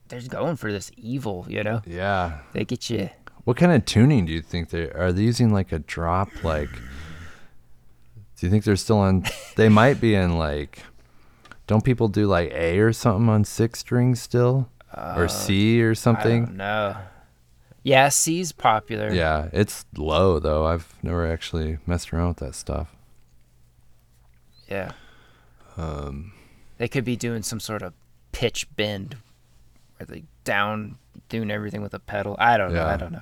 they're 0.09 0.21
going 0.21 0.57
for 0.57 0.71
this 0.71 0.91
evil, 0.97 1.45
you 1.49 1.63
know. 1.63 1.81
yeah. 1.85 2.39
They 2.53 2.65
get 2.65 2.89
you. 2.89 3.09
What 3.45 3.57
kind 3.57 3.71
of 3.71 3.85
tuning 3.85 4.25
do 4.25 4.33
you 4.33 4.41
think 4.41 4.69
they 4.69 4.89
are? 4.91 5.13
They 5.13 5.23
using 5.23 5.53
like 5.53 5.71
a 5.71 5.79
drop? 5.79 6.43
Like, 6.43 6.69
do 6.71 8.45
you 8.45 8.49
think 8.49 8.65
they're 8.65 8.75
still 8.75 8.99
on? 8.99 9.23
They 9.55 9.69
might 9.69 10.01
be 10.01 10.13
in 10.15 10.37
like. 10.37 10.83
Don't 11.67 11.83
people 11.83 12.07
do 12.07 12.27
like 12.27 12.51
A 12.51 12.79
or 12.79 12.93
something 12.93 13.27
on 13.29 13.43
six 13.43 13.79
strings 13.79 14.21
still, 14.21 14.69
or 14.95 15.27
C 15.27 15.83
or 15.83 15.91
Uh, 15.91 15.95
something? 15.95 16.57
don't. 16.57 16.97
Yeah, 17.83 18.09
C's 18.09 18.51
popular. 18.51 19.13
Yeah, 19.13 19.47
it's 19.53 19.85
low 19.95 20.39
though. 20.39 20.65
I've 20.65 20.93
never 21.03 21.25
actually 21.31 21.77
messed 21.85 22.11
around 22.13 22.29
with 22.29 22.37
that 22.37 22.55
stuff. 22.55 22.93
Yeah. 24.69 24.91
Um, 25.77 26.33
They 26.77 26.87
could 26.87 27.05
be 27.05 27.15
doing 27.15 27.43
some 27.43 27.59
sort 27.59 27.81
of 27.81 27.93
pitch 28.31 28.67
bend 28.75 29.15
where 29.97 30.05
they 30.07 30.23
down 30.43 30.97
doing 31.29 31.49
everything 31.51 31.81
with 31.81 31.93
a 31.93 31.99
pedal. 31.99 32.35
I 32.39 32.57
don't 32.57 32.73
know. 32.73 32.85
I 32.85 32.97
don't 32.97 33.11
know. 33.11 33.21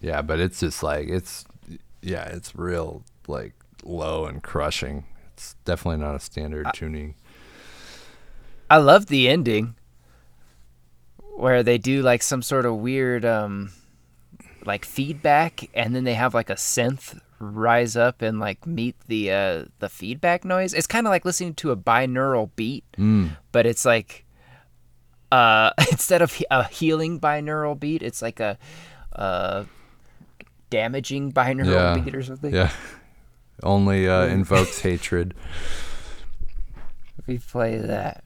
yeah, 0.00 0.22
but 0.22 0.38
it's 0.40 0.60
just 0.60 0.82
like 0.82 1.08
it's, 1.08 1.44
yeah, 2.02 2.24
it's 2.24 2.54
real 2.54 3.04
like 3.26 3.54
low 3.84 4.26
and 4.26 4.42
crushing. 4.42 5.04
It's 5.32 5.54
definitely 5.64 6.04
not 6.04 6.14
a 6.14 6.20
standard 6.20 6.66
tuning. 6.74 7.14
I 8.70 8.78
love 8.78 9.06
the 9.06 9.28
ending 9.28 9.74
where 11.36 11.62
they 11.62 11.78
do 11.78 12.02
like 12.02 12.22
some 12.22 12.42
sort 12.42 12.64
of 12.66 12.76
weird 12.76 13.24
um 13.24 13.70
like 14.64 14.84
feedback 14.84 15.68
and 15.74 15.94
then 15.94 16.04
they 16.04 16.14
have 16.14 16.34
like 16.34 16.50
a 16.50 16.54
synth 16.54 17.20
rise 17.38 17.96
up 17.96 18.22
and 18.22 18.40
like 18.40 18.66
meet 18.66 18.96
the 19.06 19.30
uh 19.30 19.64
the 19.78 19.88
feedback 19.88 20.44
noise. 20.44 20.72
It's 20.74 20.86
kind 20.86 21.06
of 21.06 21.10
like 21.10 21.24
listening 21.24 21.54
to 21.54 21.70
a 21.70 21.76
binaural 21.76 22.50
beat, 22.56 22.84
Mm. 22.98 23.36
but 23.52 23.66
it's 23.66 23.84
like 23.84 24.24
uh 25.30 25.70
instead 25.90 26.22
of 26.22 26.34
a 26.50 26.64
healing 26.68 27.20
binaural 27.20 27.78
beat, 27.78 28.02
it's 28.02 28.22
like 28.22 28.40
a 28.40 28.58
uh 29.14 29.64
damaging 30.70 31.32
binaural 31.32 31.66
Yeah. 31.96 31.98
beat 32.02 32.14
or 32.14 32.22
something. 32.22 32.52
Yeah, 32.54 32.72
only 33.62 34.08
uh, 34.08 34.22
invokes 34.26 34.80
hatred. 34.80 35.34
We 37.26 37.38
play 37.38 37.78
that. 37.78 38.24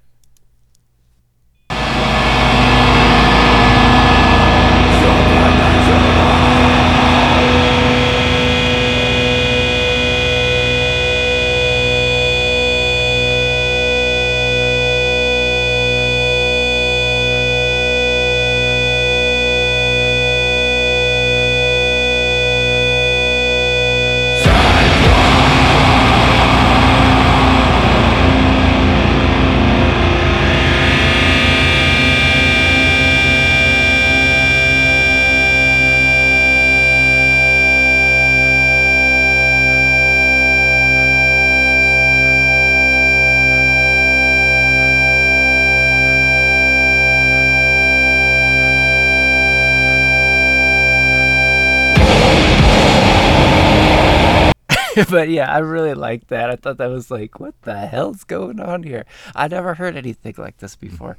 but 55.11 55.29
yeah, 55.29 55.53
I 55.53 55.59
really 55.59 55.95
like 55.95 56.29
that. 56.29 56.51
I 56.51 56.57
thought 56.57 56.79
that 56.79 56.89
was 56.89 57.11
like, 57.11 57.41
what 57.41 57.61
the 57.63 57.87
hell's 57.87 58.25
going 58.25 58.61
on 58.61 58.83
here? 58.83 59.05
I 59.35 59.49
never 59.49 59.75
heard 59.75 59.97
anything 59.97 60.35
like 60.39 60.59
this 60.59 60.77
mm-hmm. 60.77 60.89
before. 60.89 61.17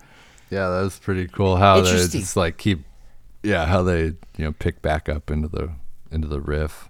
Yeah, 0.50 0.70
that 0.70 0.82
was 0.82 1.00
pretty 1.00 1.28
cool. 1.28 1.56
How 1.56 1.80
they 1.80 1.90
just 1.90 2.36
like 2.36 2.58
keep, 2.58 2.84
yeah, 3.42 3.66
how 3.66 3.84
they 3.84 4.04
you 4.04 4.46
know 4.46 4.52
pick 4.52 4.82
back 4.82 5.08
up 5.08 5.32
into 5.32 5.48
the 5.48 5.72
into 6.12 6.28
the 6.28 6.42
riff. 6.42 6.90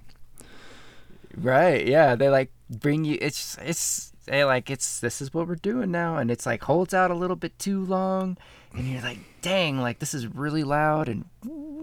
Right? 1.37 1.85
Yeah, 1.85 2.15
they 2.15 2.29
like 2.29 2.51
bring 2.69 3.05
you. 3.05 3.19
It's 3.21 3.57
it's 3.61 4.11
they 4.25 4.43
like 4.43 4.69
it's 4.69 4.99
this 4.99 5.21
is 5.21 5.33
what 5.33 5.47
we're 5.47 5.55
doing 5.55 5.91
now, 5.91 6.17
and 6.17 6.31
it's 6.31 6.45
like 6.45 6.63
holds 6.63 6.93
out 6.93 7.11
a 7.11 7.15
little 7.15 7.35
bit 7.35 7.57
too 7.59 7.85
long, 7.85 8.37
and 8.73 8.87
you're 8.87 9.01
like, 9.01 9.19
dang, 9.41 9.79
like 9.79 9.99
this 9.99 10.13
is 10.13 10.27
really 10.27 10.63
loud, 10.63 11.07
and 11.07 11.25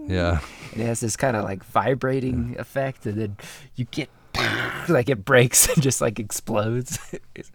Yeah, 0.07 0.39
it 0.73 0.85
has 0.85 0.99
this 0.99 1.15
kind 1.15 1.37
of 1.37 1.45
like 1.45 1.63
vibrating 1.63 2.57
effect, 2.59 3.05
and 3.05 3.17
then 3.19 3.37
you 3.75 3.85
get 3.85 4.09
like 4.89 5.09
it 5.09 5.25
breaks 5.25 5.67
and 5.73 5.81
just 5.83 6.01
like 6.01 6.19
explodes. 6.19 6.99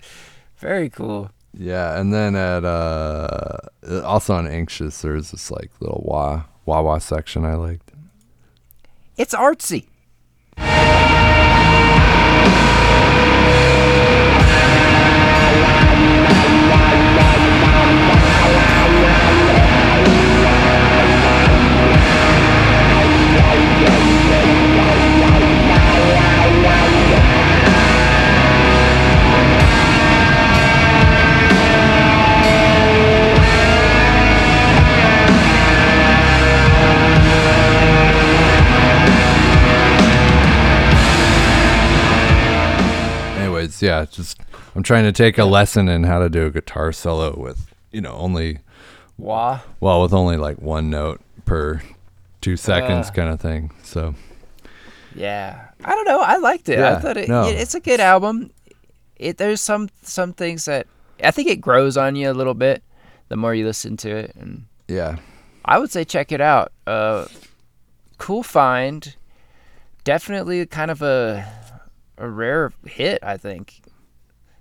Very 0.59 0.89
cool. 0.89 1.31
yeah, 1.53 1.99
and 1.99 2.12
then 2.12 2.37
at 2.37 2.64
uh 2.64 3.59
also 4.05 4.35
on 4.35 4.47
anxious, 4.47 5.03
there's 5.03 5.31
this 5.31 5.51
like 5.51 5.70
little 5.81 6.03
wah 6.07 6.45
wah 6.64 6.83
wah 6.83 6.99
section 6.99 7.45
I 7.45 7.55
liked. 7.55 7.93
It's 9.16 9.35
artsy. 9.35 9.87
Yeah, 43.85 44.05
just 44.11 44.41
I'm 44.74 44.82
trying 44.82 45.05
to 45.05 45.12
take 45.12 45.39
a 45.39 45.45
lesson 45.45 45.89
in 45.89 46.05
how 46.05 46.18
to 46.18 46.28
do 46.28 46.47
a 46.47 46.51
guitar 46.51 46.93
solo 46.93 47.39
with 47.39 47.72
you 47.93 48.01
know 48.01 48.12
only 48.14 48.59
Wah. 49.18 49.61
well 49.80 50.03
with 50.03 50.12
only 50.12 50.37
like 50.37 50.59
one 50.61 50.91
note 50.91 51.20
per 51.45 51.80
two 52.41 52.57
seconds 52.57 53.09
Uh. 53.09 53.12
kind 53.12 53.28
of 53.30 53.41
thing. 53.41 53.70
So 53.82 54.14
Yeah, 55.14 55.68
I 55.85 55.91
don't 55.95 56.07
know. 56.07 56.20
I 56.20 56.37
liked 56.39 56.68
it. 56.68 56.78
I 56.78 56.91
Yeah, 56.91 56.99
thought 57.01 57.16
it, 57.16 57.28
no. 57.28 57.47
it- 57.49 57.57
it's 57.61 57.74
a 57.74 57.80
good 57.80 58.01
album. 58.01 58.51
It 59.16 59.37
there's 59.39 59.61
some 59.61 59.89
some 60.03 60.32
things 60.32 60.64
that 60.64 60.87
I 61.22 61.30
think 61.30 61.49
it 61.49 61.61
grows 61.61 61.97
on 61.97 62.16
you 62.16 62.30
a 62.30 62.35
little 62.35 62.55
bit 62.55 62.82
the 63.28 63.37
more 63.37 63.55
you 63.55 63.64
listen 63.64 63.97
to 63.99 64.11
it, 64.11 64.35
and 64.37 64.64
yeah, 64.89 65.16
I 65.64 65.78
would 65.78 65.91
say 65.91 66.05
check 66.05 66.32
it 66.32 66.41
out. 66.41 66.72
Uh, 66.87 67.26
cool 68.18 68.43
find. 68.43 69.14
Definitely 70.05 70.66
kind 70.66 70.91
of 70.91 71.01
a 71.01 71.47
a 72.18 72.28
rare 72.28 72.72
hit. 72.86 73.18
I 73.22 73.36
think. 73.36 73.82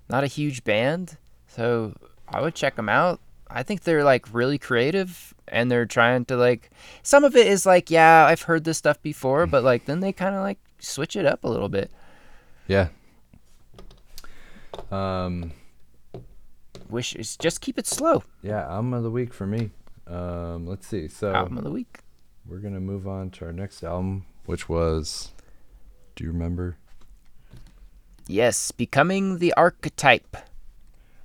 Not 0.08 0.24
a 0.24 0.28
huge 0.28 0.64
band, 0.64 1.16
so 1.46 1.94
I 2.28 2.40
would 2.40 2.54
check 2.54 2.76
them 2.76 2.88
out. 2.88 3.20
I 3.48 3.62
think 3.62 3.82
they're 3.82 4.04
like 4.04 4.32
really 4.34 4.58
creative 4.58 5.32
and 5.46 5.70
they're 5.70 5.86
trying 5.86 6.24
to 6.26 6.36
like 6.36 6.70
some 7.02 7.22
of 7.24 7.36
it 7.36 7.46
is 7.46 7.64
like 7.66 7.90
yeah 7.90 8.26
I've 8.26 8.42
heard 8.42 8.64
this 8.64 8.78
stuff 8.78 9.00
before 9.02 9.46
but 9.46 9.62
like 9.62 9.84
then 9.84 10.00
they 10.00 10.12
kind 10.12 10.34
of 10.34 10.40
like 10.40 10.58
switch 10.78 11.14
it 11.14 11.26
up 11.26 11.44
a 11.44 11.48
little 11.48 11.68
bit 11.68 11.90
yeah. 12.66 12.88
Um. 14.90 15.52
wish 16.88 17.14
is 17.14 17.36
just 17.36 17.60
keep 17.60 17.78
it 17.78 17.86
slow 17.86 18.24
Yeah, 18.42 18.66
album 18.66 18.94
of 18.94 19.02
the 19.02 19.10
week 19.10 19.32
for 19.32 19.46
me. 19.46 19.70
Um, 20.06 20.66
let's 20.66 20.86
see. 20.86 21.08
So 21.08 21.32
album 21.32 21.58
of 21.58 21.64
the 21.64 21.70
week 21.70 22.00
we're 22.46 22.58
gonna 22.58 22.80
move 22.80 23.06
on 23.06 23.30
to 23.30 23.46
our 23.46 23.52
next 23.52 23.82
album, 23.82 24.26
which 24.46 24.68
was. 24.68 25.32
Do 26.14 26.24
you 26.24 26.30
remember? 26.30 26.76
Yes 28.26 28.70
becoming 28.72 29.38
the 29.38 29.52
archetype 29.54 30.36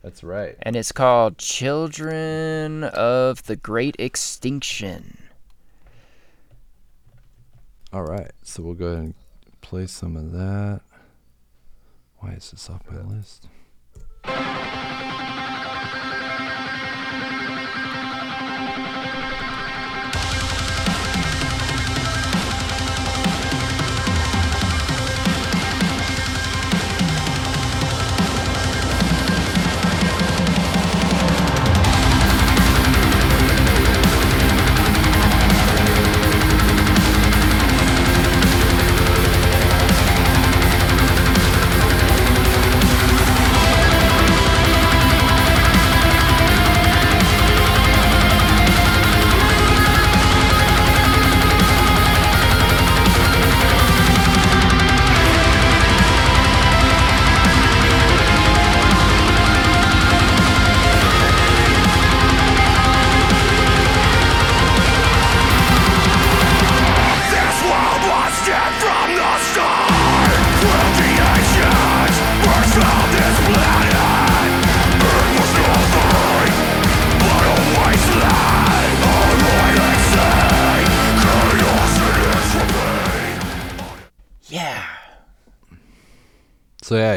That's 0.03 0.23
right. 0.23 0.55
and 0.61 0.75
it's 0.75 0.91
called 0.91 1.37
children 1.37 2.83
of 2.83 3.43
the 3.45 3.55
great 3.55 3.95
extinction 3.99 5.17
All 7.91 8.03
right, 8.03 8.31
so 8.43 8.61
we'll 8.61 8.75
go 8.75 8.85
ahead 8.87 9.03
and 9.03 9.13
play 9.61 9.87
some 9.87 10.15
of 10.15 10.31
that. 10.31 10.81
Why 12.19 12.33
is 12.33 12.51
this 12.51 12.69
off 12.69 12.83
my 12.87 13.01
list? 13.01 13.47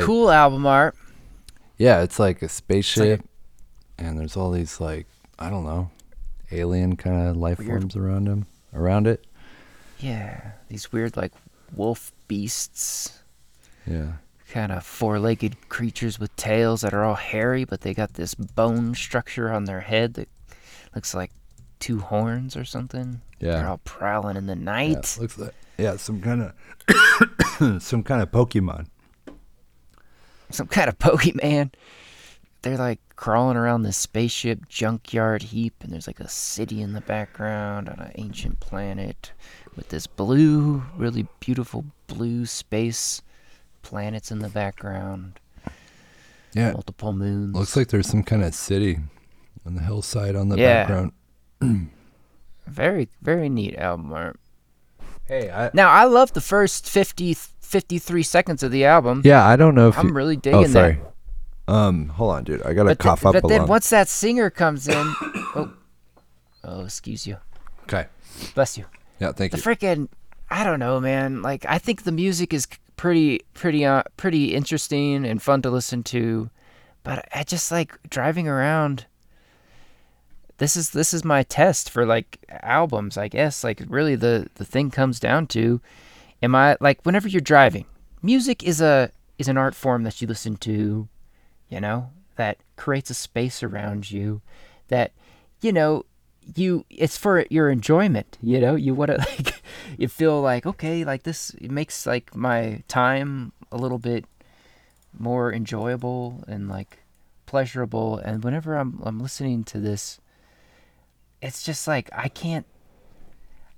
Yeah, 0.03 0.07
Cool 0.07 0.31
album 0.31 0.67
art. 0.67 0.95
yeah, 1.79 2.03
it's 2.03 2.19
like 2.19 2.43
a 2.43 2.49
spaceship, 2.49 3.23
and 3.99 4.19
there's 4.19 4.37
all 4.37 4.51
these 4.51 4.81
like 4.81 5.07
I 5.39 5.51
don't 5.51 5.65
know, 5.65 5.91
alien 6.51 6.97
kind 6.97 7.29
of 7.29 7.37
life 7.37 7.59
Weird. 7.59 7.71
forms 7.81 7.97
around 7.97 8.27
him, 8.29 8.47
around 8.75 9.07
it. 9.07 9.25
Yeah, 9.99 10.53
these 10.69 10.91
weird 10.93 11.17
like 11.17 11.33
wolf 11.75 12.13
beasts, 12.29 13.21
Yeah, 13.87 14.13
kind 14.51 14.73
of 14.73 14.85
four-legged 14.85 15.69
creatures 15.69 16.19
with 16.19 16.35
tails 16.37 16.81
that 16.83 16.93
are 16.93 17.05
all 17.05 17.15
hairy, 17.15 17.65
but 17.65 17.81
they 17.83 17.95
got 17.95 18.15
this 18.15 18.35
bone 18.35 18.95
structure 18.95 19.51
on 19.53 19.65
their 19.65 19.81
head 19.81 20.15
that 20.15 20.29
looks 20.95 21.15
like 21.15 21.31
two 21.81 22.01
horns 22.01 22.57
or 22.57 22.65
something. 22.65 23.21
Yeah. 23.41 23.57
They're 23.57 23.69
all 23.69 23.81
prowling 23.85 24.37
in 24.37 24.47
the 24.47 24.55
night. 24.57 25.17
yeah 25.17 25.23
looks 25.23 25.39
like 25.39 25.55
yeah, 25.79 25.97
some 25.97 26.21
kind 26.21 26.43
of 26.43 27.83
some 27.83 28.03
kind 28.03 28.23
of 28.23 28.31
Pokemon. 28.31 28.87
Some 30.53 30.67
kind 30.69 30.89
of 30.89 30.99
Pokemon. 31.01 31.73
They're 32.63 32.79
like 32.79 33.01
crawling 33.17 33.57
around 33.57 33.83
this 33.83 33.97
spaceship 33.97 34.69
junkyard 34.69 35.43
heap, 35.43 35.75
and 35.83 35.93
there's 35.93 36.07
like 36.07 36.21
a 36.21 36.29
city 36.29 36.81
in 36.81 36.93
the 36.93 37.01
background 37.01 37.89
on 37.89 37.99
an 37.99 38.13
ancient 38.15 38.61
planet 38.61 39.33
with 39.75 39.89
this 39.89 40.07
blue, 40.07 40.85
really 40.97 41.27
beautiful 41.41 41.85
blue 42.07 42.47
space 42.47 43.21
planets 43.83 44.31
in 44.31 44.39
the 44.39 44.49
background. 44.49 45.41
Yeah, 46.55 46.73
multiple 46.73 47.13
moons. 47.13 47.57
looks 47.57 47.77
like 47.77 47.89
there's 47.89 48.07
some 48.07 48.23
kind 48.23 48.45
of 48.45 48.55
city 48.55 48.99
on 49.67 49.75
the 49.75 49.83
hillside 49.83 50.37
on 50.37 50.49
the 50.49 50.57
Yeah. 50.59 50.83
background. 50.87 51.13
very, 52.67 53.09
very 53.23 53.49
neat 53.49 53.77
album 53.77 54.13
art. 54.13 54.39
Hey, 55.25 55.51
I 55.51 55.71
Now, 55.73 55.89
I 55.91 56.05
love 56.05 56.33
the 56.33 56.41
first 56.41 56.89
50, 56.89 57.37
53 57.73 58.23
seconds 58.23 58.63
of 58.63 58.71
the 58.71 58.85
album. 58.85 59.23
yeah, 59.25 59.47
I 59.47 59.57
don't 59.57 59.75
know 59.75 59.89
if 59.89 59.99
I'm 59.99 60.09
you, 60.09 60.15
really 60.15 60.37
oh 60.37 60.41
digging 60.41 60.69
sorry. 60.69 61.01
that. 61.67 61.73
Um, 61.73 62.09
hold 62.11 62.35
on, 62.35 62.45
dude. 62.45 62.61
I 62.63 62.75
gotta 62.75 62.91
But, 62.91 62.99
th- 62.99 63.09
cough 63.09 63.25
up 63.27 63.33
but 63.33 63.45
a 63.45 63.49
then 63.49 63.61
lung. 63.61 63.69
once 63.69 63.89
that 63.91 64.09
singer 64.09 64.51
comes 64.51 64.89
in, 64.89 64.95
oh, 65.57 65.73
oh, 66.65 66.85
excuse 66.85 67.27
you, 67.27 67.39
Okay. 67.85 68.07
bless 68.55 68.77
you. 68.77 68.85
Yeah, 69.21 69.33
thank 69.33 69.53
The 69.53 69.57
you. 69.59 69.63
The 69.63 69.71
freaking, 69.71 70.09
I 70.51 70.65
don't 70.65 70.81
know, 70.81 71.01
man. 71.01 71.41
Like, 71.41 71.65
I 71.67 71.79
think 71.79 72.03
the 72.03 72.13
music 72.13 72.53
is 72.53 72.67
pretty, 72.97 73.41
pretty, 73.55 73.85
uh, 73.87 74.03
pretty 74.19 74.55
interesting 74.55 75.25
and 75.25 75.41
fun 75.41 75.63
to 75.63 75.71
listen 75.71 76.03
to, 76.05 76.51
but 77.05 77.27
I 77.35 77.43
just 77.43 77.73
like 77.73 77.97
driving 78.11 78.49
around. 78.49 79.07
This 80.59 80.77
is 80.77 80.91
this 80.91 81.13
is 81.15 81.25
my 81.25 81.43
test 81.43 81.91
for 81.91 82.05
like 82.07 82.39
albums, 82.63 83.17
I 83.17 83.27
guess. 83.29 83.65
Like, 83.65 83.83
really, 83.89 84.15
the 84.15 84.47
the 84.57 84.65
thing 84.65 84.91
comes 84.91 85.19
down 85.19 85.47
to, 85.49 85.81
am 86.43 86.55
I 86.55 86.77
like 86.81 87.05
whenever 87.05 87.29
you're 87.29 87.41
driving, 87.41 87.87
music 88.23 88.63
is 88.63 88.81
a 88.81 89.11
is 89.39 89.49
an 89.49 89.57
art 89.57 89.75
form 89.75 90.03
that 90.03 90.21
you 90.21 90.27
listen 90.27 90.57
to, 90.57 91.09
you 91.69 91.81
know, 91.81 92.11
that 92.37 92.59
creates 92.77 93.11
a 93.11 93.15
space 93.15 93.63
around 93.63 94.11
you, 94.11 94.43
that, 94.89 95.13
you 95.61 95.73
know, 95.73 96.05
you 96.55 96.85
it's 96.91 97.17
for 97.17 97.47
your 97.51 97.71
enjoyment 97.71 98.37
you 98.43 98.61
know? 98.61 98.75
You 98.75 98.95
want 98.95 99.13
to 99.13 99.19
like 99.37 99.63
you 99.97 100.09
feel 100.09 100.41
like 100.41 100.67
okay 100.67 101.05
like 101.05 101.23
this 101.23 101.55
makes 101.61 102.07
like 102.07 102.35
my 102.35 102.83
time 102.89 103.53
a 103.71 103.77
little 103.77 103.99
bit 103.99 104.25
more 105.17 105.53
enjoyable 105.53 106.43
and 106.49 106.69
like 106.69 106.99
pleasurable. 107.47 108.19
And 108.19 108.43
whenever 108.43 108.77
i'm 108.77 109.01
i'm 109.05 109.21
listening 109.21 109.63
to 109.65 109.79
this 109.79 110.19
it's 111.41 111.63
just 111.63 111.87
like 111.87 112.09
i 112.13 112.29
can't 112.29 112.67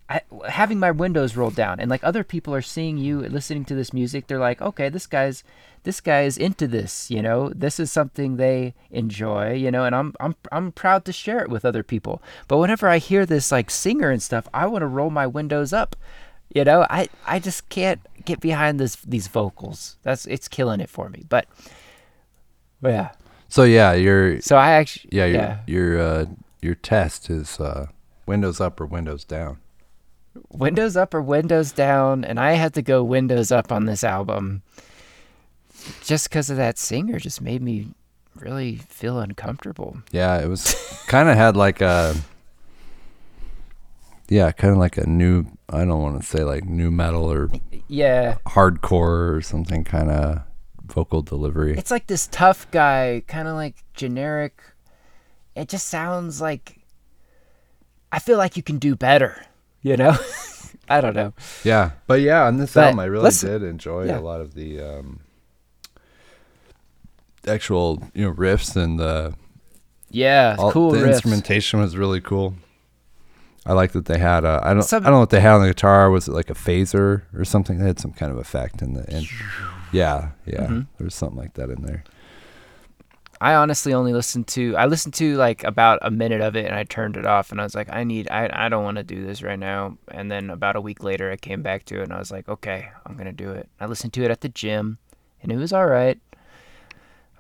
I, 0.09 0.21
having 0.49 0.79
my 0.79 0.91
windows 0.91 1.35
rolled 1.35 1.55
down 1.55 1.81
and 1.81 1.89
like 1.89 2.05
other 2.05 2.25
people 2.25 2.55
are 2.55 2.61
seeing 2.61 2.99
you 2.99 3.21
listening 3.21 3.65
to 3.67 3.75
this 3.75 3.95
music 3.95 4.27
they're 4.27 4.39
like 4.39 4.61
okay 4.61 4.91
this 4.91 5.07
guy's 5.07 5.43
this 5.85 6.01
guy 6.03 6.23
is 6.23 6.37
into 6.37 6.67
this 6.67 7.11
you 7.11 7.23
know? 7.23 7.51
This 7.55 7.81
is 7.81 7.91
something 7.91 8.37
they 8.37 8.75
enjoy 8.91 9.55
you 9.55 9.71
know? 9.71 9.85
And 9.85 9.95
i'm 9.95 10.15
i'm 10.21 10.35
i'm 10.53 10.73
proud 10.73 11.07
to 11.07 11.13
share 11.13 11.41
it 11.41 11.49
with 11.49 11.65
other 11.65 11.83
people. 11.83 12.23
But 12.49 12.59
whenever 12.59 12.89
i 12.89 12.99
hear 12.99 13.25
this 13.25 13.51
like 13.51 13.71
singer 13.71 14.11
and 14.11 14.23
stuff 14.23 14.47
i 14.53 14.67
want 14.67 14.83
to 14.83 14.87
roll 14.87 15.11
my 15.11 15.27
windows 15.27 15.73
up 15.73 15.97
you 16.55 16.65
know? 16.65 16.87
I 16.91 17.09
i 17.27 17.39
just 17.39 17.69
can't 17.71 18.01
get 18.25 18.41
behind 18.41 18.79
this 18.79 18.97
these 18.97 19.29
vocals. 19.29 19.97
That's 20.03 20.27
it's 20.27 20.49
killing 20.49 20.81
it 20.81 20.91
for 20.91 21.09
me. 21.09 21.25
But 21.29 21.47
but 22.81 22.91
yeah. 22.91 23.11
So 23.49 23.63
yeah, 23.63 23.93
your 23.93 24.41
so 24.41 24.57
i 24.57 24.73
actually 24.73 25.11
yeah 25.13 25.27
your 25.27 25.37
yeah. 25.37 25.59
your 25.67 26.01
uh, 26.01 26.27
your 26.61 26.75
test 26.75 27.31
is 27.31 27.61
uh, 27.61 27.87
Windows 28.27 28.61
up 28.61 28.81
or 28.81 28.87
Windows 28.87 29.25
down. 29.25 29.59
Windows 30.51 30.97
up 30.97 31.15
or 31.15 31.23
Windows 31.23 31.73
down, 31.73 32.25
and 32.25 32.39
I 32.41 32.53
had 32.53 32.75
to 32.75 32.83
go 32.83 33.03
Windows 33.03 33.53
up 33.53 33.71
on 33.73 33.85
this 33.87 34.03
album 34.05 34.63
just 36.03 36.29
because 36.29 36.51
of 36.51 36.57
that 36.57 36.79
singer. 36.79 37.19
Just 37.19 37.41
made 37.41 37.63
me 37.63 37.89
really 38.35 38.77
feel 38.77 39.19
uncomfortable. 39.21 39.99
Yeah, 40.11 40.41
it 40.43 40.49
was 40.49 40.75
kind 41.07 41.29
of 41.29 41.37
had 41.37 41.57
like 41.57 41.81
a 41.81 42.17
yeah, 44.29 44.51
kind 44.53 44.73
of 44.73 44.79
like 44.79 44.97
a 44.97 45.07
new. 45.09 45.47
I 45.69 45.85
don't 45.85 46.03
want 46.03 46.21
to 46.21 46.27
say 46.27 46.45
like 46.45 46.65
new 46.65 46.91
metal 46.91 47.31
or 47.31 47.51
Yeah, 47.89 48.39
hardcore 48.47 49.37
or 49.37 49.41
something 49.43 49.85
kind 49.85 50.11
of 50.11 50.43
vocal 50.87 51.23
delivery. 51.23 51.77
it's 51.77 51.91
like 51.91 52.07
this 52.07 52.27
tough 52.31 52.71
guy, 52.71 53.23
kind 53.27 53.49
of 53.49 53.55
like 53.55 53.85
generic. 53.95 54.61
It 55.55 55.69
just 55.69 55.87
sounds 55.89 56.41
like 56.41 56.81
I 58.11 58.19
feel 58.19 58.39
like 58.39 58.57
you 58.57 58.63
can 58.63 58.79
do 58.79 58.97
better. 58.97 59.45
You 59.91 59.97
know, 59.99 60.17
I 60.89 61.01
don't 61.03 61.15
know. 61.15 61.35
Yeah, 61.63 61.91
but 62.07 62.21
yeah, 62.23 62.45
on 62.47 62.57
this 62.57 62.73
But 62.75 62.85
album, 62.85 63.01
I 63.01 63.05
really 63.05 63.31
did 63.31 63.63
enjoy 63.63 64.07
yeah. 64.07 64.19
a 64.19 64.21
lot 64.21 64.41
of 64.41 64.55
the 64.55 64.81
um, 64.81 65.21
actual 67.47 68.03
you 68.15 68.25
know 68.25 68.33
riffs 68.35 68.77
and 68.77 68.99
the 68.99 69.35
Yeah, 70.11 70.57
all, 70.59 70.73
cool 70.73 70.93
the 70.93 70.99
riffs. 71.01 71.13
instrumentation 71.15 71.81
was 71.81 71.97
really 71.97 72.21
cool. 72.21 72.55
I 73.67 73.73
like 73.73 73.93
that 73.93 74.07
they 74.07 74.19
had 74.19 74.45
a 74.45 74.61
I 74.63 74.75
don't 74.75 74.83
Some- 74.83 75.03
I 75.03 75.07
don't 75.07 75.15
know 75.15 75.21
what 75.21 75.31
they 75.31 75.41
had 75.41 75.53
on 75.55 75.63
the 75.63 75.69
guitar. 75.69 76.11
Was 76.11 76.29
it 76.29 76.33
like 76.33 76.51
a 76.51 76.55
phaser 76.55 77.23
or 77.35 77.45
something? 77.45 77.79
They 77.79 77.87
had 77.87 77.99
some 78.01 78.13
kind 78.13 78.31
of 78.33 78.39
effect 78.39 78.83
in 78.83 78.95
the 78.95 79.09
end. 79.11 79.27
Yeah, 79.93 80.31
yeah, 80.47 80.63
Mm-hmm. 80.67 80.81
there 80.99 81.05
was 81.05 81.15
something 81.15 81.39
like 81.39 81.55
that 81.55 81.71
in 81.71 81.83
there. 81.83 82.05
I 83.41 83.55
honestly 83.55 83.93
only 83.93 84.13
listened 84.13 84.47
to 84.49 84.77
I 84.77 84.87
listened 84.87 85.15
to 85.15 85.37
like 85.37 85.65
about 85.65 85.99
a 86.03 86.11
minute 86.11 86.41
of 86.41 86.57
it 86.57 86.67
and 86.67 86.75
I 86.75 86.85
turned 86.85 87.17
it 87.17 87.27
off 87.27 87.51
and 87.51 87.61
I 87.61 87.65
was 87.65 87.75
like 87.75 87.89
I 87.93 88.05
need 88.05 88.29
I 88.31 88.49
I 88.53 88.69
don't 88.69 88.85
want 88.85 88.97
to 88.97 89.03
do 89.03 89.25
this 89.27 89.43
right 89.43 89.59
now 89.59 89.99
and 90.09 90.31
then 90.31 90.51
about 90.51 90.77
a 90.77 90.81
week 90.81 91.03
later 91.03 91.31
I 91.31 91.37
came 91.37 91.63
back 91.63 91.85
to 91.87 92.01
it 92.01 92.05
and 92.05 92.13
I 92.13 92.19
was 92.19 92.31
like 92.31 92.49
okay 92.49 92.89
I'm 93.05 93.17
gonna 93.17 93.33
do 93.33 93.51
it 93.51 93.69
I 93.81 93.87
listened 93.87 94.13
to 94.15 94.25
it 94.25 94.31
at 94.31 94.41
the 94.41 94.49
gym 94.49 94.99
and 95.43 95.53
it 95.53 95.57
was 95.57 95.73
all 95.73 95.87
right. 95.87 96.19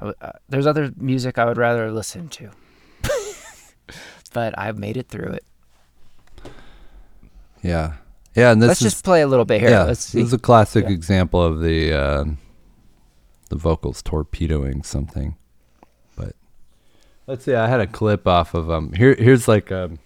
I 0.01 0.12
uh, 0.20 0.32
there's 0.49 0.66
other 0.66 0.92
music 0.97 1.38
I 1.38 1.45
would 1.47 1.57
rather 1.57 1.90
listen 1.92 2.28
to, 2.30 2.51
but 4.34 4.59
I've 4.59 4.76
made 4.78 4.97
it 4.97 5.09
through 5.09 5.38
it. 5.38 5.45
Yeah, 7.62 7.95
yeah, 8.34 8.51
and 8.53 8.61
this 8.61 8.68
Let's 8.68 8.80
is 8.82 8.92
just 8.92 9.05
play 9.05 9.22
a 9.22 9.26
little 9.26 9.45
bit 9.45 9.61
here. 9.61 9.70
yeah, 9.70 9.84
Let's 9.84 10.01
see. 10.01 10.18
this 10.18 10.26
is 10.28 10.32
a 10.34 10.38
classic 10.38 10.84
Yeah. 10.84 10.90
example 10.90 11.40
of 11.42 11.61
the 11.61 11.92
um 11.92 12.38
the 13.49 13.57
vocals 13.57 14.03
torpedoing 14.03 14.82
something. 14.82 15.36
Let's 17.27 17.45
see. 17.45 17.55
I 17.55 17.68
had 17.68 17.81
a 17.81 17.87
clip 17.87 18.27
off 18.27 18.55
of 18.55 18.70
um. 18.70 18.93
Here, 18.93 19.14
here's 19.14 19.49
like 19.49 19.72
um. 19.72 19.99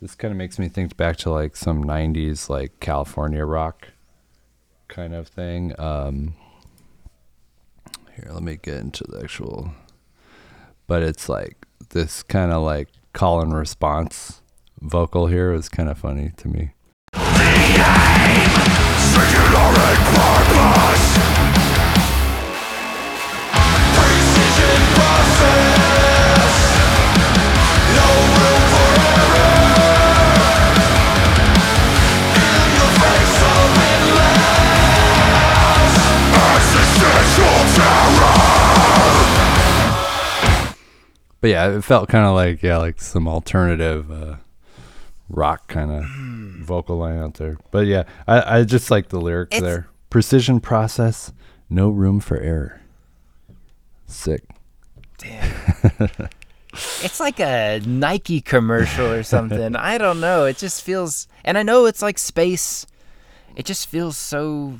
This 0.00 0.14
kind 0.14 0.32
of 0.32 0.38
makes 0.38 0.58
me 0.58 0.68
think 0.68 0.96
back 0.96 1.16
to 1.18 1.30
like 1.30 1.56
some 1.56 1.84
'90s 1.84 2.48
like 2.48 2.78
California 2.80 3.44
rock 3.44 3.88
kind 4.88 5.14
of 5.14 5.28
thing. 5.28 5.78
Um. 5.78 6.34
Here, 8.14 8.30
let 8.30 8.42
me 8.42 8.58
get 8.60 8.78
into 8.78 9.04
the 9.04 9.20
actual. 9.22 9.72
But 10.86 11.02
it's 11.02 11.28
like 11.28 11.66
this 11.90 12.22
kind 12.22 12.52
of 12.52 12.62
like 12.62 12.88
call 13.12 13.40
and 13.40 13.54
response 13.54 14.42
vocal 14.80 15.26
here 15.26 15.52
is 15.52 15.68
kind 15.68 15.88
of 15.88 15.98
funny 15.98 16.32
to 16.36 16.48
me. 16.48 16.72
But 41.40 41.50
yeah, 41.50 41.68
it 41.76 41.82
felt 41.84 42.08
kind 42.08 42.26
of 42.26 42.34
like 42.34 42.62
yeah, 42.62 42.76
like 42.78 43.00
some 43.00 43.26
alternative 43.26 44.10
uh, 44.10 44.36
rock 45.28 45.68
kind 45.68 45.90
of 45.90 46.04
vocal 46.66 46.98
line 46.98 47.18
out 47.18 47.34
there. 47.34 47.56
But 47.70 47.86
yeah, 47.86 48.04
I, 48.28 48.58
I 48.58 48.64
just 48.64 48.90
like 48.90 49.08
the 49.08 49.20
lyrics 49.20 49.56
It's- 49.56 49.62
there. 49.70 49.86
Precision 50.10 50.58
process, 50.58 51.32
no 51.70 51.88
room 51.88 52.18
for 52.18 52.36
error. 52.36 52.80
Sick. 54.06 54.42
Damn. 55.18 55.54
it's 56.72 57.20
like 57.20 57.38
a 57.38 57.80
Nike 57.86 58.40
commercial 58.40 59.06
or 59.06 59.22
something. 59.34 59.76
I 59.76 59.98
don't 59.98 60.18
know. 60.18 60.46
It 60.46 60.56
just 60.58 60.82
feels, 60.82 61.28
and 61.44 61.56
I 61.56 61.62
know 61.62 61.86
it's 61.86 62.02
like 62.02 62.18
space. 62.18 62.86
It 63.54 63.66
just 63.66 63.86
feels 63.88 64.16
so 64.18 64.78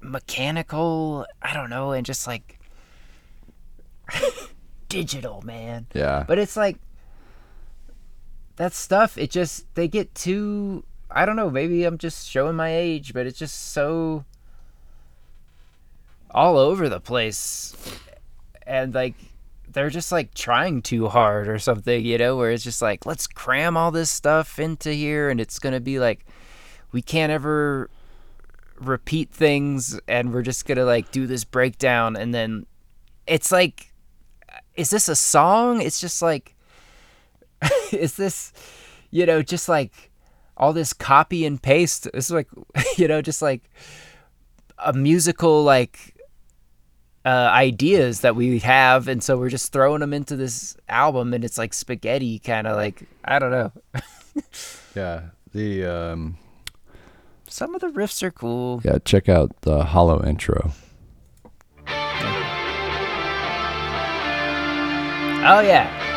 mechanical. 0.00 1.26
I 1.42 1.52
don't 1.52 1.68
know, 1.70 1.90
and 1.90 2.06
just 2.06 2.28
like 2.28 2.60
digital, 4.88 5.42
man. 5.42 5.86
Yeah. 5.94 6.24
But 6.26 6.38
it's 6.38 6.56
like 6.56 6.78
that 8.56 8.72
stuff. 8.72 9.16
It 9.16 9.30
just 9.30 9.72
they 9.74 9.88
get 9.88 10.14
too. 10.14 10.84
I 11.10 11.24
don't 11.24 11.36
know. 11.36 11.50
Maybe 11.50 11.84
I'm 11.84 11.98
just 11.98 12.28
showing 12.28 12.56
my 12.56 12.74
age, 12.74 13.14
but 13.14 13.26
it's 13.26 13.38
just 13.38 13.72
so 13.72 14.24
all 16.30 16.58
over 16.58 16.88
the 16.88 17.00
place, 17.00 17.74
and 18.66 18.94
like 18.94 19.14
they're 19.70 19.90
just 19.90 20.12
like 20.12 20.34
trying 20.34 20.82
too 20.82 21.08
hard 21.08 21.48
or 21.48 21.58
something, 21.58 22.04
you 22.04 22.18
know. 22.18 22.36
Where 22.36 22.50
it's 22.50 22.64
just 22.64 22.82
like 22.82 23.06
let's 23.06 23.26
cram 23.26 23.76
all 23.76 23.90
this 23.90 24.10
stuff 24.10 24.58
into 24.58 24.92
here, 24.92 25.30
and 25.30 25.40
it's 25.40 25.58
gonna 25.58 25.80
be 25.80 25.98
like 25.98 26.26
we 26.92 27.00
can't 27.00 27.32
ever 27.32 27.88
repeat 28.78 29.30
things, 29.30 29.98
and 30.06 30.32
we're 30.32 30.42
just 30.42 30.66
gonna 30.66 30.84
like 30.84 31.10
do 31.10 31.26
this 31.26 31.44
breakdown, 31.44 32.16
and 32.16 32.34
then 32.34 32.66
it's 33.26 33.50
like 33.52 33.87
is 34.78 34.90
this 34.90 35.08
a 35.08 35.16
song? 35.16 35.82
It's 35.82 36.00
just 36.00 36.22
like, 36.22 36.54
is 37.92 38.16
this, 38.16 38.52
you 39.10 39.26
know, 39.26 39.42
just 39.42 39.68
like 39.68 40.10
all 40.56 40.72
this 40.72 40.92
copy 40.92 41.44
and 41.44 41.60
paste? 41.60 42.08
It's 42.14 42.30
like, 42.30 42.48
you 42.96 43.08
know, 43.08 43.20
just 43.20 43.42
like 43.42 43.62
a 44.78 44.92
musical 44.92 45.64
like 45.64 46.14
uh, 47.26 47.50
ideas 47.52 48.20
that 48.20 48.36
we 48.36 48.60
have, 48.60 49.08
and 49.08 49.22
so 49.22 49.36
we're 49.36 49.50
just 49.50 49.72
throwing 49.72 50.00
them 50.00 50.14
into 50.14 50.36
this 50.36 50.76
album, 50.88 51.34
and 51.34 51.44
it's 51.44 51.58
like 51.58 51.74
spaghetti, 51.74 52.38
kind 52.38 52.66
of 52.66 52.76
like 52.76 53.02
I 53.24 53.38
don't 53.38 53.50
know. 53.50 53.72
Yeah. 54.94 55.22
The 55.52 55.84
um 55.84 56.36
Some 57.48 57.74
of 57.74 57.80
the 57.80 57.88
riffs 57.88 58.22
are 58.22 58.30
cool. 58.30 58.80
yeah, 58.84 58.98
check 59.04 59.28
out 59.28 59.60
the 59.62 59.84
hollow 59.84 60.24
intro. 60.24 60.72
Oh 65.40 65.60
yeah. 65.60 66.07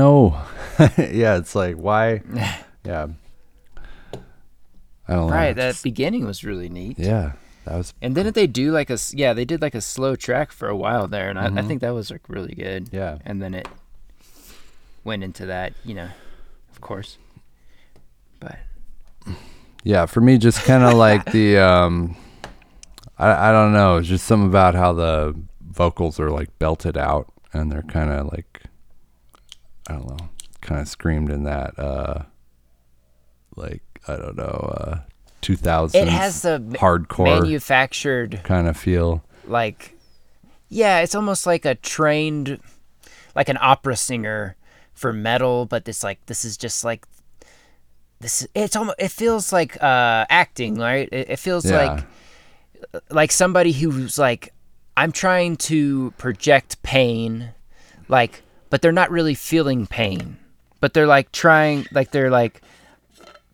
No. 0.00 0.40
yeah, 0.98 1.36
it's 1.36 1.54
like 1.54 1.76
why 1.76 2.22
Yeah. 2.84 3.08
I 5.08 5.14
don't 5.14 5.26
know. 5.26 5.32
Right. 5.32 5.54
That 5.54 5.72
Just- 5.72 5.84
beginning 5.84 6.24
was 6.24 6.44
really 6.44 6.68
neat. 6.68 6.98
Yeah. 6.98 7.32
That 7.66 7.76
was 7.76 7.92
And 8.00 8.14
didn't 8.14 8.34
they 8.34 8.46
do 8.46 8.72
like 8.72 8.88
a 8.90 8.98
yeah 9.12 9.34
they 9.34 9.44
did 9.44 9.60
like 9.60 9.74
a 9.74 9.80
slow 9.82 10.16
track 10.16 10.50
for 10.52 10.68
a 10.68 10.76
while 10.76 11.06
there 11.06 11.28
and 11.28 11.38
I, 11.38 11.46
I 11.60 11.62
think 11.62 11.82
that 11.82 11.90
was 11.94 12.10
like 12.10 12.22
really 12.28 12.54
good 12.54 12.88
Yeah. 12.92 13.18
and 13.26 13.42
then 13.42 13.52
it 13.54 13.68
went 15.04 15.22
into 15.22 15.44
that 15.46 15.74
you 15.84 15.94
know 15.94 16.08
of 16.72 16.80
course 16.80 17.18
but 18.40 18.56
Yeah, 19.84 20.06
for 20.06 20.20
me, 20.22 20.38
just 20.38 20.62
kind 20.64 20.82
of 20.84 20.94
like 21.08 21.30
the, 21.32 21.58
um, 21.58 22.16
I, 23.18 23.48
I 23.48 23.52
don't 23.52 23.72
know, 23.74 23.96
it's 23.98 24.08
just 24.08 24.26
something 24.26 24.48
about 24.48 24.74
how 24.74 24.92
the 24.94 25.34
vocals 25.60 26.18
are 26.18 26.30
like 26.30 26.50
belted 26.58 26.96
out 26.96 27.30
and 27.52 27.70
they're 27.70 27.82
kind 27.96 28.10
of 28.10 28.32
like, 28.32 28.49
I 29.90 29.94
don't 29.94 30.06
know, 30.08 30.28
kind 30.60 30.80
of 30.80 30.88
screamed 30.88 31.30
in 31.30 31.42
that, 31.44 31.76
uh, 31.78 32.22
like, 33.56 33.82
I 34.06 34.16
don't 34.16 34.36
know, 34.36 34.72
uh, 34.76 34.98
2000s 35.42 35.94
it 35.94 36.06
has 36.06 36.42
the 36.42 36.58
hardcore 36.74 37.24
manufactured 37.42 38.40
kind 38.44 38.68
of 38.68 38.76
feel. 38.76 39.24
like 39.46 39.96
yeah 40.68 41.00
it's 41.00 41.14
almost 41.14 41.46
like 41.46 41.64
a 41.64 41.74
trained 41.76 42.60
like 43.34 43.48
an 43.48 43.56
opera 43.58 43.96
singer 43.96 44.54
for 44.92 45.14
metal 45.14 45.64
but 45.64 45.86
this 45.86 46.04
like 46.04 46.24
this 46.26 46.44
is 46.44 46.58
just 46.58 46.84
like 46.84 47.06
this 48.20 48.46
it's 48.54 48.76
almost 48.76 48.96
it 49.00 49.08
feels 49.10 49.50
like 49.50 49.82
uh 49.82 50.26
acting 50.28 50.74
right 50.74 51.08
it, 51.10 51.30
it 51.30 51.38
feels 51.38 51.64
Yeah. 51.64 51.86
like 51.94 53.00
like 53.10 53.32
somebody 53.32 53.72
who's 53.72 54.18
like 54.18 54.52
i'm 54.98 55.10
trying 55.10 55.56
to 55.56 56.10
project 56.18 56.82
pain 56.82 57.52
like 58.08 58.42
but 58.70 58.80
they're 58.80 58.92
not 58.92 59.10
really 59.10 59.34
feeling 59.34 59.86
pain. 59.86 60.38
But 60.80 60.94
they're 60.94 61.06
like 61.06 61.30
trying 61.32 61.86
like 61.92 62.10
they're 62.10 62.30
like 62.30 62.62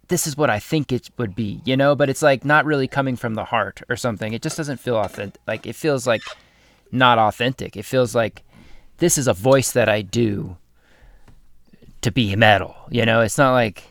this 0.09 0.29
is 0.29 0.37
what 0.37 0.49
i 0.49 0.61
think 0.61 0.93
it 0.93 1.11
would 1.17 1.35
be 1.35 1.61
you 1.65 1.77
know? 1.77 1.97
But 1.97 2.09
it's 2.09 2.23
like 2.23 2.45
not 2.45 2.65
really 2.65 2.87
coming 2.87 3.17
from 3.17 3.35
the 3.35 3.45
heart 3.45 3.83
or 3.89 3.97
something. 3.97 4.33
It 4.33 4.43
just 4.43 4.57
doesn't 4.57 4.79
feel 4.79 4.97
authentic 4.97 5.41
like 5.47 5.67
it 5.67 5.75
feels 5.75 6.07
like 6.07 6.23
not 6.93 7.19
authentic. 7.19 7.77
It 7.77 7.85
feels 7.85 8.15
like 8.15 8.45
this 8.99 9.19
is 9.19 9.27
a 9.27 9.35
voice 9.35 9.73
that 9.73 9.89
i 9.89 10.03
do 10.03 10.57
to 12.03 12.13
be 12.13 12.37
metal 12.37 12.77
you 12.91 13.05
know? 13.05 13.23
It's 13.23 13.39
not 13.39 13.53
like 13.53 13.83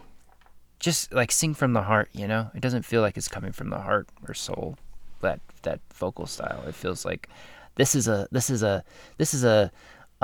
just 0.80 1.12
like 1.12 1.32
sing 1.32 1.54
from 1.54 1.74
the 1.74 1.82
heart 1.82 2.10
you 2.14 2.28
know? 2.28 2.50
It 2.56 2.62
doesn't 2.62 2.84
feel 2.84 3.02
like 3.02 3.18
it's 3.18 3.28
coming 3.28 3.52
from 3.52 3.70
the 3.70 3.80
heart 3.80 4.08
or 4.26 4.34
soul 4.34 4.78
that 5.22 5.42
that 5.64 5.82
vocal 5.94 6.28
style. 6.28 6.64
It 6.68 6.76
feels 6.76 7.04
like 7.04 7.28
this 7.76 7.96
is 7.96 8.08
a 8.08 8.28
this 8.32 8.50
is 8.50 8.64
a 8.64 8.84
this 9.18 9.34
is 9.34 9.44
a 9.44 9.72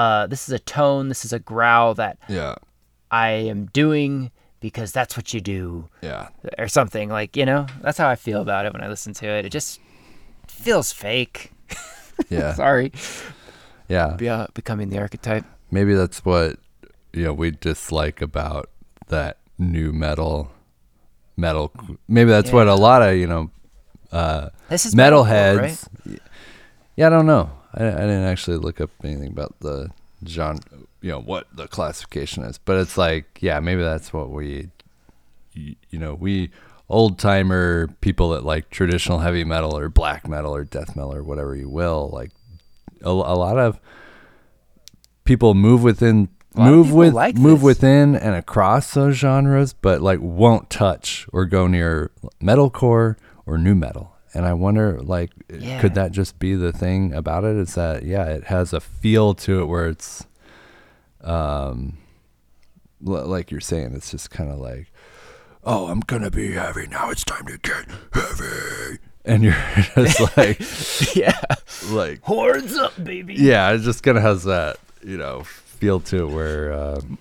uh, 0.01 0.23
this 0.31 0.41
is 0.47 0.53
a 0.53 0.59
tone 0.77 1.03
this 1.13 1.23
is 1.27 1.33
a 1.33 1.39
growl 1.51 1.93
that 2.01 2.15
Yeah. 2.39 2.55
i 3.11 3.29
am 3.53 3.61
doing 3.81 4.31
because 4.65 4.89
that's 4.97 5.13
what 5.17 5.27
you 5.33 5.41
do 5.41 5.63
Yeah. 6.09 6.29
or 6.61 6.67
something 6.77 7.07
like 7.19 7.31
you 7.39 7.45
know 7.49 7.61
that's 7.83 7.97
how 8.01 8.07
i 8.15 8.15
feel 8.27 8.41
about 8.47 8.65
it 8.65 8.73
when 8.73 8.83
i 8.85 8.87
listen 8.95 9.13
to 9.21 9.25
it 9.37 9.45
it 9.47 9.51
just 9.59 9.79
feels 10.47 10.91
fake 11.05 11.51
Yeah. 12.29 12.53
sorry 12.53 12.91
Yeah. 13.95 14.09
Be, 14.21 14.29
uh, 14.29 14.47
becoming 14.53 14.89
the 14.89 14.99
archetype 15.05 15.45
maybe 15.71 15.93
that's 16.01 16.19
what 16.29 16.49
you 17.13 17.23
know 17.25 17.33
we 17.41 17.51
dislike 17.51 18.21
about 18.21 18.69
that 19.07 19.37
new 19.57 19.91
metal 20.05 20.51
metal 21.37 21.71
maybe 22.07 22.29
that's 22.35 22.51
what 22.51 22.67
a 22.67 22.75
lot 22.75 23.01
of 23.01 23.15
you 23.21 23.27
know 23.27 23.49
uh 24.11 24.49
this 24.69 24.85
is 24.85 24.93
metalheads 24.95 25.57
right? 25.57 26.19
yeah 26.95 27.07
i 27.07 27.09
don't 27.09 27.25
know 27.25 27.49
I, 27.74 27.88
I 27.88 27.91
didn't 27.91 28.26
actually 28.26 28.57
look 28.57 28.82
up 28.82 28.89
anything 29.03 29.30
about 29.30 29.55
the 29.59 29.89
genre 30.28 30.59
you 31.01 31.09
know 31.11 31.19
what 31.19 31.47
the 31.55 31.67
classification 31.67 32.43
is 32.43 32.57
but 32.59 32.78
it's 32.78 32.97
like 32.97 33.39
yeah 33.41 33.59
maybe 33.59 33.82
that's 33.82 34.13
what 34.13 34.30
we 34.30 34.69
you, 35.53 35.76
you 35.89 35.97
know 35.99 36.13
we 36.13 36.51
old 36.89 37.17
timer 37.17 37.88
people 38.01 38.30
that 38.30 38.43
like 38.45 38.69
traditional 38.69 39.19
heavy 39.19 39.43
metal 39.43 39.76
or 39.76 39.89
black 39.89 40.28
metal 40.28 40.53
or 40.53 40.63
death 40.63 40.95
metal 40.95 41.13
or 41.13 41.24
whatever 41.24 41.55
you 41.55 41.69
will 41.69 42.09
like 42.13 42.32
a, 43.03 43.09
a 43.09 43.09
lot 43.09 43.57
of 43.57 43.80
people 45.24 45.53
move 45.55 45.82
within 45.82 46.30
A 46.55 46.59
lot 46.59 46.67
of 46.67 46.76
move 46.76 46.91
with 46.93 47.13
like 47.13 47.36
move 47.36 47.59
this. 47.59 47.65
within 47.65 48.15
and 48.15 48.36
across 48.36 48.93
those 48.93 49.15
genres 49.15 49.74
but 49.74 50.01
like 50.01 50.19
won't 50.22 50.69
touch 50.69 51.26
or 51.34 51.45
go 51.45 51.65
near 51.65 52.11
metalcore 52.41 53.15
or 53.45 53.57
new 53.57 53.74
metal 53.74 54.15
and 54.34 54.45
i 54.45 54.53
wonder 54.53 55.01
like 55.01 55.32
Yeah. 55.49 55.79
could 55.82 55.93
that 55.95 56.11
just 56.11 56.39
be 56.39 56.55
the 56.55 56.71
thing 56.71 57.13
about 57.13 57.43
it? 57.43 57.55
Is 57.57 57.75
that 57.75 58.03
yeah 58.03 58.25
it 58.25 58.45
has 58.45 58.73
a 58.73 58.79
feel 58.79 59.34
to 59.36 59.61
it 59.61 59.65
where 59.65 59.88
it's 59.88 60.25
um 61.21 61.97
l- 63.05 63.25
like 63.27 63.51
you're 63.51 63.59
saying 63.61 63.93
it's 63.93 64.11
just 64.11 64.32
kind 64.32 64.49
of 64.51 64.59
like 64.59 64.91
oh 65.63 65.88
i'm 65.88 65.99
gonna 66.01 66.32
be 66.32 66.53
heavy. 66.53 66.88
Now 66.88 67.09
it's 67.11 67.23
time 67.23 67.45
to 67.47 67.57
get 67.57 67.86
heavy. 68.13 68.97
And 69.25 69.43
you're 69.43 69.53
just 69.95 70.38
like 70.38 71.15
yeah. 71.15 71.39
like 71.89 72.21
horns 72.23 72.75
up 72.77 72.93
baby. 73.03 73.36
Yeah 73.36 73.71
it 73.71 73.79
just 73.79 74.01
kind 74.03 74.17
of 74.17 74.23
has 74.23 74.43
that 74.45 74.77
you 75.03 75.17
know 75.17 75.43
feel 75.43 75.99
to 75.99 76.23
it 76.27 76.32
where 76.34 76.73
um, 76.73 77.17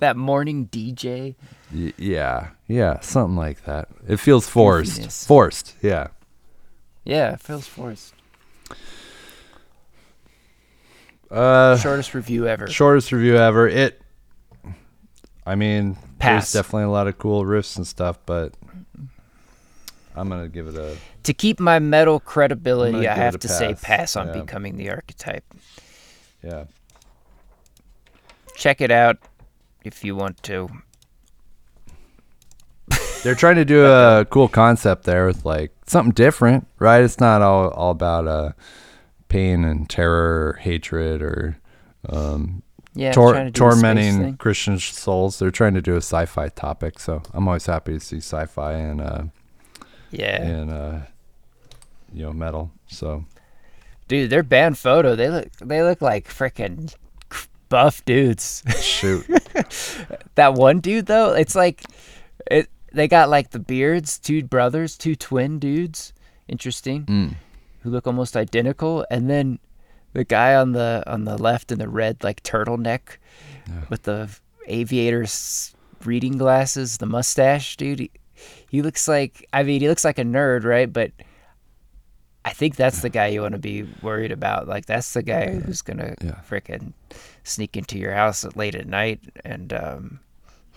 that 0.00 0.16
morning 0.16 0.66
dj 0.66 1.34
y- 1.74 1.92
yeah 1.96 2.48
yeah 2.66 2.98
something 3.00 3.36
like 3.36 3.64
that 3.64 3.88
it 4.08 4.16
feels 4.18 4.48
forced 4.48 5.00
Goofiness. 5.00 5.26
forced 5.26 5.76
yeah 5.80 6.08
yeah 7.04 7.32
it 7.34 7.40
feels 7.40 7.66
forced 7.66 8.12
uh 11.30 11.76
shortest 11.78 12.14
review 12.14 12.46
ever 12.48 12.66
shortest 12.68 13.12
review 13.12 13.36
ever 13.36 13.68
it 13.68 14.00
i 15.46 15.54
mean 15.54 15.96
Pass. 16.18 16.52
there's 16.52 16.64
definitely 16.64 16.84
a 16.84 16.90
lot 16.90 17.06
of 17.06 17.16
cool 17.18 17.44
riffs 17.44 17.76
and 17.76 17.86
stuff 17.86 18.18
but 18.26 18.52
I'm 20.16 20.28
gonna 20.28 20.48
give 20.48 20.66
it 20.66 20.74
a 20.74 20.96
To 21.22 21.32
keep 21.32 21.60
my 21.60 21.78
metal 21.78 22.18
credibility, 22.18 23.06
I 23.06 23.14
have 23.14 23.38
to 23.38 23.48
say 23.48 23.68
pass, 23.74 23.80
pass 23.84 24.16
on 24.16 24.26
yeah. 24.26 24.40
becoming 24.42 24.76
the 24.76 24.90
archetype. 24.90 25.44
yeah. 26.42 26.64
Check 28.56 28.80
it 28.80 28.90
out 28.90 29.18
if 29.84 30.04
you 30.04 30.14
want 30.16 30.42
to. 30.44 30.68
They're 33.22 33.34
trying 33.34 33.56
to 33.56 33.64
do 33.64 33.84
a 33.86 34.24
cool 34.30 34.48
concept 34.48 35.04
there 35.04 35.26
with 35.26 35.44
like 35.44 35.72
something 35.86 36.12
different, 36.12 36.66
right? 36.78 37.02
It's 37.02 37.20
not 37.20 37.42
all 37.42 37.68
all 37.70 37.90
about 37.90 38.26
uh 38.26 38.52
pain 39.28 39.64
and 39.64 39.88
terror 39.88 40.48
or 40.48 40.52
hatred 40.60 41.22
or 41.22 41.58
um 42.08 42.62
Yeah, 42.94 43.12
tor- 43.12 43.34
to 43.34 43.38
do 43.38 43.44
a 43.44 43.50
space 43.50 43.56
tormenting. 43.80 44.36
Christian 44.38 44.78
souls. 44.78 45.38
They're 45.38 45.50
trying 45.50 45.74
to 45.74 45.82
do 45.82 45.94
a 45.94 45.98
sci-fi 46.02 46.48
topic, 46.48 46.98
so 46.98 47.22
I'm 47.34 47.46
always 47.46 47.66
happy 47.66 47.92
to 47.92 48.00
see 48.00 48.16
sci-fi 48.18 48.72
and 48.72 49.00
uh 49.00 49.22
Yeah, 50.10 50.42
and 50.42 50.70
uh 50.70 50.98
you 52.12 52.22
know 52.24 52.32
metal. 52.32 52.72
So 52.88 53.24
dude, 54.08 54.30
their 54.30 54.42
band 54.42 54.78
photo. 54.78 55.14
They 55.14 55.28
look. 55.28 55.52
They 55.58 55.82
look 55.82 56.00
like 56.00 56.26
freaking 56.28 56.92
buff 57.70 58.04
dudes. 58.04 58.62
shoot, 58.82 59.26
that 60.34 60.52
one 60.54 60.80
dude 60.80 61.06
though, 61.06 61.32
it's 61.32 61.54
like 61.54 61.82
it. 62.50 62.68
They 62.92 63.08
got 63.08 63.30
like 63.30 63.50
the 63.50 63.60
beards, 63.60 64.18
two 64.18 64.42
brothers, 64.42 64.98
two 64.98 65.14
twin 65.14 65.58
dudes. 65.58 66.12
Interesting. 66.48 67.06
Mm. 67.06 67.34
Who 67.80 67.90
look 67.90 68.06
almost 68.06 68.36
identical, 68.36 69.06
and 69.10 69.30
then 69.30 69.58
the 70.12 70.24
guy 70.24 70.54
on 70.54 70.72
the 70.72 71.02
on 71.06 71.24
the 71.24 71.38
left 71.38 71.72
in 71.72 71.78
the 71.78 71.88
red 71.88 72.22
like 72.22 72.42
turtleneck 72.42 73.16
with 73.88 74.02
the 74.02 74.28
aviators 74.66 75.74
reading 76.04 76.38
glasses, 76.38 76.98
the 76.98 77.06
mustache, 77.06 77.76
dude. 77.76 78.00
He, 78.00 78.10
he 78.68 78.82
looks 78.82 79.06
like 79.06 79.46
I 79.52 79.62
mean 79.62 79.80
he 79.80 79.88
looks 79.88 80.04
like 80.04 80.18
a 80.18 80.24
nerd, 80.24 80.64
right? 80.64 80.92
But 80.92 81.12
I 82.44 82.50
think 82.50 82.76
that's 82.76 83.02
the 83.02 83.10
guy 83.10 83.26
you 83.28 83.42
want 83.42 83.52
to 83.52 83.58
be 83.60 83.82
worried 84.02 84.32
about. 84.32 84.66
Like 84.66 84.86
that's 84.86 85.12
the 85.12 85.22
guy 85.22 85.50
who's 85.50 85.82
gonna 85.82 86.14
Yeah. 86.22 86.40
frickin' 86.48 86.92
sneak 87.44 87.76
into 87.76 87.98
your 87.98 88.12
house 88.14 88.44
at 88.44 88.56
late 88.56 88.74
at 88.74 88.86
night 88.86 89.20
and 89.44 89.72
um, 89.72 90.20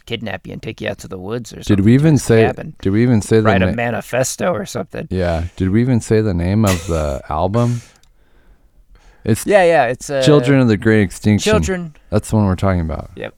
kidnap 0.06 0.46
you 0.46 0.54
and 0.54 0.62
take 0.62 0.82
you 0.82 0.90
out 0.90 0.98
to 1.00 1.08
the 1.08 1.18
woods 1.18 1.54
or 1.54 1.64
something. 1.64 1.78
did 1.78 1.86
we 1.86 1.94
even 1.94 2.18
say? 2.18 2.44
cabin. 2.44 2.76
Did 2.82 2.90
we 2.92 3.02
even 3.04 3.22
say 3.22 3.38
the 3.38 3.44
Write 3.44 3.62
a 3.62 3.72
manifesto 3.72 4.52
or 4.52 4.66
something. 4.66 5.08
Yeah, 5.10 5.46
did 5.56 5.70
we 5.70 5.80
even 5.82 6.02
say 6.02 6.20
the 6.20 6.34
name 6.34 6.66
of 6.66 6.86
the 6.88 7.22
album? 7.30 7.82
It's 9.24 9.46
Yeah, 9.46 9.64
yeah. 9.64 9.86
It's 9.86 10.10
uh, 10.10 10.22
Children 10.22 10.60
of 10.60 10.68
the 10.68 10.76
Great 10.76 11.02
Extinction. 11.04 11.50
Children. 11.50 11.96
That's 12.10 12.30
the 12.30 12.36
one 12.36 12.46
we're 12.46 12.56
talking 12.58 12.82
about. 12.82 13.12
Yep. 13.16 13.34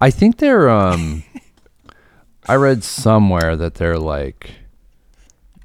I 0.00 0.10
think 0.10 0.38
they're 0.38 0.70
um 0.70 1.22
I 2.48 2.54
read 2.54 2.82
somewhere 2.82 3.54
that 3.56 3.74
they're 3.74 3.98
like 3.98 4.52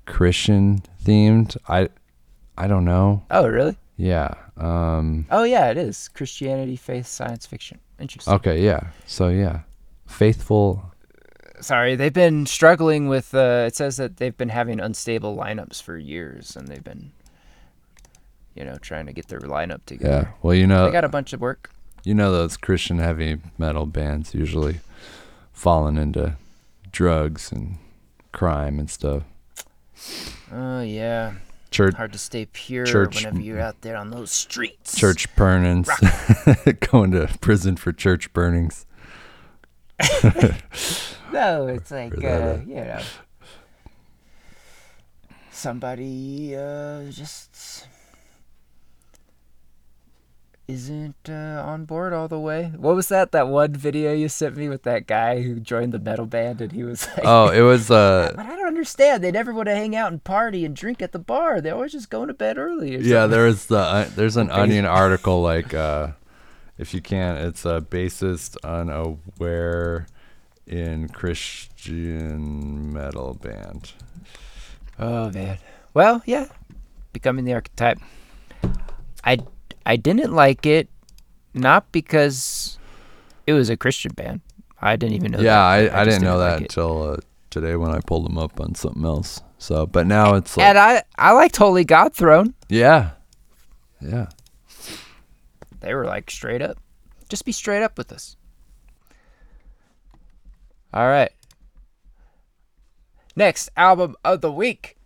Christian 0.06 0.84
themed. 1.08 1.56
I 1.68 1.90
I 2.58 2.68
don't 2.68 2.86
know. 2.86 3.24
Oh, 3.32 3.48
really? 3.48 3.78
Yeah. 3.98 4.34
Um 4.58 5.26
Oh, 5.32 5.44
yeah. 5.44 5.70
It 5.72 5.78
is 5.78 6.10
Christianity, 6.10 6.76
faith, 6.76 7.08
science 7.08 7.46
fiction. 7.46 7.80
Interesting. 8.00 8.34
okay, 8.36 8.62
yeah. 8.64 8.82
So 9.06 9.30
yeah. 9.30 9.62
Faithful 10.06 10.84
Sorry, 11.60 11.96
they've 11.96 12.14
been 12.14 12.46
struggling 12.46 13.08
with. 13.08 13.34
Uh, 13.34 13.66
it 13.68 13.76
says 13.76 13.98
that 13.98 14.18
they've 14.18 14.38
been 14.38 14.50
having 14.50 14.80
unstable 14.80 15.36
lineups 15.36 15.82
for 15.82 15.98
years, 15.98 16.56
and 16.56 16.68
they've 16.68 16.84
been, 16.84 17.12
you 18.54 18.64
know, 18.64 18.78
trying 18.80 19.08
to 19.08 19.12
get 19.14 19.28
their 19.28 19.40
lineup 19.40 19.84
together. 19.88 20.28
yeah. 20.30 20.34
Well, 20.44 20.54
you 20.54 20.68
know, 20.68 20.86
They 20.86 20.92
got 20.92 21.04
a 21.04 21.10
bunch 21.10 21.34
of 21.34 21.42
work. 21.42 21.72
you 22.04 22.14
know 22.14 22.32
those 22.32 22.58
Christian 22.58 23.00
heavy 23.00 23.38
metal 23.58 23.88
bands 23.88 24.36
usually 24.36 24.82
falling 25.52 25.98
into 25.98 26.36
drugs 26.92 27.52
and 27.52 27.78
crime 28.32 28.78
and 28.78 28.88
stuff. 28.90 29.24
Oh 30.52 30.82
yeah, 30.82 31.34
Church 31.72 31.96
hard 31.96 32.14
to 32.14 32.20
stay 32.20 32.46
pure 32.46 32.86
Church- 32.86 33.18
whenever 33.24 33.42
you're 33.42 33.60
out 33.60 33.82
there 33.82 33.98
on 33.98 34.10
those 34.12 34.32
streets. 34.32 34.96
church 34.98 35.34
burnings. 35.36 35.90
Going 36.92 37.12
to 37.12 37.28
prison 37.42 37.76
for 37.78 37.92
church 37.92 38.32
burnings. 38.34 38.86
No, 41.34 41.68
it's 41.76 41.92
like 41.92 42.14
uh, 42.24 42.28
uh, 42.28 42.60
you 42.66 42.76
know, 42.76 43.02
somebody 45.52 46.56
uh, 46.56 47.04
just 47.12 47.88
isn't 50.68 51.30
uh, 51.30 51.64
on 51.66 51.86
board 51.86 52.12
all 52.12 52.28
the 52.28 52.40
way. 52.40 52.72
What 52.76 52.96
was 52.96 53.08
that? 53.08 53.32
That 53.32 53.48
one 53.48 53.74
video 53.74 54.14
you 54.14 54.28
sent 54.28 54.58
me 54.58 54.68
with 54.68 54.84
that 54.84 55.08
guy 55.08 55.42
who 55.42 55.60
joined 55.60 55.94
the 55.94 56.00
metal 56.00 56.26
band, 56.26 56.60
and 56.62 56.72
he 56.72 56.84
was 56.84 57.08
like, 57.08 57.22
Oh, 57.24 57.50
it 57.50 57.62
was 57.62 57.90
uh 57.92 58.34
But 58.36 58.46
I 58.46 58.56
don't 58.56 58.68
understand. 58.68 59.24
They 59.24 59.32
never 59.32 59.54
want 59.54 59.68
to 59.68 59.76
hang 59.76 59.96
out 59.96 60.12
and 60.12 60.24
party 60.24 60.66
and 60.66 60.76
drink 60.76 61.02
at 61.02 61.14
the 61.14 61.20
bar. 61.20 61.62
They 61.62 61.70
always 61.70 61.94
just 61.94 62.10
going 62.10 62.28
to 62.28 62.34
bed 62.34 62.58
early. 62.58 62.92
Yeah, 62.92 63.22
something. 63.22 63.32
there 63.32 63.48
is 63.48 63.66
the 63.68 63.78
uh, 63.78 64.10
there's 64.16 64.38
an 64.38 64.52
onion 64.52 64.86
article 64.86 65.42
like 65.42 65.74
uh 65.74 66.10
if 66.78 66.94
you 66.94 67.02
can't 67.02 67.40
it's 67.40 67.66
a 67.66 67.82
bassist 67.82 68.58
unaware 68.64 70.08
in 70.66 71.08
Christian 71.08 72.92
metal 72.94 73.34
band. 73.36 73.94
Oh 75.00 75.32
man. 75.32 75.60
Well, 75.94 76.22
yeah, 76.26 76.48
becoming 77.14 77.46
the 77.46 77.54
archetype. 77.54 78.00
I 79.24 79.38
I 79.88 79.96
didn't 79.96 80.34
like 80.34 80.66
it, 80.66 80.90
not 81.54 81.94
because 81.94 82.78
it 83.48 83.54
was 83.54 83.70
a 83.70 83.78
Christian 83.78 84.12
band. 84.14 84.42
I 84.82 84.98
didn't 84.98 85.16
even 85.16 85.32
know. 85.32 85.40
yeah, 85.40 85.54
that. 85.54 85.94
I, 85.94 86.02
I, 86.02 86.04
just 86.04 86.20
didn't 86.20 86.24
know 86.26 86.40
that 86.40 86.58
it. 86.58 86.62
until 86.64 87.04
uh, 87.14 87.18
today 87.50 87.78
when 87.78 87.92
I 87.92 88.02
pulled 88.02 88.26
them 88.26 88.38
up 88.38 88.60
on 88.60 88.76
something 88.76 89.06
else. 89.06 89.42
So, 89.60 89.86
but 89.86 90.06
now 90.06 90.36
it's 90.36 90.58
like 90.58 90.68
And 90.68 90.78
I 90.78 91.04
I 91.18 91.32
liked 91.32 91.56
Holy 91.56 91.86
God 91.86 92.14
Throne. 92.14 92.54
yeah. 92.68 93.12
Yeah. 94.02 94.28
They 95.80 95.94
were 95.96 96.06
like 96.06 96.30
straight 96.30 96.62
up. 96.62 96.78
Just 97.30 97.46
be 97.46 97.54
straight 97.54 97.82
up 97.82 97.98
with 97.98 98.12
us. 98.12 98.36
All 100.94 101.08
right. 101.08 101.32
Next 103.38 103.70
album 103.78 104.18
of 104.26 104.42
the 104.42 104.52
week 104.52 104.98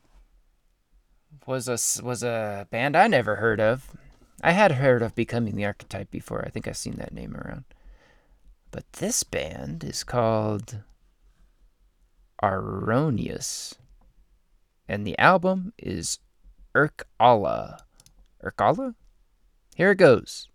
was 1.45 1.67
a 1.67 1.77
was 2.03 2.23
a 2.23 2.67
band 2.71 2.95
I 2.97 3.05
never 3.07 3.35
heard 3.35 3.61
of. 3.61 3.87
I 4.41 4.51
had 4.51 4.73
heard 4.73 5.01
of 5.01 5.15
Becoming 5.15 5.55
the 5.55 5.65
Archetype 5.65 6.09
before. 6.11 6.43
I 6.45 6.49
think 6.49 6.67
I've 6.67 6.77
seen 6.77 6.95
that 6.95 7.13
name 7.13 7.35
around. 7.35 7.65
But 8.71 8.91
this 8.93 9.23
band 9.23 9.83
is 9.83 10.03
called 10.03 10.79
Aronious. 12.43 13.75
And 14.87 15.05
the 15.05 15.17
album 15.19 15.73
is. 15.77 16.19
Irk 16.73 17.05
Allah? 17.19 17.83
Here 19.75 19.91
it 19.91 19.97
goes. 19.97 20.47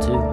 Silent 0.00 0.27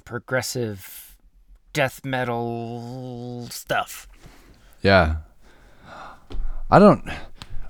freaking 0.00 0.04
progressive 0.04 1.16
death 1.72 2.04
metal 2.04 3.46
stuff. 3.50 4.08
Yeah. 4.82 5.16
I 6.70 6.78
don't. 6.78 7.08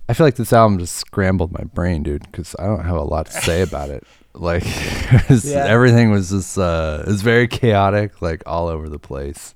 I 0.08 0.14
feel 0.14 0.26
like 0.26 0.36
this 0.36 0.52
album 0.52 0.78
just 0.78 0.96
scrambled 0.96 1.52
my 1.52 1.64
brain, 1.64 2.02
dude, 2.02 2.22
because 2.30 2.54
I 2.58 2.64
don't 2.64 2.84
have 2.84 2.96
a 2.96 3.02
lot 3.02 3.26
to 3.26 3.32
say 3.32 3.62
about 3.62 3.90
it. 3.90 4.04
Like, 4.34 4.64
Yeah. 5.44 5.66
everything 5.66 6.10
was 6.10 6.30
just, 6.30 6.56
uh, 6.56 7.02
it 7.06 7.06
was 7.10 7.20
very 7.20 7.46
chaotic, 7.46 8.22
like 8.22 8.42
all 8.46 8.68
over 8.68 8.88
the 8.88 8.98
place. 8.98 9.54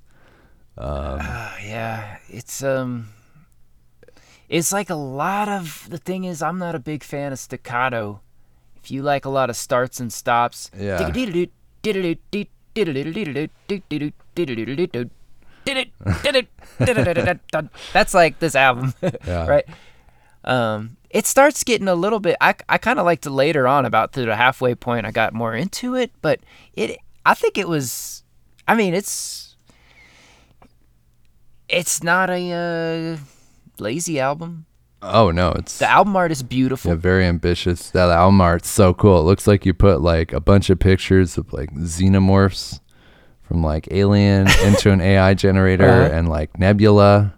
Ah, 0.77 1.57
yeah, 1.65 2.19
it's 2.29 2.63
um, 2.63 3.09
it's 4.51 4.73
like 4.73 4.91
a 4.91 4.95
lot 4.95 5.49
of 5.49 5.87
the 5.89 5.97
thing 5.97 6.25
is 6.25 6.43
I'm 6.43 6.59
not 6.59 6.75
a 6.75 6.79
big 6.79 7.03
fan 7.03 7.33
of 7.33 7.39
staccato. 7.39 8.21
If 8.77 8.91
you 8.91 9.01
like 9.03 9.25
a 9.25 9.31
lot 9.31 9.49
of 9.49 9.57
starts 9.57 9.99
and 9.99 10.13
stops, 10.13 10.71
Yeah. 10.79 10.99
That's 17.93 18.15
like 18.15 18.39
this 18.39 18.55
album, 18.55 18.95
Yeah. 19.27 19.47
right? 19.47 19.65
Um, 20.45 20.97
it 21.11 21.27
starts 21.27 21.65
getting 21.65 21.89
a 21.89 21.95
little 21.95 22.21
bit. 22.21 22.37
I 22.41 22.55
I 22.69 22.79
kind 22.79 23.01
of 23.01 23.05
liked 23.05 23.27
it 23.27 23.31
later 23.31 23.67
on, 23.67 23.85
about 23.85 24.13
to 24.13 24.25
the 24.25 24.37
halfway 24.37 24.75
point. 24.77 25.05
I 25.07 25.11
got 25.11 25.35
more 25.35 25.55
into 25.55 25.95
it, 25.97 26.13
but 26.23 26.41
it. 26.75 26.99
I 27.25 27.35
think 27.35 27.59
it 27.59 27.69
was. 27.69 28.23
I 28.69 28.75
mean, 28.77 28.95
it's. 28.95 29.57
It's 31.69 32.01
not 32.03 32.31
a 32.31 32.53
uh, 32.53 33.17
lazy 33.83 34.21
album. 34.21 34.67
Oh, 35.13 35.31
no, 35.31 35.51
it's 35.53 35.79
The 35.79 35.89
album 35.91 36.17
art 36.17 36.33
is 36.33 36.43
beautiful. 36.43 36.91
yeah, 36.91 36.95
very 36.97 37.25
ambitious. 37.25 37.91
That 37.91 38.09
album 38.11 38.41
art's 38.41 38.69
so 38.69 38.93
cool. 38.95 39.21
It 39.21 39.25
looks 39.25 39.47
like 39.47 39.65
you 39.67 39.75
put 39.75 40.01
like 40.01 40.33
a 40.33 40.41
bunch 40.41 40.71
of 40.71 40.79
pictures 40.79 41.37
of 41.39 41.53
like 41.53 41.73
xenomorphs 41.75 42.81
from 43.43 43.63
like 43.63 43.89
Alien 43.91 44.49
into 44.65 44.91
an 44.91 45.01
AI 45.01 45.35
generator 45.35 45.89
Uh-huh. 45.89 46.15
and 46.15 46.29
like 46.29 46.59
Nebula. 46.59 47.33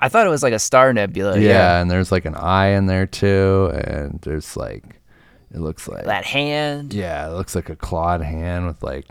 I 0.00 0.08
thought 0.08 0.26
it 0.26 0.30
was 0.30 0.42
like 0.44 0.52
a 0.52 0.58
star 0.60 0.92
nebula. 0.92 1.38
yeah, 1.38 1.48
Yeah. 1.50 1.80
and 1.80 1.90
there's 1.90 2.12
like 2.12 2.24
an 2.24 2.34
eye 2.36 2.68
in 2.68 2.86
there 2.86 3.06
too, 3.06 3.70
and 3.74 4.20
there's 4.22 4.56
like 4.56 5.00
it 5.52 5.58
looks 5.60 5.88
like 5.88 6.04
That 6.04 6.24
hand. 6.24 6.92
yeah, 6.94 7.26
it 7.28 7.32
looks 7.32 7.54
like 7.54 7.68
a 7.68 7.76
clawed 7.76 8.20
hand 8.22 8.66
with 8.66 8.82
like 8.82 9.06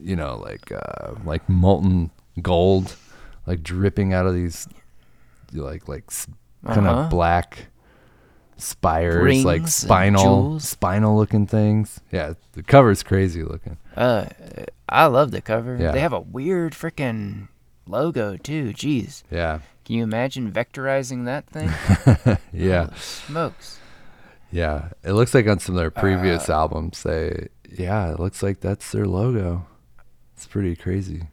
you 0.00 0.16
know 0.16 0.38
like 0.44 0.72
uh 0.72 1.12
like 1.24 1.48
molten 1.48 2.10
gold 2.40 2.96
like 3.46 3.62
dripping 3.62 4.12
out 4.12 4.26
of 4.26 4.34
these 4.34 4.66
like 5.52 5.86
like 5.86 6.10
kind 6.66 6.86
Uh-huh. 6.86 7.00
of 7.02 7.10
black 7.10 7.66
spires 8.56 9.16
like 9.16 9.24
Rings 9.24 9.64
and 9.64 9.68
spinal 9.68 10.22
jewels. 10.24 10.68
spinal 10.68 11.16
looking 11.16 11.46
things. 11.46 12.00
Yeah, 12.12 12.34
the 12.52 12.62
cover's 12.62 13.02
crazy 13.02 13.42
looking. 13.42 13.76
Uh, 13.96 14.26
I 14.88 15.06
love 15.06 15.30
the 15.30 15.40
cover. 15.40 15.76
Yeah. 15.80 15.92
They 15.92 16.00
have 16.00 16.12
a 16.12 16.20
weird 16.20 16.72
freaking 16.72 17.48
logo 17.86 18.36
too. 18.36 18.72
Jeez. 18.72 19.22
Yeah. 19.30 19.60
Can 19.84 19.96
you 19.96 20.02
imagine 20.04 20.52
vectorizing 20.52 21.24
that 21.24 21.46
thing? 21.46 22.38
Yeah. 22.52 22.90
Smokes. 22.94 23.78
Yeah. 24.52 24.90
It 25.02 25.12
looks 25.12 25.34
like 25.34 25.48
on 25.48 25.58
some 25.58 25.74
of 25.74 25.80
their 25.80 25.90
previous 25.90 26.48
Uh, 26.48 26.54
albums 26.54 27.02
they 27.02 27.48
yeah, 27.68 28.12
it 28.12 28.20
looks 28.20 28.42
like 28.42 28.60
that's 28.60 28.92
their 28.92 29.06
logo. 29.06 29.66
It's 30.36 30.46
pretty 30.46 30.76
crazy. 30.76 31.24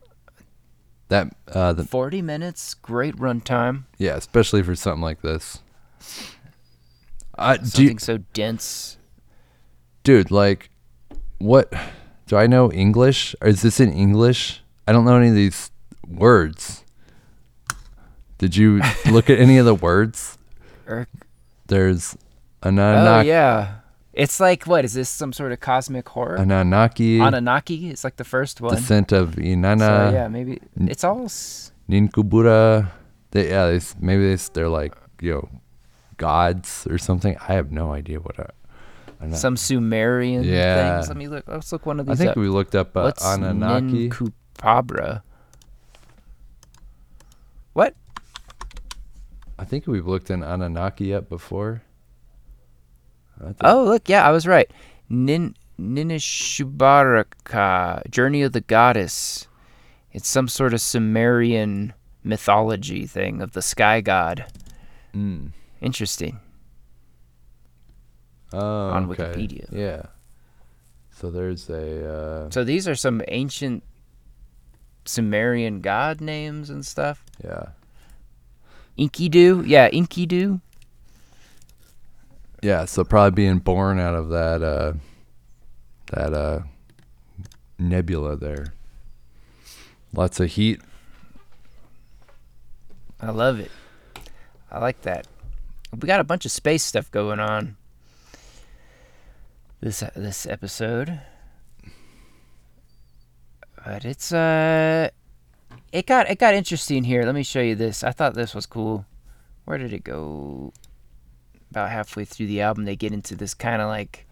That 1.10 1.36
uh 1.52 1.74
the 1.74 1.84
40 1.84 2.22
minutes, 2.22 2.74
great 2.74 3.16
runtime. 3.18 3.84
yeah, 3.98 4.16
especially 4.16 4.64
for 4.64 4.76
something 4.76 5.02
like 5.02 5.22
this. 5.22 5.60
Uh, 7.38 7.56
Something 7.64 7.94
you, 7.94 8.00
so 8.00 8.18
dense. 8.34 8.98
dude, 10.04 10.30
like, 10.30 10.70
what? 11.40 11.72
Do 12.28 12.36
I 12.38 12.48
know 12.48 12.72
English? 12.72 13.34
Or 13.42 13.48
is 13.48 13.62
this 13.62 13.80
in 13.80 13.92
English? 13.94 14.62
I 14.88 14.92
don't 14.92 15.06
know 15.06 15.16
any 15.16 15.30
of 15.30 15.36
these 15.36 15.72
words. 16.08 16.84
Did 18.38 18.56
you 18.56 18.82
look 19.10 19.30
at 19.30 19.40
any 19.40 19.58
of 19.58 19.66
the 19.66 19.74
words? 19.76 20.38
Or, 20.88 21.08
There's 21.68 22.16
oh 22.64 22.68
Ananak- 22.70 23.26
yeah. 23.26 23.79
It's 24.20 24.40
like 24.40 24.66
what 24.68 24.84
is 24.86 24.94
this? 24.94 25.10
Some 25.10 25.32
sort 25.34 25.52
of 25.54 25.60
cosmic 25.62 26.08
horror? 26.10 26.36
Anunnaki, 26.36 27.20
Anunnaki. 27.20 27.90
It's 27.90 28.04
like 28.04 28.18
the 28.18 28.24
first 28.26 28.60
one. 28.62 28.76
Descent 28.76 29.12
of 29.14 29.36
Inanna, 29.36 29.80
so 29.80 30.10
yeah, 30.14 30.28
maybe 30.28 30.60
it's 30.76 31.04
all. 31.04 31.24
s- 31.26 31.72
Ninkubura. 31.90 32.92
They, 33.32 33.50
yeah, 33.50 33.68
they, 33.72 33.80
maybe 34.00 34.36
they, 34.36 34.42
they're 34.54 34.68
like, 34.70 34.94
you 35.22 35.32
know, 35.34 35.50
gods 36.18 36.86
or 36.90 36.98
something. 36.98 37.38
I 37.48 37.54
have 37.54 37.72
no 37.72 37.94
idea 37.94 38.20
what. 38.20 38.36
I'm 39.22 39.30
not- 39.32 39.40
Some 39.40 39.56
Sumerian 39.58 40.44
Yeah. 40.44 40.98
things. 40.98 41.08
Let 41.08 41.18
me 41.18 41.28
look. 41.28 41.46
Let's 41.48 41.72
look 41.72 41.86
one 41.86 42.00
of 42.00 42.06
these. 42.06 42.14
I 42.14 42.18
think 42.18 42.32
up. 42.32 42.38
we 42.38 42.50
looked 42.50 42.76
up 42.76 42.96
uh, 42.98 43.02
What's 43.04 43.26
Anunnaki. 43.26 44.10
Ninkupabra? 44.10 45.22
What? 47.74 47.96
I 49.58 49.66
think 49.66 49.88
we've 49.88 50.08
looked 50.08 50.30
in 50.30 50.44
Anunnaki 50.44 51.14
up 51.14 51.30
before. 51.30 51.84
Oh, 53.62 53.84
look, 53.84 54.10
yeah, 54.10 54.28
I 54.28 54.32
was 54.32 54.48
right. 54.48 54.70
Nin 55.10 55.56
Ninishubaraka, 55.80 58.10
Journey 58.10 58.42
of 58.42 58.52
the 58.52 58.62
Goddess. 58.62 59.48
It's 60.12 60.28
some 60.28 60.48
sort 60.48 60.74
of 60.74 60.82
Sumerian 60.82 61.94
mythology 62.24 63.06
thing 63.06 63.42
of 63.42 63.52
the 63.54 63.62
sky 63.62 64.02
god. 64.02 64.46
Mm. 65.16 65.52
Interesting. 65.82 66.40
Oh, 68.52 68.90
on 68.90 69.10
okay. 69.12 69.24
Wikipedia. 69.24 69.68
Yeah. 69.72 70.04
So 71.12 71.30
there's 71.30 71.70
a. 71.70 72.46
Uh, 72.48 72.50
So 72.50 72.64
these 72.64 72.88
are 72.88 72.96
some 72.96 73.22
ancient 73.28 73.84
Sumerian 75.06 75.82
god 75.82 76.22
names 76.22 76.70
and 76.70 76.86
stuff. 76.86 77.24
yeah. 77.44 77.70
Enkidu, 78.98 79.64
yeah, 79.66 79.90
Enkidu. 79.92 80.60
Yeah. 82.62 82.86
So 82.86 83.04
probably 83.04 83.32
being 83.32 83.60
born 83.60 84.00
out 84.00 84.16
of 84.16 84.30
that. 84.30 84.62
Uh, 84.62 84.94
that 86.12 86.34
uh, 86.34 86.60
nebula 87.78 88.36
there. 88.36 88.74
Lots 90.14 90.40
of 90.40 90.52
heat. 90.52 90.82
I 93.22 93.32
love 93.32 93.60
it. 93.60 93.72
I 94.72 94.80
like 94.80 95.02
that. 95.02 95.28
We 96.00 96.08
got 96.08 96.20
a 96.20 96.24
bunch 96.24 96.46
of 96.46 96.52
space 96.52 96.84
stuff 96.84 97.12
going 97.12 97.40
on. 97.40 97.76
This 99.82 100.04
this 100.14 100.46
episode, 100.46 101.22
but 103.86 104.04
it's 104.04 104.34
uh, 104.34 105.10
it 105.94 106.06
got 106.06 106.30
it 106.30 106.38
got 106.38 106.54
interesting 106.54 107.06
here. 107.06 107.24
Let 107.24 107.34
me 107.34 107.44
show 107.44 107.62
you 107.62 107.76
this. 107.76 108.04
I 108.04 108.12
thought 108.12 108.34
this 108.34 108.54
was 108.54 108.66
cool. 108.66 109.06
Where 109.64 109.78
did 109.78 109.94
it 109.94 110.04
go? 110.04 110.74
About 111.72 111.92
halfway 111.92 112.26
through 112.26 112.48
the 112.48 112.62
album, 112.62 112.86
they 112.86 112.96
get 112.96 113.14
into 113.14 113.36
this 113.36 113.54
kind 113.54 113.82
of 113.82 113.88
like, 113.88 114.28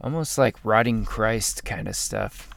almost 0.00 0.38
like 0.38 0.56
Rotting 0.64 1.04
Christ 1.04 1.64
kind 1.64 1.88
of 1.88 1.96
stuff. 1.96 2.48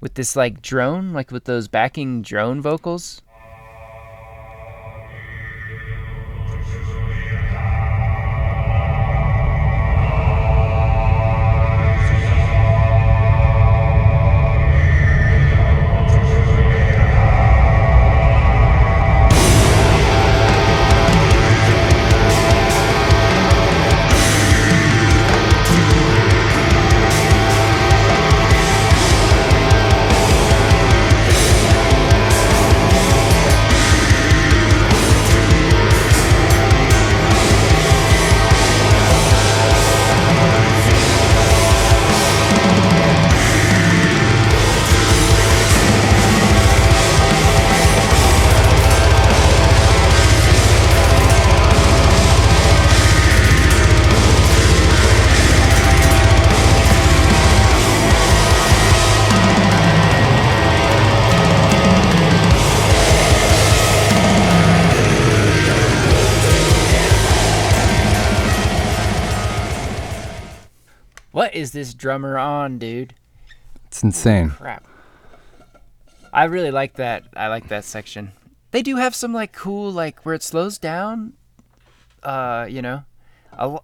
with 0.00 0.14
this 0.14 0.36
like 0.36 0.62
drone, 0.62 1.12
like 1.12 1.32
with 1.32 1.46
those 1.46 1.66
backing 1.66 2.22
drone 2.22 2.60
vocals. 2.60 3.22
This 71.86 71.94
drummer 71.94 72.38
on, 72.38 72.78
dude? 72.78 73.14
It's 73.86 74.02
insane. 74.02 74.50
Crap. 74.50 74.84
I 76.32 76.44
really 76.44 76.70
like 76.70 76.94
that. 76.94 77.24
I 77.36 77.48
like 77.48 77.68
that 77.68 77.84
section. 77.84 78.32
They 78.72 78.82
do 78.82 78.96
have 78.96 79.14
some 79.14 79.32
like 79.32 79.52
cool 79.52 79.90
like 79.90 80.26
where 80.26 80.34
it 80.34 80.42
slows 80.42 80.78
down. 80.78 81.34
Uh, 82.22 82.66
you 82.68 82.82
know, 82.82 83.04
a, 83.52 83.78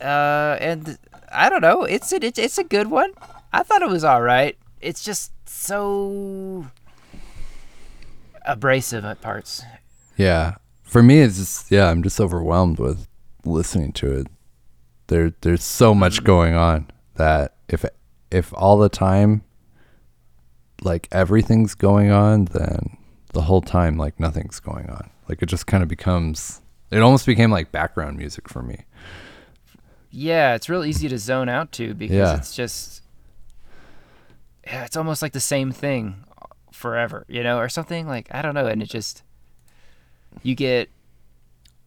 uh, 0.00 0.56
and 0.60 0.98
I 1.32 1.50
don't 1.50 1.60
know. 1.60 1.82
It's 1.82 2.12
a, 2.12 2.24
it's 2.24 2.38
it's 2.38 2.58
a 2.58 2.64
good 2.64 2.88
one. 2.88 3.12
I 3.52 3.62
thought 3.62 3.82
it 3.82 3.88
was 3.88 4.04
all 4.04 4.22
right. 4.22 4.56
It's 4.80 5.04
just 5.04 5.32
so 5.48 6.66
abrasive 8.46 9.04
at 9.04 9.20
parts. 9.20 9.62
Yeah. 10.16 10.56
For 10.84 11.02
me, 11.02 11.20
it's 11.20 11.36
just 11.36 11.70
yeah. 11.70 11.90
I'm 11.90 12.02
just 12.02 12.20
overwhelmed 12.20 12.78
with 12.78 13.06
listening 13.44 13.92
to 13.94 14.12
it. 14.20 14.28
There, 15.08 15.34
there's 15.40 15.64
so 15.64 15.94
much 15.94 16.22
going 16.22 16.54
on 16.54 16.90
that 17.18 17.54
if 17.68 17.84
if 18.30 18.52
all 18.54 18.78
the 18.78 18.88
time, 18.88 19.42
like 20.82 21.06
everything's 21.12 21.74
going 21.74 22.10
on, 22.10 22.46
then 22.46 22.96
the 23.32 23.42
whole 23.42 23.60
time 23.62 23.96
like 23.96 24.18
nothing's 24.18 24.58
going 24.60 24.88
on. 24.90 25.10
Like 25.28 25.42
it 25.42 25.46
just 25.46 25.66
kind 25.66 25.82
of 25.82 25.88
becomes. 25.88 26.60
It 26.90 27.00
almost 27.00 27.26
became 27.26 27.50
like 27.50 27.70
background 27.70 28.16
music 28.16 28.48
for 28.48 28.62
me. 28.62 28.84
Yeah, 30.10 30.54
it's 30.54 30.70
real 30.70 30.84
easy 30.86 31.08
to 31.10 31.18
zone 31.18 31.48
out 31.50 31.70
to 31.72 31.92
because 31.92 32.16
Yeah. 32.16 32.36
it's 32.36 32.56
just 32.56 33.02
yeah, 34.66 34.84
it's 34.84 34.96
almost 34.96 35.20
like 35.22 35.32
the 35.32 35.40
same 35.40 35.70
thing 35.72 36.24
forever, 36.72 37.24
you 37.28 37.42
know, 37.42 37.58
or 37.58 37.68
something 37.68 38.06
like 38.06 38.28
I 38.30 38.40
don't 38.42 38.54
know, 38.54 38.66
and 38.66 38.82
it 38.82 38.88
just 38.88 39.22
you 40.42 40.54
get 40.54 40.88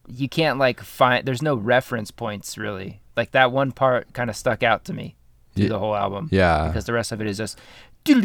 you 0.08 0.28
can't 0.28 0.58
like 0.58 0.80
find 0.80 1.26
there's 1.26 1.42
no 1.42 1.54
reference 1.54 2.10
points 2.10 2.56
really. 2.58 3.00
Like 3.16 3.32
that 3.32 3.52
one 3.52 3.72
part 3.72 4.12
kind 4.12 4.30
of 4.30 4.36
stuck 4.36 4.62
out 4.62 4.84
to 4.86 4.92
me 4.92 5.16
through 5.54 5.64
Ye- 5.64 5.68
the 5.68 5.78
whole 5.78 5.94
album. 5.96 6.28
Yeah. 6.32 6.68
Because 6.68 6.84
the 6.86 6.92
rest 6.92 7.12
of 7.12 7.20
it 7.20 7.26
is 7.26 7.36
just 7.38 7.58
you 8.04 8.16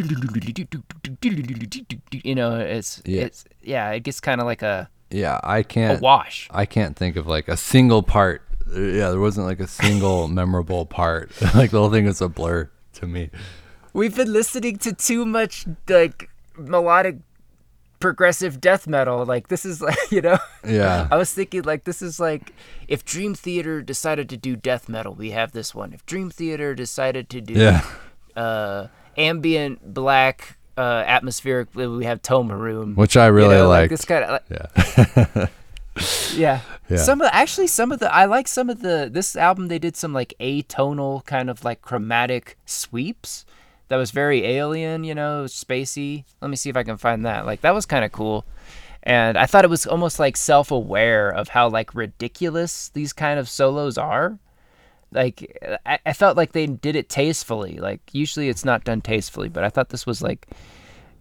know, 2.36 2.56
it's 2.60 3.02
Yeah. 3.06 3.22
it's 3.22 3.46
yeah, 3.62 3.92
it 3.92 4.02
gets 4.02 4.20
kind 4.20 4.42
of 4.42 4.48
like 4.48 4.62
a, 4.62 4.90
Yeah, 5.12 5.40
I 5.44 5.64
can't. 5.64 6.02
wash. 6.02 6.48
I 6.52 6.66
can't 6.66 6.96
think 6.96 7.16
of 7.16 7.28
like 7.28 7.48
a 7.48 7.58
single 7.58 8.04
part. 8.04 8.42
Yeah, 8.70 9.10
there 9.12 9.20
wasn't 9.20 9.48
like 9.48 9.60
a 9.60 9.68
single 9.68 10.28
memorable 10.40 10.86
part. 10.86 11.32
like 11.56 11.72
the 11.72 11.80
whole 11.80 11.92
thing 11.92 12.06
is 12.06 12.22
a 12.22 12.30
blur 12.30 12.70
to 12.94 13.08
me. 13.08 13.30
We've 13.94 14.16
been 14.16 14.32
listening 14.34 14.78
to 14.80 14.94
too 14.94 15.26
much 15.26 15.66
like 15.88 16.30
melodic 16.58 17.18
progressive 18.00 18.60
death 18.62 18.88
metal. 18.88 19.26
Like 19.26 19.48
this 19.48 19.66
is 19.66 19.82
like 19.90 19.98
you 20.12 20.22
know. 20.22 20.38
Yeah. 20.66 21.08
I 21.12 21.18
was 21.18 21.34
thinking 21.34 21.64
like 21.64 21.84
this 21.84 22.02
is 22.02 22.20
like 22.20 22.54
if 22.88 23.04
Dream 23.06 23.34
Theater 23.36 23.82
decided 23.82 24.30
to 24.30 24.38
do 24.38 24.56
death 24.56 24.88
metal, 24.90 25.14
we 25.14 25.32
have 25.32 25.52
this 25.52 25.74
one. 25.76 25.94
If 25.94 26.06
Dream 26.06 26.30
Theater 26.30 26.76
decided 26.76 27.30
to 27.30 27.42
do 27.42 27.54
Yeah. 27.54 27.86
uh, 28.36 28.88
ambient 29.18 29.94
black 29.94 30.58
uh, 30.78 31.04
atmospheric, 31.08 31.74
we 31.74 32.06
have 32.06 32.22
Tome 32.22 32.48
Maroon. 32.48 32.96
Which 32.96 33.18
I 33.18 33.28
really 33.28 33.56
you 33.56 33.64
know, 33.64 33.70
like 33.70 33.90
this 33.90 34.06
kind 34.06 34.24
of 34.24 34.42
Yeah. 34.50 35.48
yeah. 36.36 36.62
Yeah. 36.90 36.98
Some 36.98 37.22
of 37.22 37.30
actually 37.34 37.68
some 37.68 37.92
of 37.92 38.00
the 38.00 38.14
I 38.14 38.26
like 38.26 38.48
some 38.48 38.70
of 38.70 38.82
the 38.82 39.10
this 39.12 39.36
album 39.36 39.68
they 39.68 39.80
did 39.80 39.96
some 39.98 40.14
like 40.14 40.34
atonal 40.40 41.26
kind 41.26 41.50
of 41.50 41.66
like 41.66 41.82
chromatic 41.82 42.58
sweeps 42.66 43.46
that 43.90 43.98
was 43.98 44.12
very 44.12 44.46
alien, 44.46 45.04
you 45.04 45.16
know, 45.16 45.46
spacey. 45.48 46.26
Let 46.42 46.50
me 46.50 46.56
see 46.56 46.70
if 46.70 46.78
I 46.78 46.84
can 46.84 46.98
find 46.98 47.26
that. 47.26 47.46
Like 47.46 47.62
that 47.62 47.74
was 47.74 47.86
kind 47.86 48.04
of 48.06 48.12
cool. 48.12 48.46
And 49.04 49.38
I 49.38 49.46
thought 49.46 49.64
it 49.64 49.70
was 49.70 49.88
almost 49.88 50.20
like 50.20 50.36
self-aware 50.36 51.30
of 51.30 51.50
how 51.50 51.70
like 51.70 51.96
ridiculous 51.96 52.90
these 52.90 53.14
kind 53.14 53.40
of 53.40 53.48
solos 53.48 53.98
are. 53.98 54.38
Like 55.12 55.58
I, 55.86 56.00
I 56.06 56.14
felt 56.14 56.36
like 56.36 56.52
they 56.52 56.68
did 56.68 56.96
it 56.98 57.08
tastefully. 57.08 57.78
Like 57.78 58.02
usually 58.12 58.50
it's 58.50 58.66
not 58.66 58.84
done 58.84 59.02
tastefully, 59.02 59.48
but 59.50 59.64
I 59.64 59.70
thought 59.70 59.90
this 59.90 60.06
was 60.06 60.22
like 60.22 60.48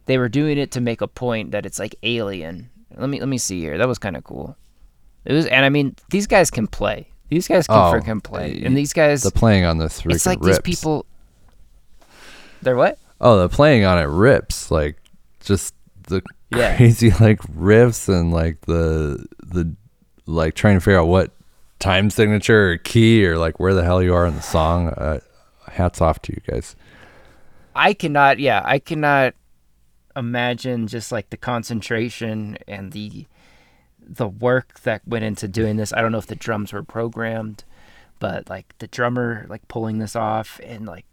they 0.06 0.18
were 0.18 0.28
doing 0.28 0.58
it 0.58 0.70
to 0.72 0.80
make 0.80 1.00
a 1.00 1.06
point 1.08 1.52
that 1.52 1.64
it's 1.66 1.78
like 1.78 1.94
alien. 2.02 2.70
Let 2.96 3.08
me 3.08 3.20
let 3.20 3.28
me 3.28 3.38
see 3.38 3.60
here. 3.60 3.78
That 3.78 3.86
was 3.88 3.98
kind 3.98 4.16
of 4.16 4.24
cool. 4.24 4.56
It 5.24 5.32
was, 5.32 5.46
and 5.46 5.64
I 5.64 5.68
mean, 5.68 5.96
these 6.10 6.26
guys 6.26 6.50
can 6.50 6.66
play. 6.68 7.08
These 7.28 7.48
guys 7.48 7.66
can 7.66 7.76
Oh, 7.76 7.92
freaking 7.92 8.22
play, 8.22 8.62
and 8.64 8.76
these 8.76 8.92
guys, 8.92 9.24
the 9.24 9.32
playing 9.32 9.64
on 9.64 9.78
the 9.78 9.88
three. 9.88 10.14
it's 10.14 10.24
like 10.26 10.38
rips. 10.40 10.58
these 10.58 10.78
people. 10.78 11.04
They're 12.66 12.76
what? 12.76 12.98
Oh, 13.20 13.38
the 13.38 13.48
playing 13.48 13.84
on 13.84 13.98
it 13.98 14.02
rips. 14.06 14.70
Like 14.72 14.96
just 15.40 15.72
the 16.08 16.20
Yeah. 16.50 16.76
crazy 16.76 17.10
like 17.20 17.40
riffs 17.42 18.08
and 18.08 18.32
like 18.32 18.62
the 18.62 19.24
the 19.40 19.72
like 20.26 20.54
trying 20.54 20.74
to 20.76 20.80
figure 20.80 20.98
out 20.98 21.06
what 21.06 21.30
time 21.78 22.10
signature 22.10 22.72
or 22.72 22.76
key 22.78 23.24
or 23.24 23.38
like 23.38 23.60
where 23.60 23.72
the 23.72 23.84
hell 23.84 24.02
you 24.02 24.12
are 24.14 24.26
in 24.26 24.34
the 24.34 24.42
song. 24.42 24.88
Uh, 24.88 25.20
hats 25.70 26.00
off 26.00 26.20
to 26.22 26.32
you 26.32 26.40
guys. 26.52 26.74
I 27.74 27.92
cannot. 27.94 28.38
Yeah, 28.40 28.62
I 28.64 28.78
cannot 28.80 29.34
imagine 30.16 30.86
just 30.88 31.12
like 31.12 31.30
the 31.30 31.36
concentration 31.36 32.58
and 32.66 32.92
the 32.92 33.26
the 34.00 34.26
work 34.28 34.80
that 34.80 35.06
went 35.06 35.24
into 35.24 35.46
doing 35.46 35.76
this. 35.76 35.92
I 35.92 36.00
don't 36.00 36.10
know 36.12 36.18
if 36.18 36.26
the 36.26 36.34
drums 36.34 36.72
were 36.72 36.82
programmed, 36.82 37.64
but 38.18 38.48
like 38.50 38.76
the 38.78 38.86
drummer 38.88 39.46
like 39.48 39.68
pulling 39.68 39.98
this 39.98 40.16
off 40.16 40.58
and 40.64 40.86
like 40.86 41.04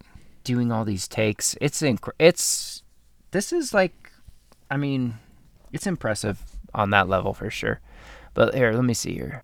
doing 0.44 0.72
all 0.72 0.86
these 0.86 1.08
takes. 1.08 1.56
It's 1.62 1.82
inc- 1.82 2.12
it's 2.20 2.84
this 3.32 3.52
is 3.54 3.74
like 3.74 4.12
I 4.70 4.78
mean, 4.78 5.16
it's 5.72 5.88
impressive 5.88 6.42
on 6.74 6.90
that 6.92 7.08
level 7.08 7.34
for 7.34 7.50
sure. 7.50 7.80
But 8.34 8.56
here, 8.56 8.72
let 8.74 8.84
me 8.84 8.94
see 8.94 9.14
here. 9.14 9.44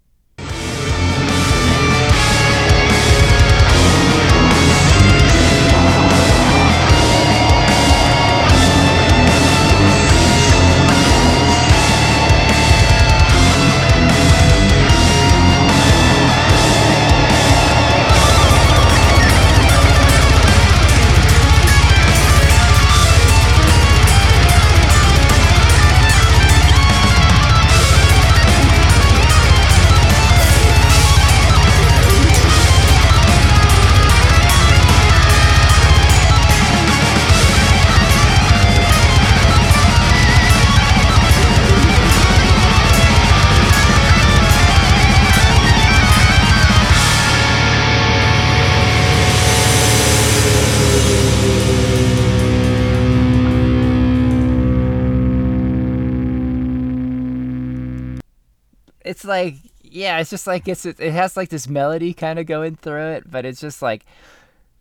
It's 59.20 59.26
like 59.26 59.56
yeah, 59.84 60.20
it's 60.20 60.30
just 60.30 60.48
like 60.48 60.68
it's 60.68 60.86
it 60.86 61.00
has 61.00 61.36
like 61.36 61.50
this 61.50 61.68
melody 61.68 62.14
kind 62.14 62.40
of 62.40 62.46
going 62.46 62.78
through 62.78 63.12
it, 63.14 63.30
but 63.30 63.46
it's 63.46 63.60
just 63.60 63.82
like 63.82 64.06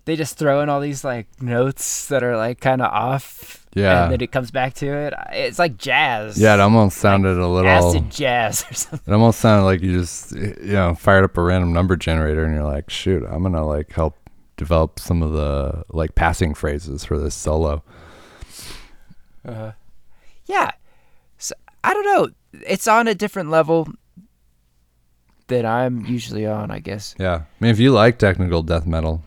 they 0.04 0.14
just 0.14 0.38
throw 0.38 0.60
in 0.60 0.68
all 0.68 0.80
these 0.80 1.02
like 1.02 1.26
notes 1.42 2.06
that 2.06 2.22
are 2.22 2.36
like 2.36 2.60
kind 2.60 2.80
of 2.80 2.92
off. 2.92 3.66
Yeah. 3.74 4.04
and 4.04 4.12
then 4.12 4.20
it 4.20 4.30
comes 4.30 4.50
back 4.50 4.74
to 4.74 4.86
it. 4.86 5.14
It's 5.32 5.58
like 5.58 5.76
jazz. 5.76 6.40
Yeah, 6.40 6.54
it 6.54 6.60
almost 6.60 6.98
sounded 6.98 7.36
a 7.36 7.48
little. 7.48 7.68
acid 7.68 8.10
jazz 8.10 8.64
or 8.70 8.74
something. 8.74 9.12
It 9.12 9.16
almost 9.16 9.40
sounded 9.40 9.64
like 9.64 9.80
you 9.82 9.98
just 9.98 10.32
you 10.32 10.54
know 10.72 10.94
fired 10.94 11.24
up 11.24 11.36
a 11.36 11.42
random 11.42 11.72
number 11.72 11.96
generator 11.96 12.44
and 12.44 12.54
you're 12.54 12.62
like, 12.62 12.88
shoot, 12.88 13.24
I'm 13.28 13.42
gonna 13.42 13.66
like 13.66 13.90
help 13.90 14.16
develop 14.56 15.00
some 15.00 15.20
of 15.20 15.32
the 15.32 15.84
like 15.88 16.14
passing 16.14 16.54
phrases 16.54 17.04
for 17.04 17.18
this 17.18 17.34
solo. 17.34 17.82
Uh, 19.44 19.72
yeah, 20.46 20.70
so, 21.38 21.56
I 21.82 21.92
don't 21.92 22.04
know. 22.04 22.28
It's 22.66 22.86
on 22.86 23.08
a 23.08 23.14
different 23.14 23.50
level 23.50 23.88
that 25.48 25.64
I'm 25.66 26.04
usually 26.06 26.46
on. 26.46 26.70
I 26.70 26.78
guess 26.78 27.14
Yeah, 27.18 27.34
I 27.34 27.44
mean, 27.60 27.70
if 27.70 27.78
you 27.78 27.90
like 27.92 28.18
technical 28.18 28.62
death 28.62 28.86
metal, 28.86 29.22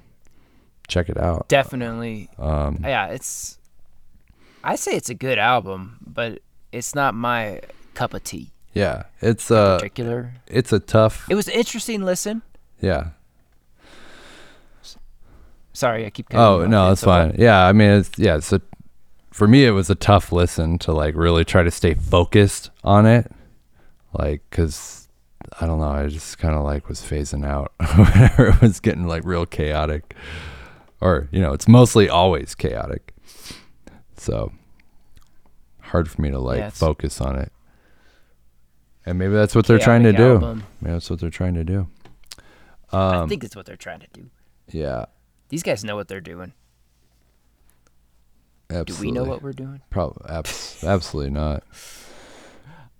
check 0.87 1.09
it 1.09 1.17
out. 1.17 1.47
definitely. 1.47 2.29
Um, 2.39 2.79
Yeah, 2.83 3.07
it's. 3.07 3.57
I 4.63 4.75
say 4.75 4.95
it's 4.95 5.09
a 5.09 5.15
good 5.15 5.37
album, 5.39 5.97
but 6.05 6.39
it's 6.71 6.93
not 6.95 7.13
my 7.15 7.61
cup 7.95 8.13
of 8.13 8.23
tea. 8.23 8.51
yeah, 8.73 9.03
it's 9.21 9.49
uh, 9.51 9.77
Particular. 9.77 10.33
it's 10.47 10.71
a 10.71 10.79
tough. 10.79 11.27
It 11.29 11.35
was 11.35 11.47
an 11.47 11.53
interesting 11.55 12.03
listen. 12.03 12.41
Yeah. 12.79 13.09
Sorry, 15.73 16.05
I 16.05 16.09
keep. 16.09 16.33
Oh 16.35 16.65
no, 16.65 16.91
It's 16.91 17.01
that's 17.01 17.05
fine. 17.05 17.35
Yeah, 17.39 17.65
I 17.65 17.71
mean, 17.71 17.89
it's 17.91 18.11
yeah. 18.17 18.35
It's 18.35 18.51
a 18.51 18.61
for 19.31 19.47
me, 19.47 19.65
it 19.65 19.71
was 19.71 19.89
a 19.89 19.95
tough 19.95 20.31
listen 20.31 20.77
to 20.79 20.91
like 20.91 21.15
really 21.15 21.45
try 21.45 21.63
to 21.63 21.71
stay 21.71 21.93
focused 21.93 22.69
on 22.83 23.05
it, 23.05 23.31
like 24.13 24.41
because 24.49 25.00
I 25.59 25.67
don't 25.67 25.79
know, 25.79 25.89
I 25.89 26.07
just 26.07 26.37
kind 26.37 26.55
of 26.55 26.63
like 26.63 26.87
was 26.87 27.01
phasing 27.01 27.45
out 27.45 27.73
whenever 27.95 28.47
it 28.47 28.61
was 28.61 28.79
getting 28.79 29.07
like 29.07 29.23
real 29.25 29.45
chaotic. 29.45 30.15
or 31.01 31.27
you 31.31 31.41
know, 31.41 31.53
it's 31.53 31.67
mostly 31.67 32.09
always 32.09 32.55
chaotic. 32.55 33.13
So 34.17 34.51
hard 35.79 36.09
for 36.09 36.21
me 36.21 36.29
to 36.29 36.39
like 36.39 36.59
Yeah, 36.59 36.69
focus 36.69 37.19
on 37.19 37.37
it. 37.37 37.51
And 39.05 39.17
maybe 39.17 39.33
that's 39.33 39.55
what 39.55 39.65
they're 39.65 39.79
trying 39.79 40.03
to 40.03 40.13
Chaotic 40.13 40.39
do. 40.41 40.63
Maybe 40.79 40.93
that's 40.93 41.09
what 41.09 41.19
they're 41.19 41.29
trying 41.31 41.55
to 41.55 41.63
do. 41.63 41.87
I 42.93 43.17
um, 43.17 43.29
think 43.29 43.43
it's 43.43 43.55
what 43.55 43.65
they're 43.65 43.75
trying 43.75 43.99
to 44.01 44.07
do. 44.13 44.29
Yeah, 44.69 45.05
These 45.49 45.63
guys 45.63 45.83
know 45.83 45.95
what 45.95 46.07
they're 46.07 46.21
doing. 46.21 46.53
Do 48.69 48.95
we 49.01 49.11
know 49.11 49.25
what 49.25 49.41
we're 49.41 49.51
doing? 49.51 49.81
Probably, 49.89 50.23
abs- 50.29 50.81
absolutely 50.83 51.31
not. 51.31 51.63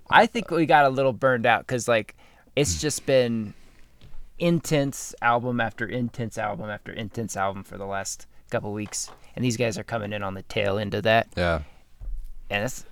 I 0.10 0.26
think 0.26 0.52
we 0.52 0.66
got 0.66 0.84
a 0.84 0.90
little 0.90 1.14
burned 1.14 1.46
out 1.46 1.62
because 1.66 1.88
like 1.88 2.16
it's 2.56 2.82
just 2.82 3.06
been 3.06 3.54
intense 4.40 5.14
album 5.22 5.62
after 5.62 5.86
intense 5.88 6.38
album 6.38 6.70
after 6.70 6.92
intense 6.92 7.38
album 7.38 7.64
for 7.64 7.78
the 7.78 7.86
last 7.86 8.28
couple 8.50 8.74
weeks, 8.74 9.10
and 9.36 9.46
these 9.46 9.58
guys 9.58 9.78
are 9.78 9.84
coming 9.84 10.14
in 10.14 10.24
on 10.24 10.34
the 10.34 10.42
tail 10.44 10.78
end 10.78 10.94
of 10.94 11.04
that, 11.04 11.28
Yeah, 11.38 11.62
and 12.50 12.64
it's 12.66 12.86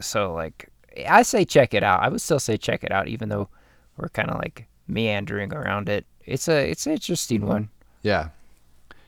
so 0.00 0.32
like 0.34 0.68
I 1.08 1.22
say 1.22 1.44
check 1.44 1.74
it 1.74 1.82
out. 1.82 2.02
I 2.02 2.08
would 2.08 2.20
still 2.20 2.38
say 2.38 2.56
check 2.56 2.84
it 2.84 2.92
out, 2.92 3.08
even 3.08 3.28
though 3.28 3.48
we're 3.96 4.08
kind 4.08 4.30
of 4.30 4.38
like 4.38 4.66
meandering 4.86 5.52
around 5.52 5.88
it. 5.88 6.06
It's 6.24 6.48
a 6.48 6.70
it's 6.70 6.86
an 6.86 6.92
interesting 6.92 7.46
one. 7.46 7.70
yeah, 8.02 8.28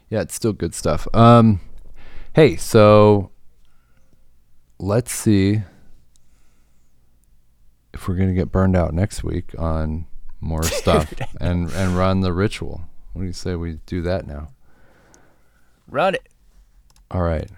yeah. 0.08 0.22
It's 0.22 0.34
still 0.34 0.52
good 0.52 0.74
stuff. 0.74 1.06
Um, 1.14 1.60
hey, 2.34 2.56
so 2.56 3.30
let's 4.78 5.12
see 5.12 5.60
if 7.92 8.08
we're 8.08 8.16
gonna 8.16 8.34
get 8.34 8.52
burned 8.52 8.76
out 8.76 8.94
next 8.94 9.22
week 9.24 9.54
on 9.58 10.06
more 10.40 10.62
stuff 10.80 11.12
and 11.40 11.70
and 11.72 11.96
run 11.96 12.20
the 12.20 12.32
ritual. 12.32 12.82
What 13.12 13.22
do 13.22 13.26
you 13.26 13.32
say 13.32 13.54
we 13.54 13.80
do 13.86 14.02
that 14.02 14.26
now? 14.26 14.48
Run 15.88 16.14
it. 16.14 16.28
All 17.10 17.22
right. 17.22 17.50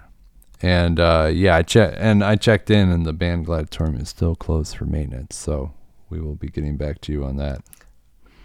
And 0.62 1.00
uh, 1.00 1.30
yeah, 1.32 1.56
I 1.56 1.62
check 1.62 1.94
and 1.96 2.22
I 2.24 2.36
checked 2.36 2.70
in, 2.70 2.88
and 2.88 3.04
the 3.04 3.12
band 3.12 3.46
gladiatorium 3.46 4.00
is 4.00 4.08
still 4.08 4.34
closed 4.34 4.76
for 4.76 4.84
maintenance. 4.84 5.36
So 5.36 5.74
we 6.08 6.20
will 6.20 6.36
be 6.36 6.48
getting 6.48 6.76
back 6.76 7.00
to 7.02 7.12
you 7.12 7.24
on 7.24 7.36
that. 7.36 7.62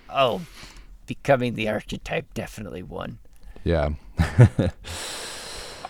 Oh, 0.10 0.42
Becoming 1.06 1.54
the 1.56 1.70
Archetype 1.70 2.34
definitely 2.34 2.84
won. 2.84 3.20
Yeah, 3.64 3.92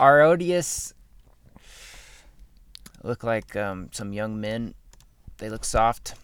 Aronious 0.00 0.92
look 3.02 3.24
like 3.24 3.56
um, 3.56 3.88
some 3.92 4.12
young 4.12 4.40
men. 4.40 4.74
They 5.38 5.48
look 5.48 5.64
soft, 5.64 6.14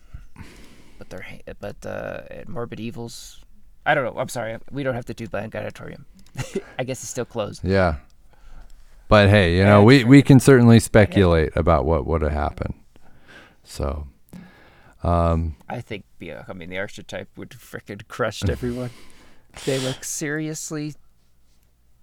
but 0.98 1.08
they're 1.10 1.24
but 1.60 1.84
uh, 1.86 2.22
Morbid 2.46 2.80
Evils. 2.80 3.40
I 3.86 3.94
don't 3.94 4.04
know. 4.04 4.20
I'm 4.20 4.28
sorry. 4.28 4.58
We 4.70 4.82
don't 4.82 4.94
have 4.94 5.04
to 5.06 5.14
do 5.14 5.26
Land 5.32 5.52
Gladiatorium. 5.52 6.06
I 6.78 6.84
guess 6.84 7.02
it's 7.02 7.10
still 7.10 7.24
closed. 7.24 7.62
yeah. 7.64 7.96
But 9.08 9.28
hey, 9.28 9.56
you 9.56 9.64
know, 9.64 9.82
we 9.84 10.02
we 10.04 10.22
can 10.22 10.40
certainly 10.40 10.80
speculate 10.80 11.52
about 11.56 11.84
what 11.84 12.06
would 12.06 12.22
have 12.22 12.32
happened. 12.32 12.74
So 13.62 14.06
I 15.02 15.80
think 15.80 16.04
yeah, 16.18 16.44
I 16.48 16.52
mean, 16.54 16.70
the 16.70 16.78
archetype 16.78 17.28
would 17.36 17.50
frickin' 17.50 18.08
crushed 18.08 18.48
everyone. 18.48 18.90
they 19.66 19.78
look 19.78 20.02
seriously 20.04 20.94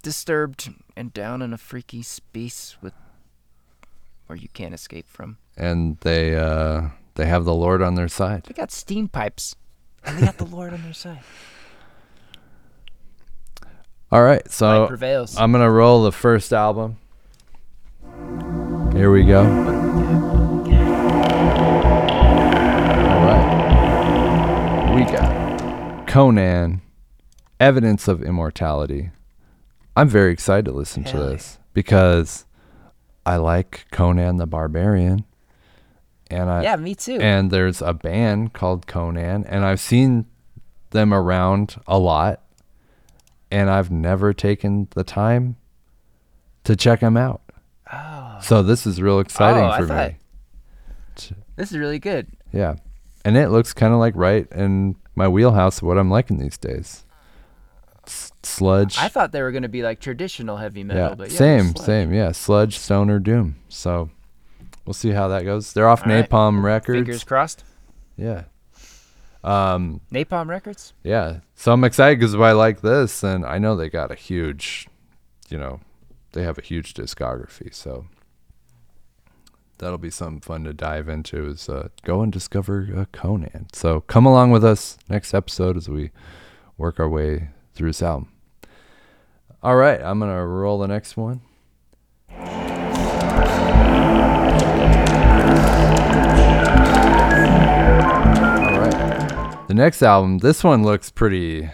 disturbed 0.04 0.70
and 0.96 1.14
down 1.14 1.42
in 1.42 1.54
a 1.54 1.58
freaky 1.58 2.02
space 2.04 2.78
with 2.82 2.94
where 4.28 4.38
you 4.38 4.48
can't 4.54 4.74
escape 4.74 5.08
from. 5.08 5.38
and 5.58 5.98
they 6.02 6.36
uh, 6.36 6.90
they 7.16 7.26
have 7.26 7.46
the 7.46 7.54
Lord 7.54 7.82
on 7.82 7.96
their 7.96 8.08
side. 8.08 8.44
They 8.44 8.54
got 8.54 8.72
steam 8.72 9.08
pipes, 9.08 9.56
and 10.04 10.18
they 10.18 10.26
got 10.26 10.38
the 10.38 10.46
Lord 10.46 10.74
on 10.74 10.84
their 10.84 10.94
side. 10.94 11.20
All 14.12 14.24
right, 14.24 14.50
so 14.52 14.88
prevails. 14.88 15.38
I'm 15.38 15.52
gonna 15.54 15.72
roll 15.72 16.04
the 16.04 16.12
first 16.12 16.52
album. 16.52 16.98
Here 18.94 19.10
we 19.10 19.24
go. 19.24 19.40
All 19.40 19.48
right. 23.26 24.96
We 24.96 25.04
got 25.06 26.08
Conan, 26.08 26.82
Evidence 27.60 28.10
of 28.10 28.22
Immortality. 28.22 29.12
I'm 29.96 30.10
very 30.10 30.34
excited 30.34 30.66
to 30.66 30.72
listen 30.72 31.06
to 31.06 31.12
Hell 31.12 31.24
yeah. 31.24 31.30
this 31.30 31.60
because 31.74 32.46
I 33.26 33.38
like 33.38 33.86
Conan 33.92 34.38
the 34.38 34.46
Barbarian. 34.46 35.24
And 36.32 36.50
I 36.50 36.64
yeah, 36.64 36.76
me 36.78 36.96
too. 36.96 37.18
and 37.20 37.52
there's 37.52 37.82
a 37.82 37.94
band 37.94 38.54
called 38.54 38.88
Conan, 38.88 39.46
and 39.46 39.66
I've 39.66 39.80
seen 39.82 40.26
them 40.92 41.14
around 41.14 41.76
a 41.88 42.00
lot, 42.00 42.42
and 43.52 43.70
I've 43.70 43.92
never 43.92 44.34
taken 44.34 44.88
the 44.96 45.04
time 45.04 45.58
to 46.64 46.76
check 46.76 47.02
them 47.02 47.18
out. 47.18 47.42
oh, 47.92 48.38
So 48.42 48.64
this 48.64 48.88
is 48.88 49.02
real 49.02 49.20
exciting 49.20 49.64
Oh, 49.64 49.68
I 49.68 49.80
for 49.82 49.88
thought- 49.88 50.12
me. 50.12 50.18
this 51.58 51.72
is 51.72 51.78
really 51.78 52.00
good. 52.00 52.28
Yeah, 52.54 52.76
and 53.26 53.36
it 53.38 53.50
looks 53.50 53.74
kind 53.74 53.94
of 53.94 54.00
like 54.00 54.14
right 54.16 54.48
in 54.52 54.96
my 55.16 55.28
wheelhouse 55.28 55.78
of 55.78 55.84
what 55.84 55.98
I'm 55.98 56.10
liking 56.10 56.38
these 56.40 56.58
days. 56.58 57.06
S- 58.08 58.32
sludge. 58.44 58.98
I 58.98 59.10
thought 59.10 59.32
they 59.32 59.42
were 59.42 59.52
gonna 59.52 59.70
be 59.70 59.84
like 59.84 60.00
traditional 60.00 60.58
heavy 60.58 60.84
metal, 60.84 61.10
yeah, 61.10 61.16
but 61.16 61.30
yeah, 61.32 61.38
same, 61.38 61.76
same. 61.76 62.14
Yeah, 62.14 62.32
sludge, 62.32 62.78
stoner, 62.80 63.20
doom. 63.20 63.58
So 63.70 64.10
we'll 64.86 64.94
see 64.94 65.12
how 65.12 65.28
that 65.30 65.44
goes. 65.44 65.74
They're 65.74 65.88
off 65.88 66.06
All 66.06 66.12
right. 66.12 66.30
Napalm 66.30 66.64
Records. 66.64 66.98
Fingers 66.98 67.24
crossed. 67.24 67.64
Yeah. 68.18 68.44
Um, 69.44 70.02
Napalm 70.12 70.48
Records. 70.48 70.94
Yeah. 71.04 71.40
So 71.56 71.72
I'm 71.74 71.84
excited 71.84 72.20
because 72.20 72.36
I 72.36 72.52
like 72.52 72.82
this, 72.82 73.24
and 73.24 73.46
I 73.46 73.58
know 73.58 73.76
they 73.76 73.90
got 73.90 74.12
a 74.12 74.16
huge, 74.16 74.88
you 75.50 75.58
know, 75.58 75.80
they 76.34 76.44
have 76.44 76.58
a 76.58 76.62
huge 76.62 76.94
discography. 76.94 77.74
So 77.74 78.06
that'll 79.80 79.98
be 79.98 80.12
something 80.12 80.42
fun 80.42 80.64
to 80.66 80.74
dive 80.74 81.10
into. 81.10 81.48
Is 81.48 81.68
uh, 81.68 81.90
go 82.04 82.22
and 82.22 82.32
discover 82.32 82.88
uh, 82.96 83.06
Conan. 83.12 83.68
So 83.74 84.02
come 84.02 84.26
along 84.26 84.52
with 84.52 84.64
us 84.64 84.98
next 85.10 85.34
episode 85.34 85.76
as 85.78 85.90
we 85.90 86.12
work 86.78 87.00
our 87.00 87.10
way 87.10 87.50
through 87.74 87.90
this 87.90 88.02
album. 88.02 88.30
All 89.64 89.76
right, 89.76 90.02
I'm 90.02 90.20
gonna 90.20 90.46
roll 90.46 90.80
the 90.80 90.88
next 90.88 91.18
one. 91.18 91.42
The 99.72 99.76
next 99.76 100.04
album, 100.04 100.40
this 100.40 100.66
one 100.66 100.84
looks 100.84 101.12
pretty 101.12 101.70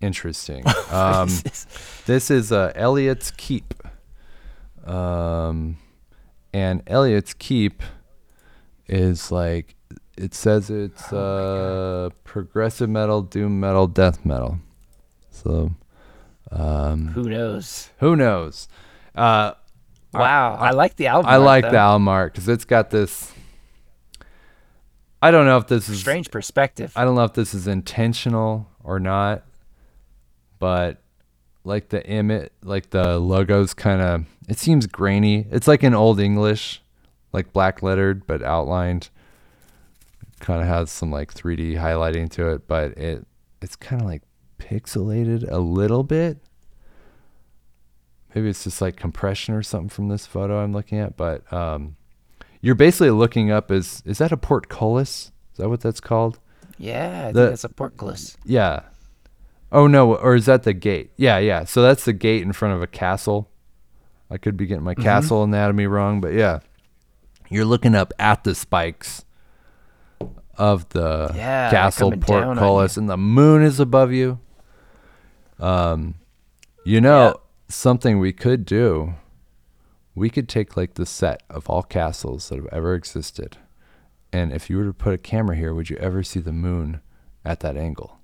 interesting. 0.00 0.62
Um, 0.92 1.28
this 2.06 2.30
is 2.30 2.52
uh, 2.52 2.70
Elliot's 2.76 3.32
Keep. 3.32 3.74
Um, 4.86 5.78
and 6.52 6.84
Elliot's 6.86 7.34
Keep 7.34 7.82
is 8.86 9.32
like, 9.32 9.74
it 10.16 10.34
says 10.34 10.70
it's 10.70 11.12
uh, 11.12 12.10
progressive 12.22 12.88
metal, 12.88 13.22
doom 13.22 13.58
metal, 13.58 13.88
death 13.88 14.24
metal. 14.24 14.60
So 15.32 15.72
Who 17.08 17.24
knows? 17.24 17.90
who 17.98 18.14
knows? 18.14 18.68
Uh, 19.16 19.54
Wow, 20.14 20.54
I, 20.54 20.70
like 20.70 20.94
the 20.94 21.08
album. 21.08 21.28
I 21.28 21.34
art, 21.34 21.42
like 21.42 21.64
though. 21.64 21.70
the 21.70 21.78
album 21.78 22.06
art 22.06 22.34
because 22.34 22.48
it's 22.48 22.64
got 22.64 22.90
this. 22.90 23.32
I 25.22 25.30
don't 25.30 25.44
know 25.44 25.58
if 25.58 25.66
this 25.66 25.88
is 25.88 26.00
Strange 26.00 26.30
perspective. 26.30 26.92
I 26.96 27.04
don't 27.04 27.14
know 27.14 27.24
if 27.24 27.34
this 27.34 27.52
is 27.52 27.66
intentional 27.66 28.68
or 28.82 28.98
not, 28.98 29.44
but 30.58 31.02
like 31.64 31.90
the 31.90 32.04
image, 32.06 32.50
like 32.62 32.90
the 32.90 33.18
logo's 33.18 33.74
kind 33.74 34.00
of, 34.00 34.24
it 34.48 34.58
seems 34.58 34.86
grainy. 34.86 35.46
It's 35.50 35.68
like 35.68 35.84
in 35.84 35.94
Old 35.94 36.20
English, 36.20 36.82
like 37.32 37.52
black 37.52 37.82
lettered 37.82 38.26
but 38.26 38.42
outlined. 38.42 39.10
Kind 40.40 40.62
of 40.62 40.68
has 40.68 40.90
some 40.90 41.10
like 41.10 41.34
3D 41.34 41.76
highlighting 41.76 42.30
to 42.30 42.48
it, 42.48 42.66
but 42.66 42.92
it 42.96 43.26
it's 43.60 43.76
kind 43.76 44.00
of 44.00 44.08
like 44.08 44.22
pixelated 44.58 45.50
a 45.50 45.58
little 45.58 46.02
bit. 46.02 46.38
Maybe 48.34 48.48
it's 48.48 48.64
just 48.64 48.80
like 48.80 48.96
compression 48.96 49.54
or 49.54 49.62
something 49.62 49.90
from 49.90 50.08
this 50.08 50.24
photo 50.24 50.62
I'm 50.62 50.72
looking 50.72 50.98
at, 50.98 51.16
but 51.16 51.50
um, 51.52 51.96
you're 52.60 52.74
basically 52.74 53.10
looking 53.10 53.50
up 53.50 53.70
is 53.70 54.02
is 54.06 54.18
that 54.18 54.32
a 54.32 54.36
portcullis? 54.36 55.32
Is 55.52 55.58
that 55.58 55.68
what 55.68 55.80
that's 55.80 56.00
called? 56.00 56.38
yeah, 56.78 57.18
I 57.20 57.22
think 57.24 57.34
the- 57.34 57.48
that's 57.50 57.64
a 57.64 57.68
portcullis. 57.68 58.36
Yeah. 58.44 58.80
Oh 59.72 59.86
no, 59.86 60.16
or 60.16 60.34
is 60.34 60.46
that 60.46 60.64
the 60.64 60.72
gate? 60.72 61.12
Yeah, 61.16 61.38
yeah. 61.38 61.64
So 61.64 61.80
that's 61.82 62.04
the 62.04 62.12
gate 62.12 62.42
in 62.42 62.52
front 62.52 62.74
of 62.74 62.82
a 62.82 62.86
castle. 62.88 63.48
I 64.30 64.36
could 64.38 64.56
be 64.56 64.66
getting 64.66 64.84
my 64.84 64.94
castle 64.94 65.42
anatomy 65.44 65.86
wrong, 65.86 66.20
but 66.20 66.32
yeah. 66.34 66.60
You're 67.50 67.64
looking 67.64 67.94
up 67.94 68.12
at 68.18 68.44
the 68.44 68.54
spikes 68.54 69.24
of 70.56 70.88
the 70.90 71.30
Yeah, 71.34 71.70
castle 71.70 72.10
coming 72.10 72.20
down 72.20 72.42
on 72.42 72.46
portcullis 72.56 72.96
and 72.96 73.08
the 73.08 73.16
moon 73.16 73.62
is 73.62 73.78
above 73.80 74.12
you. 74.12 74.38
Um 75.58 76.14
you 76.84 77.00
know, 77.00 77.26
Yeah. 77.26 77.32
something 77.68 78.18
we 78.18 78.32
could 78.32 78.64
do. 78.64 79.14
We 80.20 80.28
could 80.28 80.50
take 80.50 80.76
like 80.76 80.94
the 80.94 81.06
set 81.06 81.42
of 81.48 81.70
all 81.70 81.82
castles 81.82 82.50
that 82.50 82.56
have 82.56 82.68
ever 82.70 82.94
existed. 82.94 83.56
And 84.30 84.52
if 84.52 84.68
you 84.68 84.76
were 84.76 84.84
to 84.84 84.92
put 84.92 85.14
a 85.14 85.18
camera 85.18 85.56
here, 85.56 85.72
would 85.72 85.88
you 85.88 85.96
ever 85.96 86.22
see 86.22 86.40
the 86.40 86.52
moon 86.52 87.00
at 87.42 87.60
that 87.60 87.78
angle? 87.78 88.18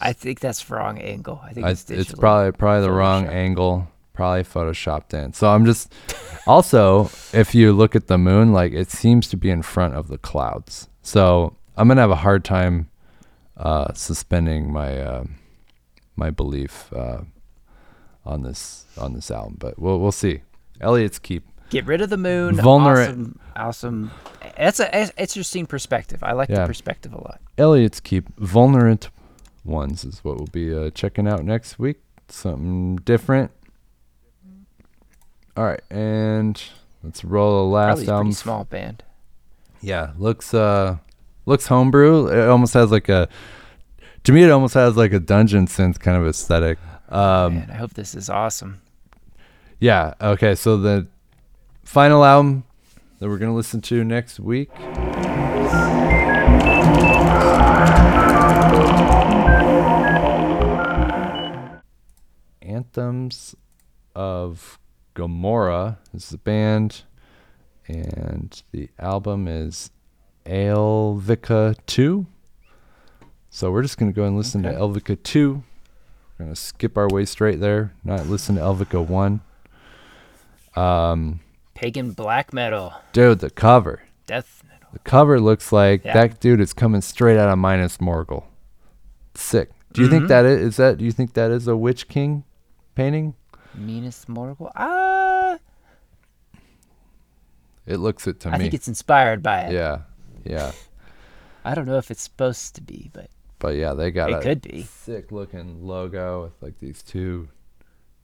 I 0.00 0.12
think 0.12 0.40
that's 0.40 0.64
the 0.64 0.74
wrong 0.74 0.98
angle. 0.98 1.40
I 1.44 1.52
think 1.52 1.66
I, 1.66 1.70
it's 1.70 1.88
it's 1.88 2.12
probably 2.12 2.50
probably 2.50 2.82
the 2.82 2.90
wrong 2.90 3.28
angle, 3.28 3.92
probably 4.12 4.42
photoshopped 4.42 5.14
in. 5.14 5.34
So 5.34 5.48
I'm 5.48 5.64
just 5.64 5.92
also 6.48 7.04
if 7.32 7.54
you 7.54 7.72
look 7.72 7.94
at 7.94 8.08
the 8.08 8.18
moon, 8.18 8.52
like 8.52 8.72
it 8.72 8.90
seems 8.90 9.28
to 9.28 9.36
be 9.36 9.50
in 9.50 9.62
front 9.62 9.94
of 9.94 10.08
the 10.08 10.18
clouds. 10.18 10.88
So 11.00 11.54
I'm 11.76 11.86
gonna 11.86 12.00
have 12.00 12.10
a 12.10 12.16
hard 12.26 12.44
time 12.44 12.90
uh, 13.56 13.92
suspending 13.92 14.72
my 14.72 14.98
uh, 14.98 15.24
my 16.16 16.30
belief 16.30 16.92
uh, 16.92 17.20
on 18.24 18.42
this 18.42 18.84
on 18.98 19.12
this 19.14 19.30
album, 19.30 19.56
but 19.58 19.78
we'll 19.78 19.98
we'll 19.98 20.12
see. 20.12 20.42
Elliot's 20.80 21.18
keep. 21.18 21.44
Get 21.70 21.86
rid 21.86 22.00
of 22.00 22.10
the 22.10 22.16
moon. 22.16 22.56
Vulnerable. 22.56 23.02
Awesome. 23.02 23.38
Awesome. 23.56 24.10
That's 24.56 24.80
a 24.80 24.94
a 24.94 25.10
interesting 25.16 25.66
perspective. 25.66 26.22
I 26.22 26.32
like 26.32 26.48
Yeah. 26.48 26.62
the 26.62 26.66
perspective 26.66 27.12
a 27.12 27.18
lot. 27.18 27.40
Elliot's 27.58 28.00
keep 28.00 28.34
vulnerant 28.38 29.10
ones 29.64 30.04
is 30.04 30.24
what 30.24 30.36
we'll 30.36 30.48
be 30.50 30.74
uh, 30.74 30.90
checking 30.90 31.28
out 31.28 31.44
next 31.44 31.78
week. 31.78 31.98
Something 32.28 32.96
different. 32.96 33.50
All 35.56 35.64
right, 35.64 35.80
and 35.90 36.60
let's 37.02 37.24
roll 37.24 37.64
the 37.66 37.70
last 37.74 37.96
pretty 37.98 38.10
album. 38.10 38.32
small 38.32 38.64
band. 38.64 39.02
Yeah, 39.82 40.12
looks 40.18 40.54
uh 40.54 40.96
looks 41.46 41.66
homebrew. 41.66 42.28
It 42.28 42.48
almost 42.48 42.74
has 42.74 42.90
like 42.90 43.08
a 43.08 43.28
to 44.24 44.32
me 44.32 44.42
it 44.44 44.50
almost 44.50 44.74
has 44.74 44.96
like 44.96 45.12
a 45.12 45.20
dungeon 45.20 45.66
synth 45.66 45.98
kind 46.00 46.16
of 46.16 46.26
aesthetic. 46.26 46.78
Um 47.10 47.54
Man, 47.54 47.70
I 47.70 47.74
hope 47.74 47.94
this 47.94 48.14
is 48.14 48.30
awesome. 48.30 48.80
yeah, 49.80 50.14
okay, 50.20 50.54
so 50.54 50.76
the 50.76 51.06
final 51.82 52.24
album 52.24 52.64
that 53.18 53.28
we're 53.28 53.38
going 53.38 53.50
to 53.50 53.56
listen 53.56 53.80
to 53.82 54.04
next 54.04 54.38
week 54.38 54.70
Anthems 62.62 63.54
of 64.14 64.78
Gomorrah 65.14 65.98
is 66.14 66.28
the 66.28 66.38
band 66.38 67.02
and 67.88 68.62
the 68.72 68.88
album 68.98 69.48
is 69.48 69.90
Elvica 70.46 71.76
2. 71.86 72.26
So 73.48 73.70
we're 73.70 73.82
just 73.82 73.98
going 73.98 74.12
to 74.12 74.16
go 74.16 74.24
and 74.24 74.36
listen 74.36 74.62
to 74.62 74.72
Elvica 74.72 75.20
2. 75.22 75.62
We're 76.40 76.44
going 76.46 76.54
to 76.54 76.60
skip 76.62 76.96
our 76.96 77.06
way 77.06 77.26
straight 77.26 77.60
there, 77.60 77.92
not 78.02 78.26
listen 78.26 78.54
to 78.54 78.62
Elvica 78.62 79.06
1. 79.06 79.42
Um, 80.74 81.40
Pagan 81.74 82.12
black 82.12 82.54
metal, 82.54 82.94
dude, 83.12 83.40
the 83.40 83.50
cover. 83.50 84.00
death 84.24 84.62
metal. 84.66 84.88
The 84.94 85.00
cover 85.00 85.38
looks 85.38 85.70
like 85.70 86.02
Yeah. 86.02 86.14
that 86.14 86.40
dude 86.40 86.62
is 86.62 86.72
coming 86.72 87.02
straight 87.02 87.36
out 87.36 87.50
of 87.50 87.58
Minas 87.58 87.98
Morgul. 87.98 88.44
Sick. 89.34 89.68
Do 89.92 90.00
you 90.00 90.08
Mm-hmm. 90.08 90.16
think 90.16 90.28
that 90.28 90.46
is, 90.46 90.60
is 90.62 90.76
that 90.78 90.96
do 90.96 91.04
you 91.04 91.12
think 91.12 91.34
that 91.34 91.50
is 91.50 91.68
a 91.68 91.76
Witch 91.76 92.08
King 92.08 92.44
painting? 92.94 93.34
Minas 93.74 94.24
Morgul. 94.24 94.72
Ah, 94.74 95.58
It 97.84 97.98
looks 97.98 98.26
it 98.26 98.40
to 98.40 98.48
I 98.48 98.52
me. 98.52 98.54
I 98.56 98.58
think 98.60 98.72
it's 98.74 98.88
inspired 98.88 99.42
by 99.42 99.64
it. 99.64 99.72
yeah. 99.74 99.98
Yeah. 100.42 100.72
I 101.66 101.74
don't 101.74 101.86
know 101.86 101.98
if 101.98 102.10
it's 102.10 102.22
supposed 102.22 102.74
to 102.76 102.80
be, 102.80 103.10
but 103.12 103.28
But 103.60 103.76
yeah, 103.76 103.92
they 103.94 104.10
got 104.10 104.30
It 104.30 104.34
a 104.36 104.40
could 104.40 104.62
be. 104.62 104.82
sick 104.82 105.30
looking 105.30 105.86
logo 105.86 106.42
with 106.44 106.60
like 106.60 106.80
these 106.80 107.02
two 107.02 107.48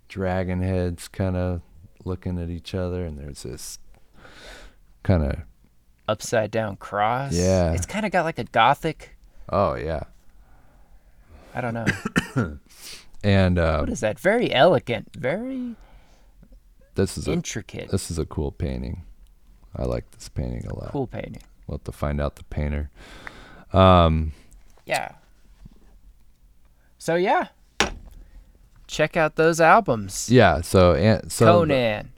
dragon 0.09 0.63
heads 0.63 1.07
kind 1.09 1.37
of 1.37 1.61
looking 2.05 2.39
at 2.43 2.49
each 2.51 2.75
other, 2.75 3.05
and 3.05 3.19
there's 3.19 3.43
this 3.45 3.79
kind 5.05 5.23
of 5.23 5.37
upside 6.09 6.51
down 6.51 6.77
cross. 6.77 7.33
Yeah. 7.35 7.73
It's 7.73 7.87
kind 7.87 8.05
of 8.07 8.13
got 8.13 8.25
like 8.25 8.39
a 8.39 8.45
gothic. 8.45 9.17
oh 9.51 9.75
yeah, 9.75 10.05
I 11.55 11.61
don't 11.61 11.75
know. 11.75 11.87
and 13.23 13.59
uh, 13.59 13.79
what 13.81 13.91
is 13.91 14.01
that? 14.01 14.19
Very 14.19 14.53
elegant. 14.53 15.15
Very 15.17 15.77
this 16.95 17.19
is 17.19 17.29
a 17.29 17.33
intricate. 17.33 17.91
this 17.91 18.11
is 18.11 18.19
a 18.19 18.25
cool 18.25 18.51
painting. 18.53 19.03
I 19.77 19.85
like 19.85 20.11
this 20.13 20.31
painting 20.31 20.67
a 20.67 20.75
lot. 20.75 20.93
Cool 20.93 21.07
painting. 21.07 21.43
We'll 21.67 21.77
have 21.77 21.85
to 21.85 21.93
find 21.93 22.23
out 22.23 22.37
the 22.37 22.45
painter. 22.45 22.89
Um, 23.75 24.33
Yeah. 24.87 25.13
So 27.07 27.15
yeah. 27.15 27.47
Check 28.89 29.17
out 29.17 29.37
those 29.37 29.61
albums. 29.61 30.29
yeah. 30.29 30.61
So 30.61 30.95
and 30.95 31.31
so 31.31 31.47
Conan, 31.47 32.11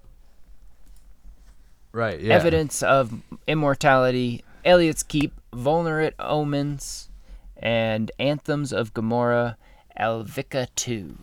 right? 1.93 2.19
Yeah. 2.19 2.33
Evidence 2.33 2.83
of 2.83 3.13
Immortality, 3.47 4.43
Elliot's 4.65 5.03
Keep, 5.03 5.35
Vulnerate 5.53 6.15
Omens, 6.19 7.11
and 7.55 8.11
Anthems 8.19 8.73
of 8.73 8.95
Gomorrah, 8.95 9.59
Elvica 10.01 10.69
2. 10.75 11.19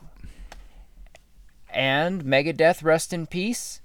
And 1.71 2.23
Megadeth 2.23 2.83
Rust 2.83 3.13
in 3.13 3.25
Peace. 3.25 3.81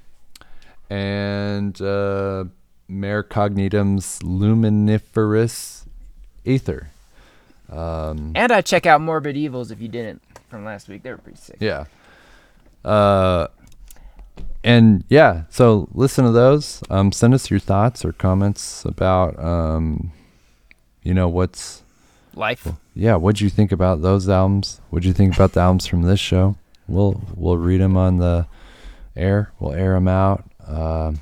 and 0.90 1.80
uh, 1.80 2.44
Mare 2.86 3.22
Cognitum's 3.22 4.22
Luminiferous 4.22 5.86
Aether. 6.44 6.90
Um, 7.70 8.32
And 8.34 8.50
I 8.52 8.60
check 8.62 8.84
out 8.86 9.00
Morbid 9.00 9.36
Evils 9.36 9.70
if 9.70 9.80
you 9.80 9.88
didn't 9.88 10.22
from 10.48 10.64
last 10.64 10.88
week. 10.88 11.02
They 11.02 11.10
were 11.10 11.18
pretty 11.18 11.38
sick. 11.38 11.56
yeah. 11.60 11.84
Uh, 12.84 13.46
and 14.64 15.04
yeah, 15.08 15.42
so 15.50 15.88
listen 15.92 16.24
to 16.24 16.32
those. 16.32 16.82
Um, 16.90 17.12
send 17.12 17.32
us 17.34 17.50
your 17.50 17.60
thoughts 17.60 18.04
or 18.04 18.12
comments 18.12 18.84
about, 18.84 19.38
um, 19.42 20.12
you 21.02 21.14
know, 21.14 21.28
what's 21.28 21.82
Life. 22.34 22.68
yeah. 22.94 23.16
What'd 23.16 23.40
you 23.40 23.48
think 23.50 23.72
about 23.72 24.02
those 24.02 24.28
albums? 24.28 24.80
What'd 24.90 25.06
you 25.06 25.12
think 25.12 25.34
about 25.34 25.52
the 25.52 25.60
albums 25.60 25.86
from 25.86 26.02
this 26.02 26.20
show? 26.20 26.56
We'll 26.88 27.20
we'll 27.36 27.56
read 27.58 27.80
them 27.80 27.96
on 27.96 28.18
the 28.18 28.46
air. 29.16 29.52
We'll 29.60 29.72
air 29.74 29.94
them 29.94 30.08
out. 30.08 30.44
Um, 30.66 31.20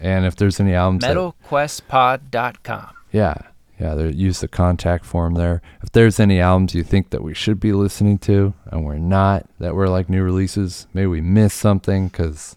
and 0.00 0.26
if 0.26 0.36
there's 0.36 0.58
any 0.60 0.74
albums 0.74 1.02
that 1.02 1.16
MetalQuestPod.com. 1.16 2.90
Yeah, 3.12 3.34
yeah. 3.78 3.94
There, 3.94 4.08
use 4.08 4.40
the 4.40 4.48
contact 4.48 5.04
form 5.04 5.34
there. 5.34 5.62
If 5.82 5.92
there's 5.92 6.20
any 6.20 6.40
albums 6.40 6.74
you 6.74 6.84
think 6.84 7.10
that 7.10 7.22
we 7.22 7.34
should 7.34 7.60
be 7.60 7.72
listening 7.72 8.18
to 8.18 8.54
and 8.66 8.84
we're 8.84 8.98
not, 8.98 9.46
that 9.58 9.74
we're 9.74 9.88
like 9.88 10.08
new 10.08 10.22
releases, 10.22 10.86
maybe 10.94 11.06
we 11.06 11.20
missed 11.20 11.58
something 11.58 12.08
because, 12.08 12.56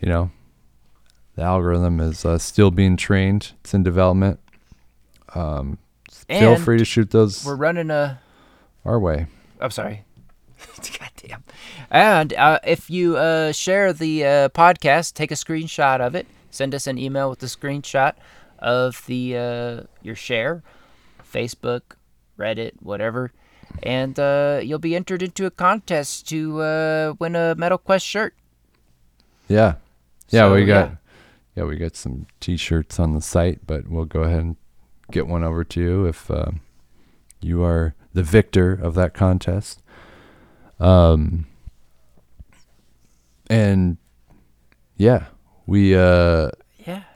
you 0.00 0.08
know, 0.08 0.30
the 1.36 1.42
algorithm 1.42 2.00
is 2.00 2.24
uh, 2.24 2.38
still 2.38 2.70
being 2.70 2.96
trained. 2.96 3.52
It's 3.60 3.74
in 3.74 3.82
development. 3.82 4.38
Um, 5.34 5.78
feel 6.10 6.56
free 6.56 6.78
to 6.78 6.84
shoot 6.84 7.10
those 7.10 7.44
We're 7.44 7.56
running 7.56 7.90
a. 7.90 8.20
our 8.84 9.00
way. 9.00 9.26
I'm 9.60 9.70
sorry. 9.70 10.04
Goddamn. 10.76 11.42
And 11.90 12.32
uh, 12.34 12.60
if 12.64 12.88
you 12.88 13.16
uh, 13.16 13.52
share 13.52 13.92
the 13.92 14.24
uh, 14.24 14.48
podcast, 14.50 15.14
take 15.14 15.30
a 15.30 15.34
screenshot 15.34 16.00
of 16.00 16.14
it. 16.14 16.26
Send 16.50 16.74
us 16.74 16.86
an 16.86 16.98
email 16.98 17.30
with 17.30 17.40
the 17.40 17.46
screenshot 17.46 18.14
of 18.64 19.04
the 19.06 19.36
uh, 19.36 19.82
your 20.02 20.16
share, 20.16 20.62
Facebook, 21.22 21.82
Reddit, 22.38 22.72
whatever, 22.80 23.30
and 23.82 24.18
uh, 24.18 24.60
you'll 24.62 24.78
be 24.78 24.96
entered 24.96 25.22
into 25.22 25.44
a 25.44 25.50
contest 25.50 26.26
to 26.30 26.60
uh, 26.62 27.14
win 27.20 27.36
a 27.36 27.54
Metal 27.54 27.78
Quest 27.78 28.06
shirt. 28.06 28.34
Yeah, 29.48 29.74
yeah. 30.30 30.48
So, 30.48 30.54
we 30.54 30.64
got 30.64 30.90
yeah. 30.90 30.96
yeah. 31.56 31.64
we 31.64 31.76
got 31.76 31.94
some 31.94 32.26
T-shirts 32.40 32.98
on 32.98 33.14
the 33.14 33.20
site, 33.20 33.66
but 33.66 33.86
we'll 33.86 34.06
go 34.06 34.22
ahead 34.22 34.40
and 34.40 34.56
get 35.12 35.26
one 35.26 35.44
over 35.44 35.62
to 35.62 35.80
you 35.80 36.06
if 36.06 36.30
um, 36.30 36.60
you 37.40 37.62
are 37.62 37.94
the 38.14 38.22
victor 38.22 38.72
of 38.72 38.94
that 38.94 39.12
contest. 39.12 39.82
Um, 40.80 41.46
and 43.50 43.98
yeah, 44.96 45.26
we 45.66 45.94
uh. 45.94 46.48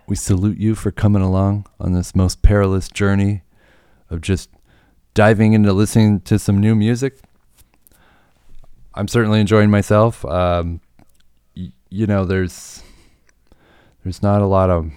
We 0.08 0.16
salute 0.16 0.58
you 0.58 0.74
for 0.74 0.90
coming 0.90 1.22
along 1.22 1.66
on 1.78 1.92
this 1.92 2.14
most 2.16 2.40
perilous 2.40 2.88
journey 2.88 3.42
of 4.08 4.22
just 4.22 4.48
diving 5.12 5.52
into 5.52 5.72
listening 5.72 6.20
to 6.20 6.38
some 6.38 6.58
new 6.58 6.74
music. 6.74 7.18
I'm 8.94 9.06
certainly 9.06 9.38
enjoying 9.38 9.70
myself. 9.70 10.24
Um, 10.24 10.80
y- 11.54 11.72
you 11.90 12.06
know, 12.06 12.24
there's 12.24 12.82
there's 14.02 14.22
not 14.22 14.40
a 14.40 14.46
lot 14.46 14.70
of. 14.70 14.90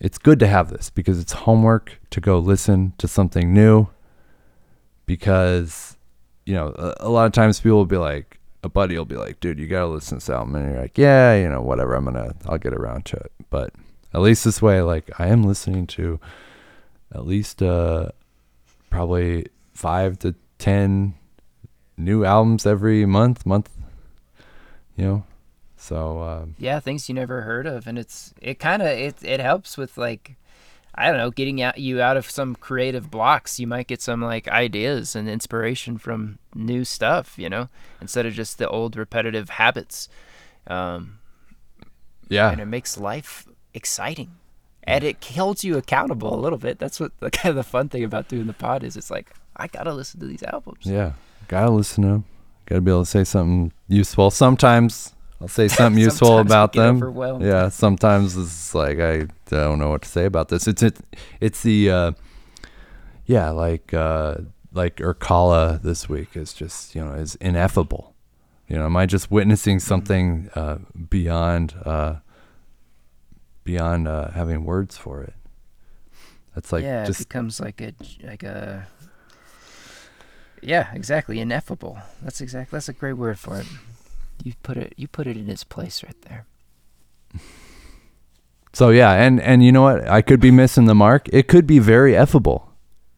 It's 0.00 0.18
good 0.18 0.40
to 0.40 0.48
have 0.48 0.70
this 0.70 0.90
because 0.90 1.20
it's 1.20 1.32
homework 1.32 2.00
to 2.10 2.20
go 2.20 2.38
listen 2.38 2.94
to 2.98 3.06
something 3.06 3.54
new. 3.54 3.88
Because, 5.06 5.96
you 6.44 6.54
know, 6.54 6.74
a, 6.76 6.94
a 7.00 7.08
lot 7.08 7.26
of 7.26 7.32
times 7.32 7.60
people 7.60 7.78
will 7.78 7.86
be 7.86 7.96
like, 7.96 8.37
a 8.62 8.68
buddy 8.68 8.96
will 8.98 9.04
be 9.04 9.16
like, 9.16 9.40
"Dude, 9.40 9.58
you 9.58 9.66
gotta 9.66 9.86
listen 9.86 10.18
to 10.18 10.24
this 10.24 10.30
album," 10.30 10.54
and 10.56 10.72
you're 10.72 10.80
like, 10.80 10.98
"Yeah, 10.98 11.34
you 11.36 11.48
know, 11.48 11.60
whatever. 11.60 11.94
I'm 11.94 12.04
gonna, 12.04 12.34
I'll 12.46 12.58
get 12.58 12.72
around 12.72 13.04
to 13.06 13.16
it." 13.16 13.32
But 13.50 13.72
at 14.12 14.20
least 14.20 14.44
this 14.44 14.60
way, 14.60 14.82
like, 14.82 15.10
I 15.18 15.28
am 15.28 15.42
listening 15.44 15.86
to 15.88 16.18
at 17.14 17.26
least 17.26 17.62
uh, 17.62 18.10
probably 18.90 19.46
five 19.74 20.18
to 20.20 20.34
ten 20.58 21.14
new 21.96 22.24
albums 22.24 22.66
every 22.66 23.06
month, 23.06 23.46
month. 23.46 23.70
You 24.96 25.04
know, 25.04 25.24
so 25.76 26.22
um, 26.22 26.54
Yeah, 26.58 26.80
things 26.80 27.08
you 27.08 27.14
never 27.14 27.42
heard 27.42 27.66
of, 27.66 27.86
and 27.86 27.98
it's 27.98 28.34
it 28.42 28.58
kind 28.58 28.82
of 28.82 28.88
it 28.88 29.16
it 29.22 29.40
helps 29.40 29.76
with 29.76 29.96
like. 29.96 30.36
I 30.98 31.06
don't 31.08 31.16
know, 31.18 31.30
getting 31.30 31.62
out 31.62 31.78
you 31.78 32.00
out 32.02 32.16
of 32.16 32.28
some 32.28 32.56
creative 32.56 33.08
blocks. 33.10 33.60
You 33.60 33.66
might 33.68 33.86
get 33.86 34.02
some 34.02 34.20
like 34.20 34.48
ideas 34.48 35.14
and 35.14 35.28
inspiration 35.28 35.96
from 35.96 36.38
new 36.54 36.84
stuff, 36.84 37.38
you 37.38 37.48
know, 37.48 37.68
instead 38.00 38.26
of 38.26 38.34
just 38.34 38.58
the 38.58 38.68
old 38.68 38.96
repetitive 38.96 39.48
habits. 39.50 40.08
Um, 40.66 41.18
Yeah. 42.28 42.50
and 42.50 42.60
it 42.60 42.66
makes 42.66 42.98
life 42.98 43.46
exciting. 43.74 44.32
And 44.82 45.04
it 45.04 45.22
holds 45.24 45.62
you 45.64 45.76
accountable 45.76 46.34
a 46.34 46.40
little 46.40 46.58
bit. 46.58 46.78
That's 46.78 46.98
what 46.98 47.12
the 47.20 47.30
kind 47.38 47.50
of 47.50 47.56
the 47.56 47.62
fun 47.62 47.88
thing 47.88 48.02
about 48.04 48.28
doing 48.28 48.46
the 48.46 48.52
pod 48.52 48.82
is. 48.82 48.96
It's 48.96 49.10
like 49.10 49.30
I 49.56 49.66
gotta 49.68 49.92
listen 49.94 50.18
to 50.20 50.26
these 50.26 50.42
albums. 50.42 50.84
Yeah. 50.86 51.12
Gotta 51.46 51.70
listen 51.70 52.02
to 52.02 52.08
them. 52.08 52.24
Gotta 52.66 52.80
be 52.80 52.90
able 52.90 53.04
to 53.04 53.10
say 53.10 53.24
something 53.24 53.72
useful. 53.86 54.30
Sometimes 54.30 55.14
I'll 55.40 55.48
say 55.48 55.68
something 55.68 56.02
useful 56.02 56.38
about 56.38 56.72
them. 56.72 56.98
Yeah. 57.40 57.68
Sometimes 57.68 58.36
it's 58.36 58.74
like 58.74 58.98
I 58.98 59.26
don't 59.46 59.78
know 59.78 59.90
what 59.90 60.02
to 60.02 60.08
say 60.08 60.24
about 60.24 60.48
this. 60.48 60.66
It's 60.66 60.82
it, 60.82 60.98
it's 61.40 61.62
the 61.62 61.90
uh, 61.90 62.12
yeah 63.26 63.50
like 63.50 63.94
uh, 63.94 64.36
like 64.72 64.96
Irkalla 64.96 65.80
this 65.80 66.08
week 66.08 66.36
is 66.36 66.52
just 66.52 66.94
you 66.94 67.04
know 67.04 67.12
is 67.12 67.36
ineffable. 67.36 68.14
You 68.68 68.76
know, 68.76 68.84
am 68.84 68.96
I 68.96 69.06
just 69.06 69.30
witnessing 69.30 69.78
something 69.78 70.50
uh, 70.54 70.78
beyond 71.08 71.74
uh, 71.84 72.16
beyond 73.64 74.08
uh, 74.08 74.30
having 74.32 74.64
words 74.64 74.98
for 74.98 75.22
it? 75.22 75.34
That's 76.54 76.72
like 76.72 76.82
yeah, 76.82 77.04
just 77.04 77.20
it 77.20 77.28
becomes 77.28 77.60
like 77.60 77.80
a 77.80 77.94
like 78.22 78.42
a 78.42 78.86
yeah, 80.60 80.92
exactly 80.92 81.40
ineffable. 81.40 81.98
That's 82.20 82.40
exactly 82.40 82.76
that's 82.76 82.88
a 82.88 82.92
great 82.92 83.14
word 83.14 83.38
for 83.38 83.58
it. 83.60 83.66
You 84.42 84.54
put 84.62 84.76
it 84.76 84.94
you 84.96 85.08
put 85.08 85.26
it 85.26 85.36
in 85.36 85.48
its 85.48 85.64
place 85.64 86.02
right 86.02 86.20
there. 86.22 86.46
So 88.72 88.90
yeah, 88.90 89.12
and 89.12 89.40
and 89.40 89.64
you 89.64 89.72
know 89.72 89.82
what? 89.82 90.08
I 90.08 90.22
could 90.22 90.40
be 90.40 90.50
missing 90.50 90.86
the 90.86 90.94
mark. 90.94 91.28
It 91.32 91.48
could 91.48 91.66
be 91.66 91.78
very 91.78 92.12
effable. 92.12 92.64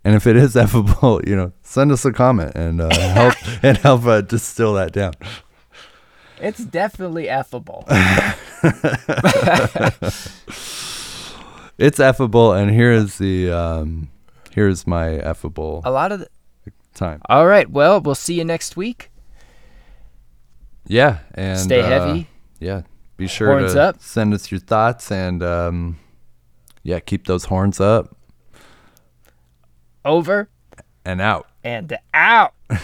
And 0.03 0.15
if 0.15 0.27
it 0.27 0.37
is 0.37 0.55
effable, 0.55 1.27
you 1.29 1.37
know, 1.37 1.53
send 1.63 1.93
us 1.93 2.05
a 2.05 2.13
comment 2.13 2.53
and 2.55 2.81
uh, 2.81 2.95
help 2.95 3.35
and 3.63 3.79
help 3.79 4.07
uh, 4.07 4.21
distill 4.23 4.75
that 4.75 4.93
down. 4.93 5.13
It's 6.41 6.65
definitely 6.65 7.27
effable. 7.27 7.85
It's 11.81 11.99
effable, 11.99 12.61
and 12.61 12.71
here 12.71 12.93
is 12.93 13.17
the 13.17 13.51
um, 13.51 14.11
here's 14.51 14.87
my 14.87 15.17
effable 15.17 15.81
a 15.83 15.91
lot 15.91 16.13
of 16.13 16.21
the, 16.21 16.29
time. 16.93 17.23
All 17.27 17.47
right, 17.47 17.71
well, 17.71 18.03
we'll 18.03 18.15
see 18.15 18.35
you 18.35 18.45
next 18.45 18.77
week. 18.77 19.10
Yeah, 20.91 21.19
and 21.35 21.57
Stay 21.57 21.81
uh, 21.83 21.87
heavy. 21.87 22.27
Yeah, 22.59 22.83
be 23.17 23.29
sure 23.29 23.47
Horns 23.47 23.75
to 23.75 23.81
up. 23.83 24.03
send 24.03 24.35
us 24.35 24.51
your 24.51 24.59
thoughts 24.59 25.13
and 25.13 25.41
um, 25.41 25.99
yeah, 26.83 26.99
keep 26.99 27.27
those 27.29 27.45
horns 27.45 27.81
up 27.81 28.17
Over 30.05 30.49
and 31.05 31.21
out. 31.21 31.47
and 31.63 31.97
out. 32.13 32.55